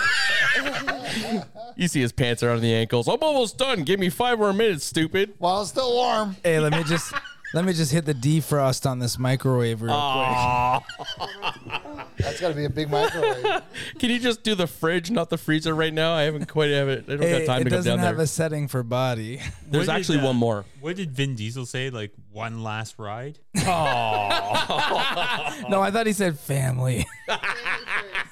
You 1.77 1.87
see 1.89 2.01
his 2.01 2.13
pants 2.13 2.43
around 2.43 2.61
the 2.61 2.73
ankles. 2.75 3.07
I'm 3.09 3.23
almost 3.23 3.57
done. 3.59 3.83
Give 3.85 4.01
me 4.01 4.09
five 4.09 4.39
more 4.39 4.53
minutes, 4.53 4.85
stupid. 4.85 5.35
While 5.39 5.61
it's 5.63 5.71
still 5.71 5.93
warm. 5.95 6.37
Hey, 6.43 6.59
let 6.59 6.73
me 6.73 6.83
just 6.85 7.13
let 7.55 7.65
me 7.65 7.73
just 7.73 7.93
hit 7.93 8.05
the 8.05 8.15
defrost 8.15 8.89
on 8.89 8.99
this 8.99 9.19
microwave 9.19 9.83
real 9.83 9.93
Aw. 9.93 10.81
That's 12.19 12.41
got 12.41 12.49
to 12.49 12.55
be 12.55 12.65
a 12.65 12.71
big 12.71 12.91
microwave. 12.91 13.63
Can 13.99 14.11
you 14.11 14.19
just 14.19 14.43
do 14.43 14.55
the 14.55 14.67
fridge, 14.67 15.11
not 15.11 15.31
the 15.31 15.39
freezer 15.39 15.75
right 15.75 15.93
now? 15.95 16.15
I 16.15 16.23
haven't 16.23 16.47
quite 16.49 16.71
have 16.71 16.89
it. 16.89 17.05
I 17.07 17.11
don't 17.11 17.19
quick. 17.19 17.29
Hey, 17.29 17.47
got 17.47 17.53
time 17.53 17.61
it 17.61 17.65
to 17.65 17.71
go 17.71 17.77
doesn't 17.77 17.91
down 17.91 17.99
have 18.01 18.17
there. 18.17 18.25
a 18.25 18.27
setting 18.27 18.69
for 18.69 18.83
body. 18.83 19.41
There's 19.67 19.87
What 19.87 19.95
did, 19.95 20.01
actually 20.01 20.19
uh, 20.19 20.25
one 20.27 20.37
more. 20.37 20.65
What 20.81 20.97
did 20.97 21.13
Vin 21.13 21.35
Diesel 21.37 21.65
say? 21.67 21.91
Like 21.91 22.13
one 22.33 22.63
last 22.63 22.99
ride? 22.99 23.39
No, 25.69 25.83
I 25.83 25.91
thought 25.91 26.07
he 26.07 26.13
said 26.13 26.39
family. 26.39 27.07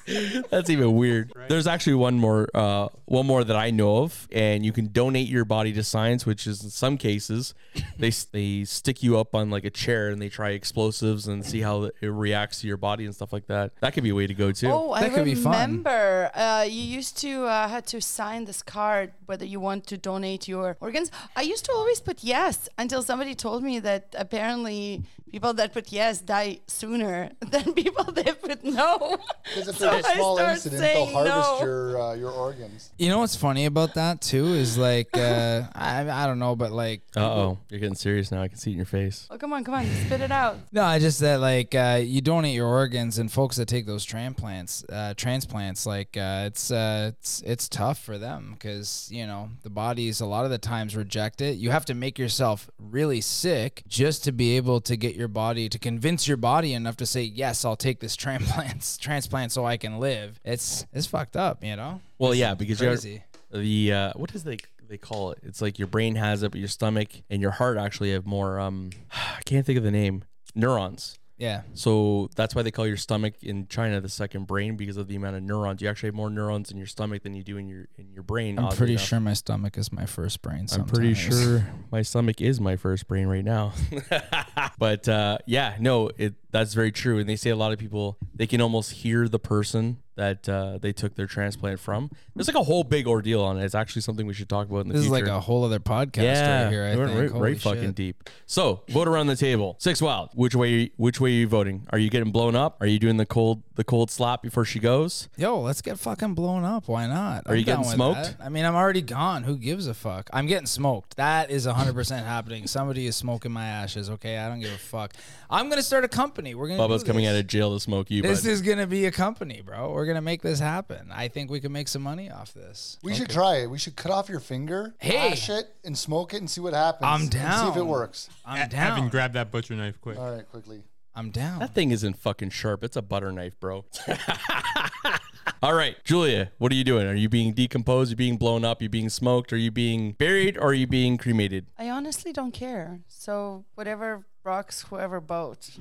That's 0.49 0.69
even 0.69 0.93
weird. 0.95 1.33
There's 1.49 1.67
actually 1.67 1.95
one 1.95 2.15
more, 2.15 2.47
uh, 2.53 2.87
one 3.05 3.25
more 3.25 3.43
that 3.43 3.55
I 3.55 3.71
know 3.71 3.97
of, 4.03 4.27
and 4.31 4.65
you 4.65 4.71
can 4.71 4.87
donate 4.91 5.27
your 5.27 5.45
body 5.45 5.73
to 5.73 5.83
science, 5.83 6.25
which 6.25 6.47
is 6.47 6.63
in 6.63 6.69
some 6.69 6.97
cases 6.97 7.53
they 7.97 8.11
they 8.31 8.63
stick 8.63 9.03
you 9.03 9.17
up 9.19 9.35
on 9.35 9.49
like 9.49 9.65
a 9.65 9.69
chair 9.69 10.09
and 10.09 10.21
they 10.21 10.29
try 10.29 10.49
explosives 10.51 11.27
and 11.27 11.45
see 11.45 11.61
how 11.61 11.83
it 11.83 11.93
reacts 12.07 12.61
to 12.61 12.67
your 12.67 12.77
body 12.77 13.05
and 13.05 13.13
stuff 13.13 13.31
like 13.33 13.47
that. 13.47 13.71
That 13.81 13.93
could 13.93 14.03
be 14.03 14.09
a 14.09 14.15
way 14.15 14.27
to 14.27 14.33
go 14.33 14.51
too. 14.51 14.67
Oh, 14.69 14.91
I 14.91 15.01
That 15.01 15.13
could 15.13 15.25
be 15.25 15.35
fun. 15.35 15.53
remember. 15.53 16.31
Uh, 16.33 16.65
you 16.67 16.81
used 16.81 17.17
to 17.19 17.45
uh, 17.45 17.67
had 17.67 17.85
to 17.87 18.01
sign 18.01 18.45
this 18.45 18.61
card 18.61 19.11
whether 19.25 19.45
you 19.45 19.59
want 19.59 19.87
to 19.87 19.97
donate 19.97 20.47
your 20.47 20.77
organs. 20.79 21.11
I 21.35 21.41
used 21.41 21.65
to 21.65 21.71
always 21.73 21.99
put 21.99 22.23
yes 22.23 22.69
until 22.77 23.01
somebody 23.03 23.35
told 23.35 23.63
me 23.63 23.79
that 23.79 24.15
apparently 24.17 25.03
people 25.31 25.53
that 25.53 25.73
put 25.73 25.91
yes 25.91 26.19
die 26.21 26.59
sooner 26.67 27.29
than 27.39 27.73
people 27.73 28.05
that 28.11 28.41
put 28.41 28.63
no. 28.63 29.17
Because 29.43 29.67
if 29.69 29.77
So 29.77 29.89
they're 29.89 29.99
a 29.99 30.03
small 30.03 30.37
start 30.37 30.53
incident, 30.53 30.81
they'll 30.81 31.05
harvest 31.05 31.35
no. 31.35 31.65
your 31.65 32.01
uh, 32.01 32.13
your 32.15 32.31
organs. 32.31 32.91
You 32.97 33.09
know 33.09 33.19
what's 33.19 33.35
funny 33.35 33.65
about 33.65 33.93
that 33.95 34.21
too 34.21 34.45
is 34.53 34.77
like 34.77 35.15
uh, 35.17 35.63
I 35.75 36.09
I 36.09 36.25
don't 36.27 36.39
know, 36.39 36.55
but 36.55 36.71
like 36.71 37.01
Uh 37.15 37.21
oh, 37.21 37.59
you're 37.69 37.79
getting 37.79 37.95
serious 37.95 38.31
now. 38.31 38.41
I 38.41 38.47
can 38.47 38.57
see 38.57 38.71
it 38.71 38.73
in 38.73 38.77
your 38.77 38.85
face. 38.85 39.27
Oh, 39.29 39.37
come 39.37 39.53
on, 39.53 39.63
come 39.63 39.73
on, 39.73 39.85
spit 40.05 40.21
it 40.21 40.31
out. 40.31 40.57
No, 40.71 40.83
I 40.83 40.99
just 40.99 41.19
that 41.19 41.39
like 41.39 41.75
uh, 41.75 41.99
you 42.03 42.21
donate 42.21 42.55
your 42.55 42.67
organs, 42.67 43.17
and 43.17 43.31
folks 43.31 43.57
that 43.57 43.67
take 43.67 43.85
those 43.85 44.03
transplants, 44.05 44.83
uh, 44.89 45.13
transplants, 45.15 45.85
like 45.85 46.15
uh, 46.17 46.43
it's 46.47 46.71
uh, 46.71 47.11
it's 47.17 47.41
it's 47.45 47.69
tough 47.69 47.99
for 47.99 48.17
them 48.17 48.51
because 48.53 49.09
you 49.11 49.25
know 49.25 49.49
the 49.63 49.69
bodies 49.69 50.21
a 50.21 50.25
lot 50.25 50.45
of 50.45 50.51
the 50.51 50.57
times 50.57 50.95
reject 50.95 51.41
it. 51.41 51.57
You 51.57 51.71
have 51.71 51.85
to 51.85 51.93
make 51.93 52.17
yourself 52.19 52.69
really 52.79 53.21
sick 53.21 53.83
just 53.87 54.23
to 54.25 54.31
be 54.31 54.57
able 54.57 54.81
to 54.81 54.95
get 54.95 55.15
your 55.17 55.27
body 55.27 55.67
to 55.69 55.79
convince 55.79 56.27
your 56.27 56.37
body 56.37 56.73
enough 56.73 56.97
to 56.97 57.05
say 57.05 57.23
yes, 57.23 57.65
I'll 57.65 57.75
take 57.75 57.99
this 57.99 58.15
transplants 58.23 58.97
transplant 58.97 59.51
so 59.51 59.65
I 59.65 59.77
can 59.77 59.99
live. 59.99 60.39
It's 60.45 60.85
it's 60.93 61.07
fucked 61.07 61.35
up, 61.35 61.63
you 61.63 61.75
know. 61.75 62.01
Well, 62.19 62.33
yeah, 62.33 62.53
because 62.53 62.79
you're 62.79 62.91
Crazy. 62.91 63.23
the 63.51 63.93
uh, 63.93 64.13
what 64.15 64.33
is 64.35 64.43
they 64.43 64.57
they 64.87 64.97
call 64.97 65.31
it? 65.31 65.39
It's 65.43 65.61
like 65.61 65.79
your 65.79 65.87
brain 65.87 66.15
has 66.15 66.43
it, 66.43 66.51
but 66.51 66.59
your 66.59 66.69
stomach 66.69 67.09
and 67.29 67.41
your 67.41 67.51
heart 67.51 67.77
actually 67.77 68.13
have 68.13 68.25
more. 68.25 68.59
Um, 68.59 68.91
I 69.11 69.41
can't 69.45 69.65
think 69.65 69.77
of 69.77 69.83
the 69.83 69.91
name. 69.91 70.23
Neurons. 70.55 71.19
Yeah. 71.37 71.61
So 71.75 72.29
that's 72.35 72.55
why 72.55 72.63
they 72.63 72.71
call 72.71 72.87
your 72.87 72.97
stomach 72.97 73.35
in 73.43 73.67
China 73.67 74.01
the 74.01 74.09
second 74.09 74.47
brain 74.47 74.75
because 74.75 74.97
of 74.97 75.07
the 75.07 75.15
amount 75.15 75.35
of 75.35 75.43
neurons. 75.43 75.81
You 75.81 75.87
actually 75.87 76.07
have 76.07 76.15
more 76.15 76.31
neurons 76.31 76.71
in 76.71 76.77
your 76.77 76.87
stomach 76.87 77.21
than 77.23 77.35
you 77.35 77.43
do 77.43 77.57
in 77.57 77.67
your 77.67 77.87
in 77.97 78.11
your 78.11 78.23
brain. 78.23 78.57
I'm 78.57 78.75
pretty 78.75 78.93
enough. 78.93 79.05
sure 79.05 79.19
my 79.19 79.33
stomach 79.33 79.77
is 79.77 79.91
my 79.91 80.07
first 80.07 80.41
brain. 80.41 80.67
I'm 80.71 80.85
pretty 80.85 81.13
sure 81.13 81.67
my 81.91 82.01
stomach 82.01 82.41
is 82.41 82.59
my 82.59 82.75
first 82.75 83.07
brain 83.07 83.27
right 83.27 83.45
now. 83.45 83.73
but 84.77 85.07
uh, 85.07 85.37
yeah, 85.45 85.75
no, 85.79 86.09
it 86.17 86.35
that's 86.51 86.73
very 86.73 86.91
true. 86.91 87.19
And 87.19 87.27
they 87.27 87.35
say 87.35 87.49
a 87.49 87.55
lot 87.55 87.71
of 87.71 87.79
people 87.79 88.17
they 88.33 88.47
can 88.47 88.61
almost 88.61 88.91
hear 88.91 89.27
the 89.27 89.39
person 89.39 89.97
that 90.17 90.49
uh, 90.49 90.77
they 90.79 90.91
took 90.91 91.15
their 91.15 91.27
transplant 91.27 91.79
from. 91.79 92.11
There's 92.35 92.47
like 92.47 92.57
a 92.57 92.63
whole 92.63 92.83
big 92.83 93.07
ordeal 93.07 93.41
on 93.41 93.57
it. 93.57 93.63
It's 93.63 93.75
actually 93.75 94.01
something 94.01 94.27
we 94.27 94.33
should 94.33 94.49
talk 94.49 94.67
about 94.67 94.81
in 94.81 94.89
the 94.89 94.95
This 94.95 95.05
is 95.05 95.09
like 95.09 95.27
a 95.27 95.39
whole 95.39 95.63
other 95.63 95.79
podcast 95.79 96.23
yeah, 96.23 96.63
right 96.63 96.71
here. 96.71 96.83
I 96.83 96.95
we 96.95 96.97
went 96.99 97.13
think. 97.13 97.33
right, 97.33 97.41
right 97.41 97.61
fucking 97.61 97.93
deep. 97.93 98.29
So 98.45 98.81
vote 98.89 99.07
around 99.07 99.27
the 99.27 99.35
table. 99.35 99.77
Six 99.79 100.01
wild. 100.01 100.29
Which 100.33 100.55
way? 100.55 100.91
Which 100.97 101.21
way 101.21 101.29
are 101.29 101.33
you 101.33 101.47
voting? 101.47 101.87
Are 101.91 101.99
you 101.99 102.09
getting 102.09 102.31
blown 102.31 102.55
up? 102.55 102.81
Are 102.81 102.87
you 102.87 102.99
doing 102.99 103.17
the 103.17 103.25
cold 103.25 103.63
the 103.75 103.83
cold 103.83 104.11
slap 104.11 104.41
before 104.41 104.65
she 104.65 104.79
goes? 104.79 105.29
Yo, 105.37 105.59
let's 105.59 105.81
get 105.81 105.97
fucking 105.99 106.33
blown 106.33 106.65
up. 106.65 106.87
Why 106.87 107.07
not? 107.07 107.43
Are 107.45 107.55
you 107.55 107.63
getting 107.63 107.85
smoked? 107.85 108.37
that. 108.37 108.45
I 108.45 108.49
mean, 108.49 108.65
I'm 108.65 108.75
already 108.75 109.01
gone. 109.01 109.43
Who 109.43 109.57
gives 109.57 109.87
a 109.87 109.93
fuck? 109.93 110.29
I'm 110.33 110.47
getting 110.47 110.65
smoked. 110.65 111.17
That 111.17 111.49
is 111.49 111.65
100% 111.65 112.23
happening. 112.23 112.67
Somebody 112.67 113.07
is 113.07 113.15
smoking 113.15 113.51
my 113.51 113.65
ashes, 113.65 114.09
okay? 114.09 114.37
I 114.37 114.49
don't 114.49 114.59
give 114.59 114.73
a 114.73 114.77
fuck. 114.77 115.13
I'm 115.49 115.67
going 115.67 115.77
to 115.77 115.83
start 115.83 116.03
a 116.03 116.07
company. 116.07 116.55
We're 116.55 116.67
to 116.69 116.73
Bubba's 116.73 117.03
coming 117.03 117.25
out 117.25 117.35
of 117.35 117.47
jail 117.47 117.73
to 117.73 117.79
smoke 117.79 118.11
you. 118.11 118.21
This 118.21 118.43
bud. 118.43 118.49
is 118.49 118.61
going 118.61 118.79
to 118.79 118.87
be 118.87 119.05
a 119.05 119.11
company, 119.11 119.61
bro. 119.61 119.91
We're 119.91 120.05
going 120.07 120.15
to 120.15 120.21
make 120.21 120.41
this 120.41 120.59
happen. 120.59 121.11
I 121.13 121.27
think 121.27 121.51
we 121.51 121.59
can 121.59 121.71
make 121.71 121.87
some 121.87 122.01
money 122.01 122.31
off 122.31 122.53
this. 122.53 122.97
We 123.03 123.13
should 123.13 123.29
try 123.29 123.57
it. 123.57 123.67
We 123.69 123.77
should 123.77 123.95
cut 123.95 124.11
off 124.11 124.27
your 124.29 124.39
finger, 124.39 124.95
Hey. 124.99 125.15
hash 125.29 125.49
it, 125.49 125.73
and 125.83 125.97
smoke 125.97 126.33
it 126.33 126.37
and 126.37 126.49
see 126.49 126.61
what 126.61 126.73
happens. 126.73 127.03
I'm 127.05 127.21
and 127.21 127.31
see 127.33 127.67
if 127.69 127.77
it 127.77 127.85
works. 127.85 128.29
I'm 128.45 128.65
E- 128.65 128.69
down. 128.69 128.97
Evan, 128.97 129.09
grab 129.09 129.33
that 129.33 129.51
butcher 129.51 129.75
knife 129.75 130.01
quick. 130.01 130.17
All 130.17 130.31
right, 130.35 130.49
quickly. 130.49 130.81
I'm 131.15 131.29
down. 131.31 131.59
That 131.59 131.73
thing 131.73 131.91
isn't 131.91 132.17
fucking 132.17 132.49
sharp. 132.51 132.83
It's 132.83 132.95
a 132.95 133.01
butter 133.01 133.31
knife, 133.31 133.59
bro. 133.59 133.85
All 135.63 135.73
right, 135.73 135.95
Julia, 136.03 136.51
what 136.59 136.71
are 136.71 136.75
you 136.75 136.83
doing? 136.83 137.07
Are 137.07 137.15
you 137.15 137.29
being 137.29 137.53
decomposed? 137.53 138.09
Are 138.09 138.13
you 138.13 138.15
being 138.17 138.37
blown 138.37 138.63
up? 138.63 138.79
Are 138.79 138.83
you 138.83 138.89
being 138.89 139.09
smoked? 139.09 139.51
Are 139.51 139.57
you 139.57 139.71
being 139.71 140.11
buried? 140.11 140.55
Or 140.57 140.67
are 140.67 140.73
you 140.73 140.85
being 140.85 141.17
cremated? 141.17 141.65
I 141.79 141.89
honestly 141.89 142.31
don't 142.31 142.51
care. 142.51 142.99
So 143.07 143.65
whatever 143.73 144.27
rocks 144.47 144.81
whoever 144.89 145.21
boat. 145.21 145.69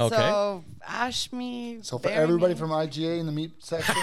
Okay. 0.00 0.14
So 0.14 0.62
ash 0.86 1.32
me. 1.32 1.80
So 1.82 1.98
for 1.98 2.04
bury 2.08 2.22
everybody 2.22 2.54
me. 2.54 2.60
from 2.60 2.70
IGA 2.70 3.18
in 3.18 3.26
the 3.26 3.32
meat 3.32 3.50
section, 3.58 3.96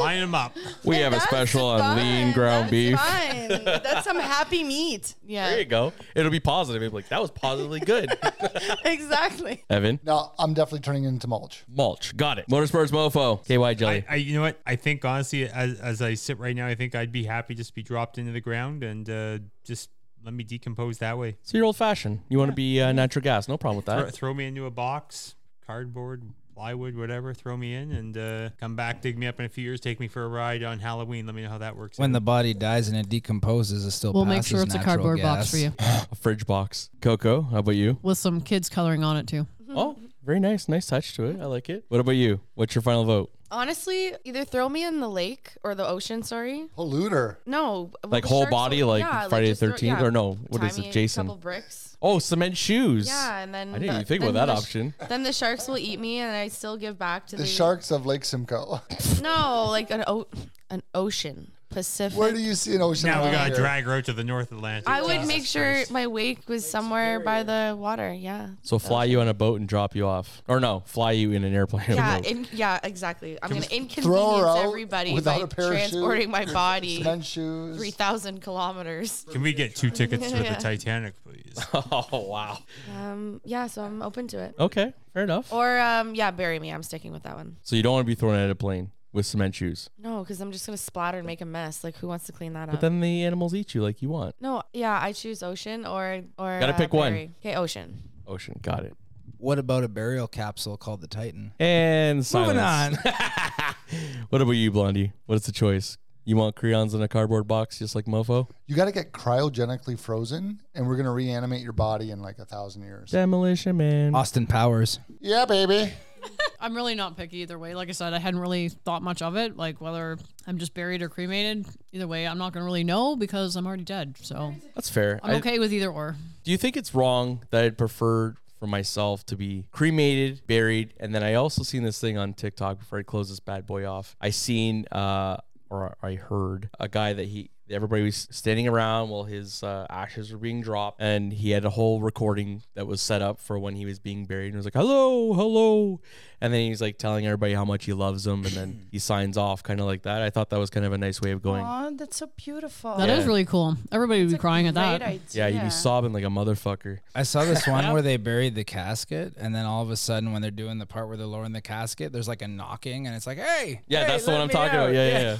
Line 0.00 0.18
them 0.20 0.34
up. 0.34 0.56
we 0.84 0.96
have 0.96 1.12
a 1.12 1.16
That's 1.16 1.28
special 1.28 1.64
on 1.66 1.78
fine. 1.78 1.96
lean 1.98 2.32
ground 2.32 2.64
That's 2.64 2.70
beef. 2.72 2.98
Fine. 2.98 3.48
That's 3.64 4.04
some 4.04 4.18
happy 4.18 4.64
meat. 4.64 5.14
Yeah. 5.24 5.50
There 5.50 5.58
you 5.60 5.64
go. 5.66 5.92
It'll 6.16 6.32
be 6.32 6.40
positive. 6.40 6.82
It'll 6.82 6.90
be 6.90 6.96
like, 7.02 7.08
that 7.10 7.20
was 7.20 7.30
positively 7.30 7.78
good. 7.78 8.12
exactly. 8.84 9.62
Evan, 9.70 10.00
no, 10.02 10.32
I'm 10.36 10.52
definitely 10.52 10.80
turning 10.80 11.04
into 11.04 11.28
mulch. 11.28 11.62
mulch. 11.68 12.16
Got 12.16 12.40
it. 12.40 12.48
Motorsports 12.48 12.90
Mofo. 12.90 13.44
KY 13.46 13.76
Jelly. 13.76 14.04
I, 14.08 14.14
I, 14.14 14.16
you 14.16 14.34
know 14.34 14.42
what? 14.42 14.60
I 14.66 14.74
think 14.74 15.04
honestly, 15.04 15.48
as, 15.48 15.78
as 15.78 16.02
I 16.02 16.14
sit 16.14 16.40
right 16.40 16.56
now, 16.56 16.66
I 16.66 16.74
think 16.74 16.96
I'd 16.96 17.12
be 17.12 17.22
happy 17.22 17.54
just 17.54 17.70
to 17.70 17.74
be 17.74 17.84
dropped 17.84 18.18
into 18.18 18.32
the 18.32 18.40
ground 18.40 18.82
and 18.82 19.08
uh, 19.08 19.38
just 19.64 19.90
let 20.24 20.34
me 20.34 20.44
decompose 20.44 20.98
that 20.98 21.18
way. 21.18 21.36
so 21.42 21.56
you're 21.56 21.66
old 21.66 21.76
fashioned. 21.76 22.20
You 22.28 22.38
want 22.38 22.50
to 22.50 22.54
be 22.54 22.80
uh, 22.80 22.92
natural 22.92 23.22
gas. 23.22 23.48
No 23.48 23.56
problem 23.56 23.76
with 23.76 23.86
that. 23.86 24.12
throw 24.14 24.32
me 24.34 24.46
into 24.46 24.66
a 24.66 24.70
box, 24.70 25.34
cardboard, 25.66 26.22
plywood, 26.54 26.96
whatever. 26.96 27.34
Throw 27.34 27.56
me 27.56 27.74
in 27.74 27.92
and 27.92 28.16
uh, 28.16 28.50
come 28.60 28.76
back, 28.76 29.00
dig 29.00 29.18
me 29.18 29.26
up 29.26 29.38
in 29.40 29.46
a 29.46 29.48
few 29.48 29.64
years, 29.64 29.80
take 29.80 29.98
me 30.00 30.08
for 30.08 30.24
a 30.24 30.28
ride 30.28 30.62
on 30.62 30.78
Halloween. 30.78 31.26
Let 31.26 31.34
me 31.34 31.42
know 31.42 31.48
how 31.48 31.58
that 31.58 31.76
works. 31.76 31.98
when 31.98 32.10
out. 32.10 32.14
the 32.14 32.20
body 32.20 32.54
dies 32.54 32.88
and 32.88 32.96
it 32.96 33.08
decomposes, 33.08 33.84
it 33.84 33.90
still 33.90 34.12
We'll 34.12 34.24
make 34.24 34.44
sure 34.44 34.62
it's 34.62 34.74
a 34.74 34.78
natural 34.78 34.96
cardboard 34.96 35.22
box 35.22 35.50
for 35.50 35.56
you 35.56 35.72
A 35.78 36.14
fridge 36.14 36.46
box. 36.46 36.90
Coco, 37.00 37.42
how 37.42 37.58
about 37.58 37.76
you? 37.76 37.98
with 38.02 38.18
some 38.18 38.40
kids 38.40 38.68
coloring 38.68 39.02
on 39.04 39.16
it 39.16 39.26
too. 39.26 39.46
Oh, 39.70 39.96
very 40.24 40.40
nice. 40.40 40.68
Nice 40.68 40.86
touch 40.86 41.14
to 41.16 41.24
it. 41.24 41.40
I 41.40 41.46
like 41.46 41.68
it. 41.68 41.84
What 41.88 42.00
about 42.00 42.12
you? 42.12 42.40
What's 42.54 42.74
your 42.74 42.82
final 42.82 43.04
vote? 43.04 43.30
Honestly, 43.50 44.14
either 44.24 44.44
throw 44.46 44.66
me 44.68 44.82
in 44.82 45.00
the 45.00 45.08
lake 45.10 45.52
or 45.62 45.74
the 45.74 45.86
ocean. 45.86 46.22
Sorry. 46.22 46.68
Polluter. 46.76 47.36
No. 47.44 47.90
well, 48.02 48.10
Like 48.12 48.22
the 48.22 48.28
whole 48.30 48.42
sharks 48.42 48.50
body, 48.50 48.82
will- 48.82 48.88
like 48.90 49.00
yeah, 49.02 49.28
Friday 49.28 49.46
the 49.48 49.50
just 49.52 49.60
throw- 49.60 49.70
13th? 49.72 49.82
yeah, 50.00 50.02
Or 50.02 50.10
no, 50.10 50.38
What 50.48 50.62
is 50.64 50.76
tie 50.76 50.80
is 50.82 50.86
it, 50.88 50.92
Jason? 50.92 51.26
Couple 51.26 51.36
bricks. 51.36 51.96
Oh, 52.00 52.18
cement 52.18 52.56
shoes. 52.56 53.08
Yeah, 53.08 53.40
and 53.40 53.54
then 53.54 53.68
I 53.68 53.72
didn't 53.78 53.88
the- 53.88 53.92
even 53.94 54.04
think 54.06 54.22
about 54.22 54.32
then 54.32 54.46
that 54.48 54.54
the 54.54 54.60
sh- 54.60 54.64
option. 54.64 54.94
Then 55.08 55.22
the 55.22 55.32
sharks 55.34 55.68
will 55.68 55.76
eat 55.78 56.00
me, 56.00 56.18
and 56.18 56.34
I 56.34 56.48
still 56.48 56.76
give 56.78 56.98
back 56.98 57.26
to 57.28 57.36
The 57.36 57.42
the, 57.42 57.48
sharks 57.48 57.90
of 57.90 58.06
Lake 58.06 58.24
Simcoe. 58.24 58.80
No, 59.22 59.66
like 59.68 59.90
an 59.90 60.02
o- 60.06 60.26
an 60.70 60.82
ocean, 60.94 61.52
Pacific. 61.72 62.18
Where 62.18 62.32
do 62.32 62.38
you 62.40 62.54
see 62.54 62.74
an 62.74 62.82
ocean? 62.82 63.08
now 63.08 63.24
we 63.24 63.30
gotta 63.30 63.54
drag 63.54 63.84
her 63.84 64.00
to 64.02 64.12
the 64.12 64.22
North 64.24 64.52
Atlantic. 64.52 64.88
I 64.88 65.02
would 65.02 65.12
Jesus 65.12 65.28
make 65.28 65.44
sure 65.46 65.72
Christ. 65.72 65.90
my 65.90 66.06
wake 66.06 66.48
was 66.48 66.68
somewhere 66.68 67.20
by 67.20 67.42
the 67.42 67.76
water. 67.78 68.12
Yeah. 68.12 68.48
So 68.62 68.78
fly 68.78 69.04
you 69.06 69.20
on 69.20 69.28
a 69.28 69.34
boat 69.34 69.58
and 69.60 69.68
drop 69.68 69.94
you 69.96 70.06
off, 70.06 70.42
or 70.48 70.60
no, 70.60 70.82
fly 70.86 71.12
you 71.12 71.32
in 71.32 71.44
an 71.44 71.54
airplane. 71.54 71.90
or 71.90 71.94
Yeah, 71.94 72.16
boat. 72.18 72.26
in, 72.26 72.46
yeah, 72.52 72.78
exactly. 72.82 73.38
I'm 73.42 73.50
gonna 73.50 73.66
inconvenience 73.70 74.12
out 74.44 74.58
everybody 74.58 75.14
without 75.14 75.38
by 75.38 75.44
a 75.44 75.46
parachute, 75.48 75.90
transporting 75.90 76.30
my 76.30 76.44
body 76.46 76.96
Cement 77.02 77.24
shoes. 77.24 77.76
three 77.76 77.90
thousand 77.90 78.42
kilometers. 78.42 79.24
Can 79.32 79.42
we 79.42 79.52
get 79.52 79.74
two 79.74 79.90
tickets 79.90 80.30
to 80.30 80.36
Yeah. 80.42 80.54
the 80.54 80.60
Titanic, 80.62 81.14
please? 81.24 81.54
oh 81.74 82.26
wow. 82.28 82.58
Um, 82.98 83.40
yeah, 83.44 83.66
so 83.66 83.82
I'm 83.82 84.02
open 84.02 84.28
to 84.28 84.38
it. 84.38 84.54
Okay, 84.58 84.92
fair 85.14 85.24
enough. 85.24 85.52
Or 85.52 85.78
um, 85.80 86.14
yeah, 86.14 86.30
bury 86.30 86.58
me. 86.58 86.70
I'm 86.70 86.82
sticking 86.82 87.12
with 87.12 87.22
that 87.24 87.36
one. 87.36 87.56
So 87.62 87.76
you 87.76 87.82
don't 87.82 87.92
want 87.94 88.04
to 88.04 88.08
be 88.08 88.14
thrown 88.14 88.34
out 88.36 88.44
of 88.44 88.50
a 88.50 88.54
plane 88.54 88.90
with 89.12 89.26
cement 89.26 89.54
shoes, 89.54 89.90
No, 89.98 90.20
because 90.20 90.40
I'm 90.40 90.52
just 90.52 90.64
gonna 90.66 90.76
splatter 90.78 91.18
and 91.18 91.26
make 91.26 91.40
a 91.40 91.44
mess. 91.46 91.84
Like, 91.84 91.96
who 91.98 92.08
wants 92.08 92.26
to 92.26 92.32
clean 92.32 92.52
that 92.54 92.68
up? 92.68 92.72
but 92.72 92.80
then 92.80 93.00
the 93.00 93.24
animals 93.24 93.54
eat 93.54 93.74
you 93.74 93.82
like 93.82 94.00
you 94.02 94.08
want. 94.08 94.34
no, 94.40 94.62
yeah, 94.72 94.98
I 95.00 95.12
choose 95.12 95.42
ocean 95.42 95.84
or 95.86 96.22
or 96.38 96.58
Gotta 96.60 96.74
uh, 96.74 96.76
pick 96.78 96.92
one. 96.92 97.34
Okay, 97.40 97.54
ocean. 97.54 98.02
Ocean, 98.26 98.58
got 98.62 98.84
it. 98.84 98.94
What 99.38 99.58
about 99.58 99.82
a 99.82 99.88
burial 99.88 100.28
capsule 100.28 100.76
called 100.76 101.00
the 101.00 101.08
Titan? 101.08 101.52
And 101.58 102.24
silence. 102.24 102.48
Moving 102.48 102.62
on. 102.62 102.96
what 104.30 104.40
about 104.40 104.52
you, 104.52 104.70
Blondie? 104.70 105.12
What's 105.26 105.46
the 105.46 105.52
choice? 105.52 105.98
You 106.24 106.36
want 106.36 106.54
crayons 106.54 106.94
in 106.94 107.02
a 107.02 107.08
cardboard 107.08 107.48
box, 107.48 107.80
just 107.80 107.96
like 107.96 108.04
Mofo? 108.04 108.48
You 108.68 108.76
got 108.76 108.84
to 108.84 108.92
get 108.92 109.10
cryogenically 109.10 109.98
frozen, 109.98 110.60
and 110.72 110.86
we're 110.86 110.96
gonna 110.96 111.12
reanimate 111.12 111.60
your 111.62 111.72
body 111.72 112.12
in 112.12 112.22
like 112.22 112.38
a 112.38 112.44
thousand 112.44 112.82
years. 112.82 113.10
Demolition 113.10 113.76
Man. 113.76 114.14
Austin 114.14 114.46
Powers. 114.46 115.00
Yeah, 115.20 115.44
baby. 115.44 115.92
I'm 116.60 116.74
really 116.74 116.94
not 116.94 117.16
picky 117.16 117.38
either 117.38 117.58
way. 117.58 117.74
Like 117.74 117.88
I 117.88 117.92
said, 117.92 118.12
I 118.14 118.18
hadn't 118.18 118.40
really 118.40 118.68
thought 118.68 119.02
much 119.02 119.22
of 119.22 119.36
it. 119.36 119.56
Like 119.56 119.80
whether 119.80 120.18
I'm 120.46 120.58
just 120.58 120.74
buried 120.74 121.02
or 121.02 121.08
cremated. 121.08 121.66
Either 121.92 122.06
way, 122.06 122.26
I'm 122.26 122.38
not 122.38 122.52
gonna 122.52 122.64
really 122.64 122.84
know 122.84 123.16
because 123.16 123.56
I'm 123.56 123.66
already 123.66 123.84
dead. 123.84 124.16
So 124.20 124.54
That's 124.74 124.88
fair. 124.90 125.18
I'm 125.22 125.32
I- 125.34 125.38
okay 125.38 125.58
with 125.58 125.72
either 125.72 125.90
or. 125.90 126.16
Do 126.44 126.50
you 126.50 126.56
think 126.56 126.76
it's 126.76 126.94
wrong 126.94 127.42
that 127.50 127.64
I'd 127.64 127.78
prefer 127.78 128.34
for 128.58 128.66
myself 128.66 129.26
to 129.26 129.36
be 129.36 129.64
cremated, 129.72 130.46
buried, 130.46 130.94
and 131.00 131.12
then 131.14 131.22
I 131.24 131.34
also 131.34 131.62
seen 131.64 131.82
this 131.82 132.00
thing 132.00 132.16
on 132.16 132.32
TikTok 132.32 132.78
before 132.78 132.98
I 133.00 133.02
close 133.02 133.28
this 133.28 133.40
bad 133.40 133.66
boy 133.66 133.84
off. 133.86 134.14
I 134.20 134.30
seen 134.30 134.86
uh 134.92 135.38
or 135.70 135.96
I 136.02 136.14
heard 136.14 136.68
a 136.78 136.86
guy 136.88 137.12
that 137.12 137.26
he 137.28 137.50
everybody 137.72 138.02
was 138.02 138.28
standing 138.30 138.68
around 138.68 139.08
while 139.08 139.24
his 139.24 139.62
uh, 139.62 139.86
ashes 139.90 140.30
were 140.32 140.38
being 140.38 140.60
dropped 140.60 141.00
and 141.00 141.32
he 141.32 141.50
had 141.50 141.64
a 141.64 141.70
whole 141.70 142.00
recording 142.00 142.62
that 142.74 142.86
was 142.86 143.00
set 143.00 143.22
up 143.22 143.40
for 143.40 143.58
when 143.58 143.74
he 143.76 143.84
was 143.84 143.98
being 143.98 144.24
buried 144.26 144.46
and 144.46 144.54
it 144.54 144.58
was 144.58 144.66
like 144.66 144.74
hello 144.74 145.32
hello 145.32 146.00
and 146.40 146.52
then 146.52 146.60
he's 146.68 146.80
like 146.80 146.98
telling 146.98 147.24
everybody 147.26 147.54
how 147.54 147.64
much 147.64 147.84
he 147.84 147.92
loves 147.92 148.24
them 148.24 148.44
and 148.44 148.54
then 148.54 148.86
he 148.90 148.98
signs 148.98 149.36
off 149.36 149.62
kind 149.62 149.80
of 149.80 149.86
like 149.86 150.02
that 150.02 150.22
i 150.22 150.30
thought 150.30 150.50
that 150.50 150.58
was 150.58 150.70
kind 150.70 150.84
of 150.86 150.92
a 150.92 150.98
nice 150.98 151.20
way 151.20 151.30
of 151.30 151.42
going 151.42 151.62
Aw, 151.64 151.90
that's 151.94 152.16
so 152.16 152.28
beautiful. 152.36 152.96
That 152.96 153.08
is 153.08 153.20
Yeah. 153.20 153.26
really 153.26 153.44
cool. 153.44 153.76
Everybody 153.90 154.22
would 154.22 154.32
be 154.32 154.38
crying 154.38 154.66
at 154.66 154.74
that. 154.74 155.34
yeah 155.34 155.48
he'd 155.48 155.62
be 155.62 155.70
sobbing 155.70 156.12
like 156.12 156.24
a 156.24 156.28
motherfucker 156.28 156.98
I 157.14 157.22
saw 157.22 157.44
this 157.44 157.66
one 157.66 157.92
where 157.92 158.02
they 158.08 158.16
buried 158.16 158.54
the 158.54 158.64
casket, 158.64 159.34
and 159.38 159.54
then 159.54 159.66
all 159.66 159.82
of 159.82 159.90
a 159.90 159.96
sudden, 159.96 160.32
when 160.32 160.40
they're 160.42 160.50
doing 160.50 160.78
the 160.78 160.86
part 160.86 161.08
where 161.08 161.16
they're 161.16 161.26
lowering 161.26 161.52
the 161.52 161.60
casket, 161.60 162.12
there's 162.12 162.26
like 162.28 162.40
a 162.42 162.48
knocking, 162.48 163.06
and 163.06 163.14
it's 163.14 163.26
like, 163.26 163.38
"Hey, 163.38 163.82
Yeah, 163.86 164.00
hey, 164.00 164.06
that's 164.08 164.24
the 164.24 164.32
one 164.32 164.40
I'm 164.40 164.48
talking 164.48 164.78
out." 164.78 164.84
about. 164.86 164.94
Yeah, 164.94 165.08
yeah. 165.08 165.20
yeah. 165.20 165.38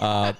Uh, 0.00 0.32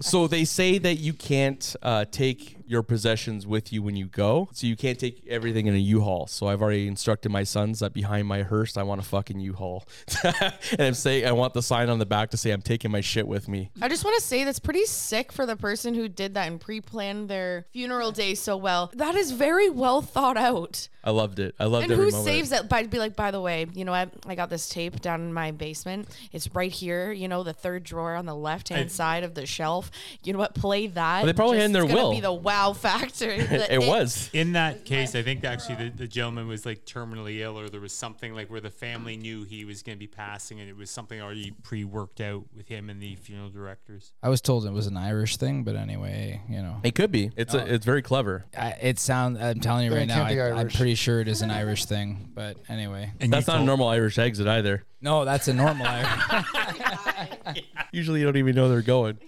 so 0.00 0.26
they 0.26 0.44
say 0.44 0.78
that 0.78 0.96
you 0.96 1.12
can't 1.12 1.76
uh, 1.82 2.04
take 2.10 2.56
your 2.66 2.82
possessions 2.82 3.46
with 3.46 3.72
you 3.72 3.82
when 3.82 3.96
you 3.96 4.06
go. 4.06 4.48
So 4.52 4.66
you 4.66 4.76
can't 4.76 4.98
take 4.98 5.26
everything 5.28 5.66
in 5.66 5.74
a 5.74 5.78
U-Haul. 5.78 6.26
So 6.26 6.46
I've 6.46 6.62
already 6.62 6.86
instructed 6.86 7.30
my 7.30 7.44
sons 7.44 7.80
that 7.80 7.92
behind 7.92 8.26
my 8.26 8.42
hearse, 8.42 8.76
I 8.76 8.82
want 8.82 9.00
a 9.00 9.04
fucking 9.04 9.40
U-Haul. 9.40 9.86
and 10.24 10.80
I'm 10.80 10.94
saying 10.94 11.26
I 11.26 11.32
want 11.32 11.54
the 11.54 11.62
sign 11.62 11.88
on 11.88 11.98
the 11.98 12.06
back 12.06 12.30
to 12.30 12.36
say 12.36 12.50
I'm 12.50 12.62
taking 12.62 12.90
my 12.90 13.00
shit 13.00 13.26
with 13.26 13.48
me. 13.48 13.70
I 13.80 13.88
just 13.88 14.04
want 14.04 14.16
to 14.16 14.22
say 14.22 14.44
that's 14.44 14.58
pretty 14.58 14.84
sick 14.86 15.32
for 15.32 15.46
the 15.46 15.56
person 15.56 15.94
who 15.94 16.08
did 16.08 16.34
that 16.34 16.48
and 16.48 16.60
pre-planned 16.60 17.28
their 17.28 17.66
funeral 17.72 18.12
day 18.12 18.34
so 18.34 18.56
well. 18.56 18.90
That 18.94 19.14
is 19.14 19.32
very 19.32 19.68
well 19.68 20.02
thought 20.02 20.36
out. 20.36 20.88
I 21.04 21.10
loved 21.10 21.38
it. 21.38 21.54
I 21.60 21.66
loved 21.66 21.82
it. 21.82 21.84
And 21.84 21.92
every 21.92 22.06
who 22.06 22.10
moment. 22.12 22.26
saves 22.26 22.52
it? 22.52 22.68
By 22.68 22.84
be 22.84 22.98
like, 22.98 23.14
by 23.14 23.30
the 23.30 23.40
way, 23.40 23.66
you 23.74 23.84
know, 23.84 23.92
I, 23.92 24.10
I 24.26 24.34
got 24.34 24.48
this 24.48 24.70
tape 24.70 25.00
down 25.00 25.20
in 25.20 25.34
my 25.34 25.50
basement. 25.50 26.08
It's 26.32 26.52
right 26.54 26.72
here. 26.72 27.12
You 27.12 27.28
know, 27.28 27.42
the 27.42 27.52
third 27.52 27.84
drawer 27.84 28.14
on 28.14 28.24
the 28.24 28.34
left 28.34 28.70
hand 28.70 28.90
side 28.90 29.22
of 29.22 29.34
the 29.34 29.44
shelf. 29.44 29.90
You 30.22 30.32
know 30.32 30.38
what? 30.38 30.54
Play 30.54 30.86
that. 30.86 31.18
Well, 31.18 31.26
they 31.26 31.32
probably 31.34 31.58
had 31.58 31.66
in 31.66 31.72
their 31.72 31.84
it's 31.84 31.92
will. 31.92 32.10
Be 32.10 32.20
the 32.20 32.32
wow 32.54 32.72
factor. 32.72 33.30
it, 33.30 33.70
it 33.70 33.80
was. 33.80 34.30
In 34.32 34.52
that 34.52 34.84
case, 34.84 35.14
I 35.14 35.22
think 35.22 35.44
actually 35.44 35.76
the, 35.76 35.90
the 35.90 36.06
gentleman 36.06 36.48
was 36.48 36.64
like 36.64 36.84
terminally 36.84 37.40
ill, 37.40 37.58
or 37.58 37.68
there 37.68 37.80
was 37.80 37.92
something 37.92 38.34
like 38.34 38.50
where 38.50 38.60
the 38.60 38.70
family 38.70 39.16
knew 39.16 39.44
he 39.44 39.64
was 39.64 39.82
going 39.82 39.96
to 39.96 40.00
be 40.00 40.06
passing, 40.06 40.60
and 40.60 40.68
it 40.68 40.76
was 40.76 40.90
something 40.90 41.20
already 41.20 41.52
pre-worked 41.62 42.20
out 42.20 42.44
with 42.56 42.68
him 42.68 42.90
and 42.90 43.00
the 43.00 43.16
funeral 43.16 43.50
directors. 43.50 44.12
I 44.22 44.28
was 44.28 44.40
told 44.40 44.66
it 44.66 44.72
was 44.72 44.86
an 44.86 44.96
Irish 44.96 45.36
thing, 45.36 45.64
but 45.64 45.76
anyway, 45.76 46.40
you 46.48 46.62
know, 46.62 46.80
It 46.82 46.94
could 46.94 47.10
be. 47.10 47.30
It's 47.36 47.54
a, 47.54 47.62
oh. 47.62 47.66
it's 47.66 47.84
very 47.84 48.02
clever. 48.02 48.44
I, 48.56 48.70
it 48.80 48.98
sounds. 48.98 49.40
I'm 49.40 49.60
telling 49.60 49.84
you 49.84 49.90
Then 49.90 50.08
right 50.08 50.08
now, 50.08 50.24
I, 50.24 50.60
I'm 50.60 50.68
pretty 50.68 50.94
sure 50.94 51.20
it 51.20 51.28
is 51.28 51.42
an 51.42 51.50
Irish 51.50 51.84
thing. 51.86 52.30
But 52.34 52.56
anyway, 52.68 53.12
And 53.20 53.32
That's 53.32 53.46
you 53.46 53.54
not 53.54 53.62
a 53.62 53.64
normal 53.64 53.88
Irish 53.88 54.18
exit 54.18 54.46
either. 54.46 54.84
no, 55.00 55.24
that's 55.24 55.48
a 55.48 55.54
normal 55.54 55.86
Irish. 55.86 56.44
Usually 57.92 58.20
you 58.20 58.26
don't 58.26 58.36
even 58.36 58.54
know 58.54 58.68
they're 58.68 58.82
going. 58.82 59.18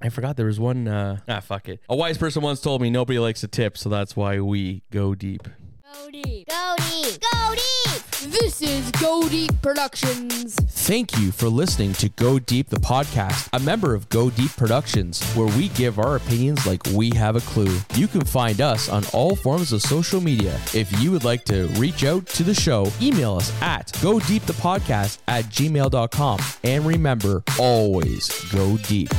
I 0.00 0.08
forgot 0.10 0.36
there 0.36 0.46
was 0.46 0.60
one. 0.60 0.88
Uh, 0.88 1.18
ah, 1.28 1.40
fuck 1.40 1.68
it. 1.68 1.80
A 1.88 1.96
wise 1.96 2.18
person 2.18 2.42
once 2.42 2.60
told 2.60 2.82
me 2.82 2.90
nobody 2.90 3.18
likes 3.18 3.42
a 3.42 3.48
tip, 3.48 3.78
so 3.78 3.88
that's 3.88 4.14
why 4.16 4.40
we 4.40 4.82
go 4.90 5.14
deep. 5.14 5.48
Go 5.92 6.10
deep. 6.10 6.48
Go 6.48 6.74
deep. 6.78 7.18
Go 7.32 7.54
deep. 7.54 8.02
This 8.28 8.60
is 8.60 8.90
Go 8.92 9.28
Deep 9.28 9.52
Productions. 9.62 10.56
Thank 10.56 11.18
you 11.18 11.30
for 11.30 11.48
listening 11.48 11.92
to 11.94 12.08
Go 12.10 12.38
Deep, 12.38 12.68
the 12.68 12.80
podcast, 12.80 13.48
a 13.52 13.60
member 13.60 13.94
of 13.94 14.08
Go 14.08 14.30
Deep 14.30 14.50
Productions, 14.56 15.22
where 15.34 15.46
we 15.56 15.68
give 15.70 15.98
our 15.98 16.16
opinions 16.16 16.66
like 16.66 16.84
we 16.86 17.10
have 17.14 17.36
a 17.36 17.40
clue. 17.40 17.78
You 17.94 18.08
can 18.08 18.24
find 18.24 18.60
us 18.60 18.88
on 18.88 19.04
all 19.12 19.36
forms 19.36 19.72
of 19.72 19.80
social 19.80 20.20
media. 20.20 20.58
If 20.74 20.90
you 21.00 21.12
would 21.12 21.24
like 21.24 21.44
to 21.44 21.66
reach 21.78 22.04
out 22.04 22.26
to 22.26 22.42
the 22.42 22.54
show, 22.54 22.90
email 23.00 23.36
us 23.36 23.52
at 23.62 23.96
go 24.02 24.18
deep 24.18 24.42
the 24.42 24.54
podcast 24.54 25.18
at 25.28 25.44
gmail.com. 25.46 26.40
And 26.64 26.84
remember, 26.84 27.44
always 27.58 28.28
go 28.52 28.76
deep. 28.78 29.10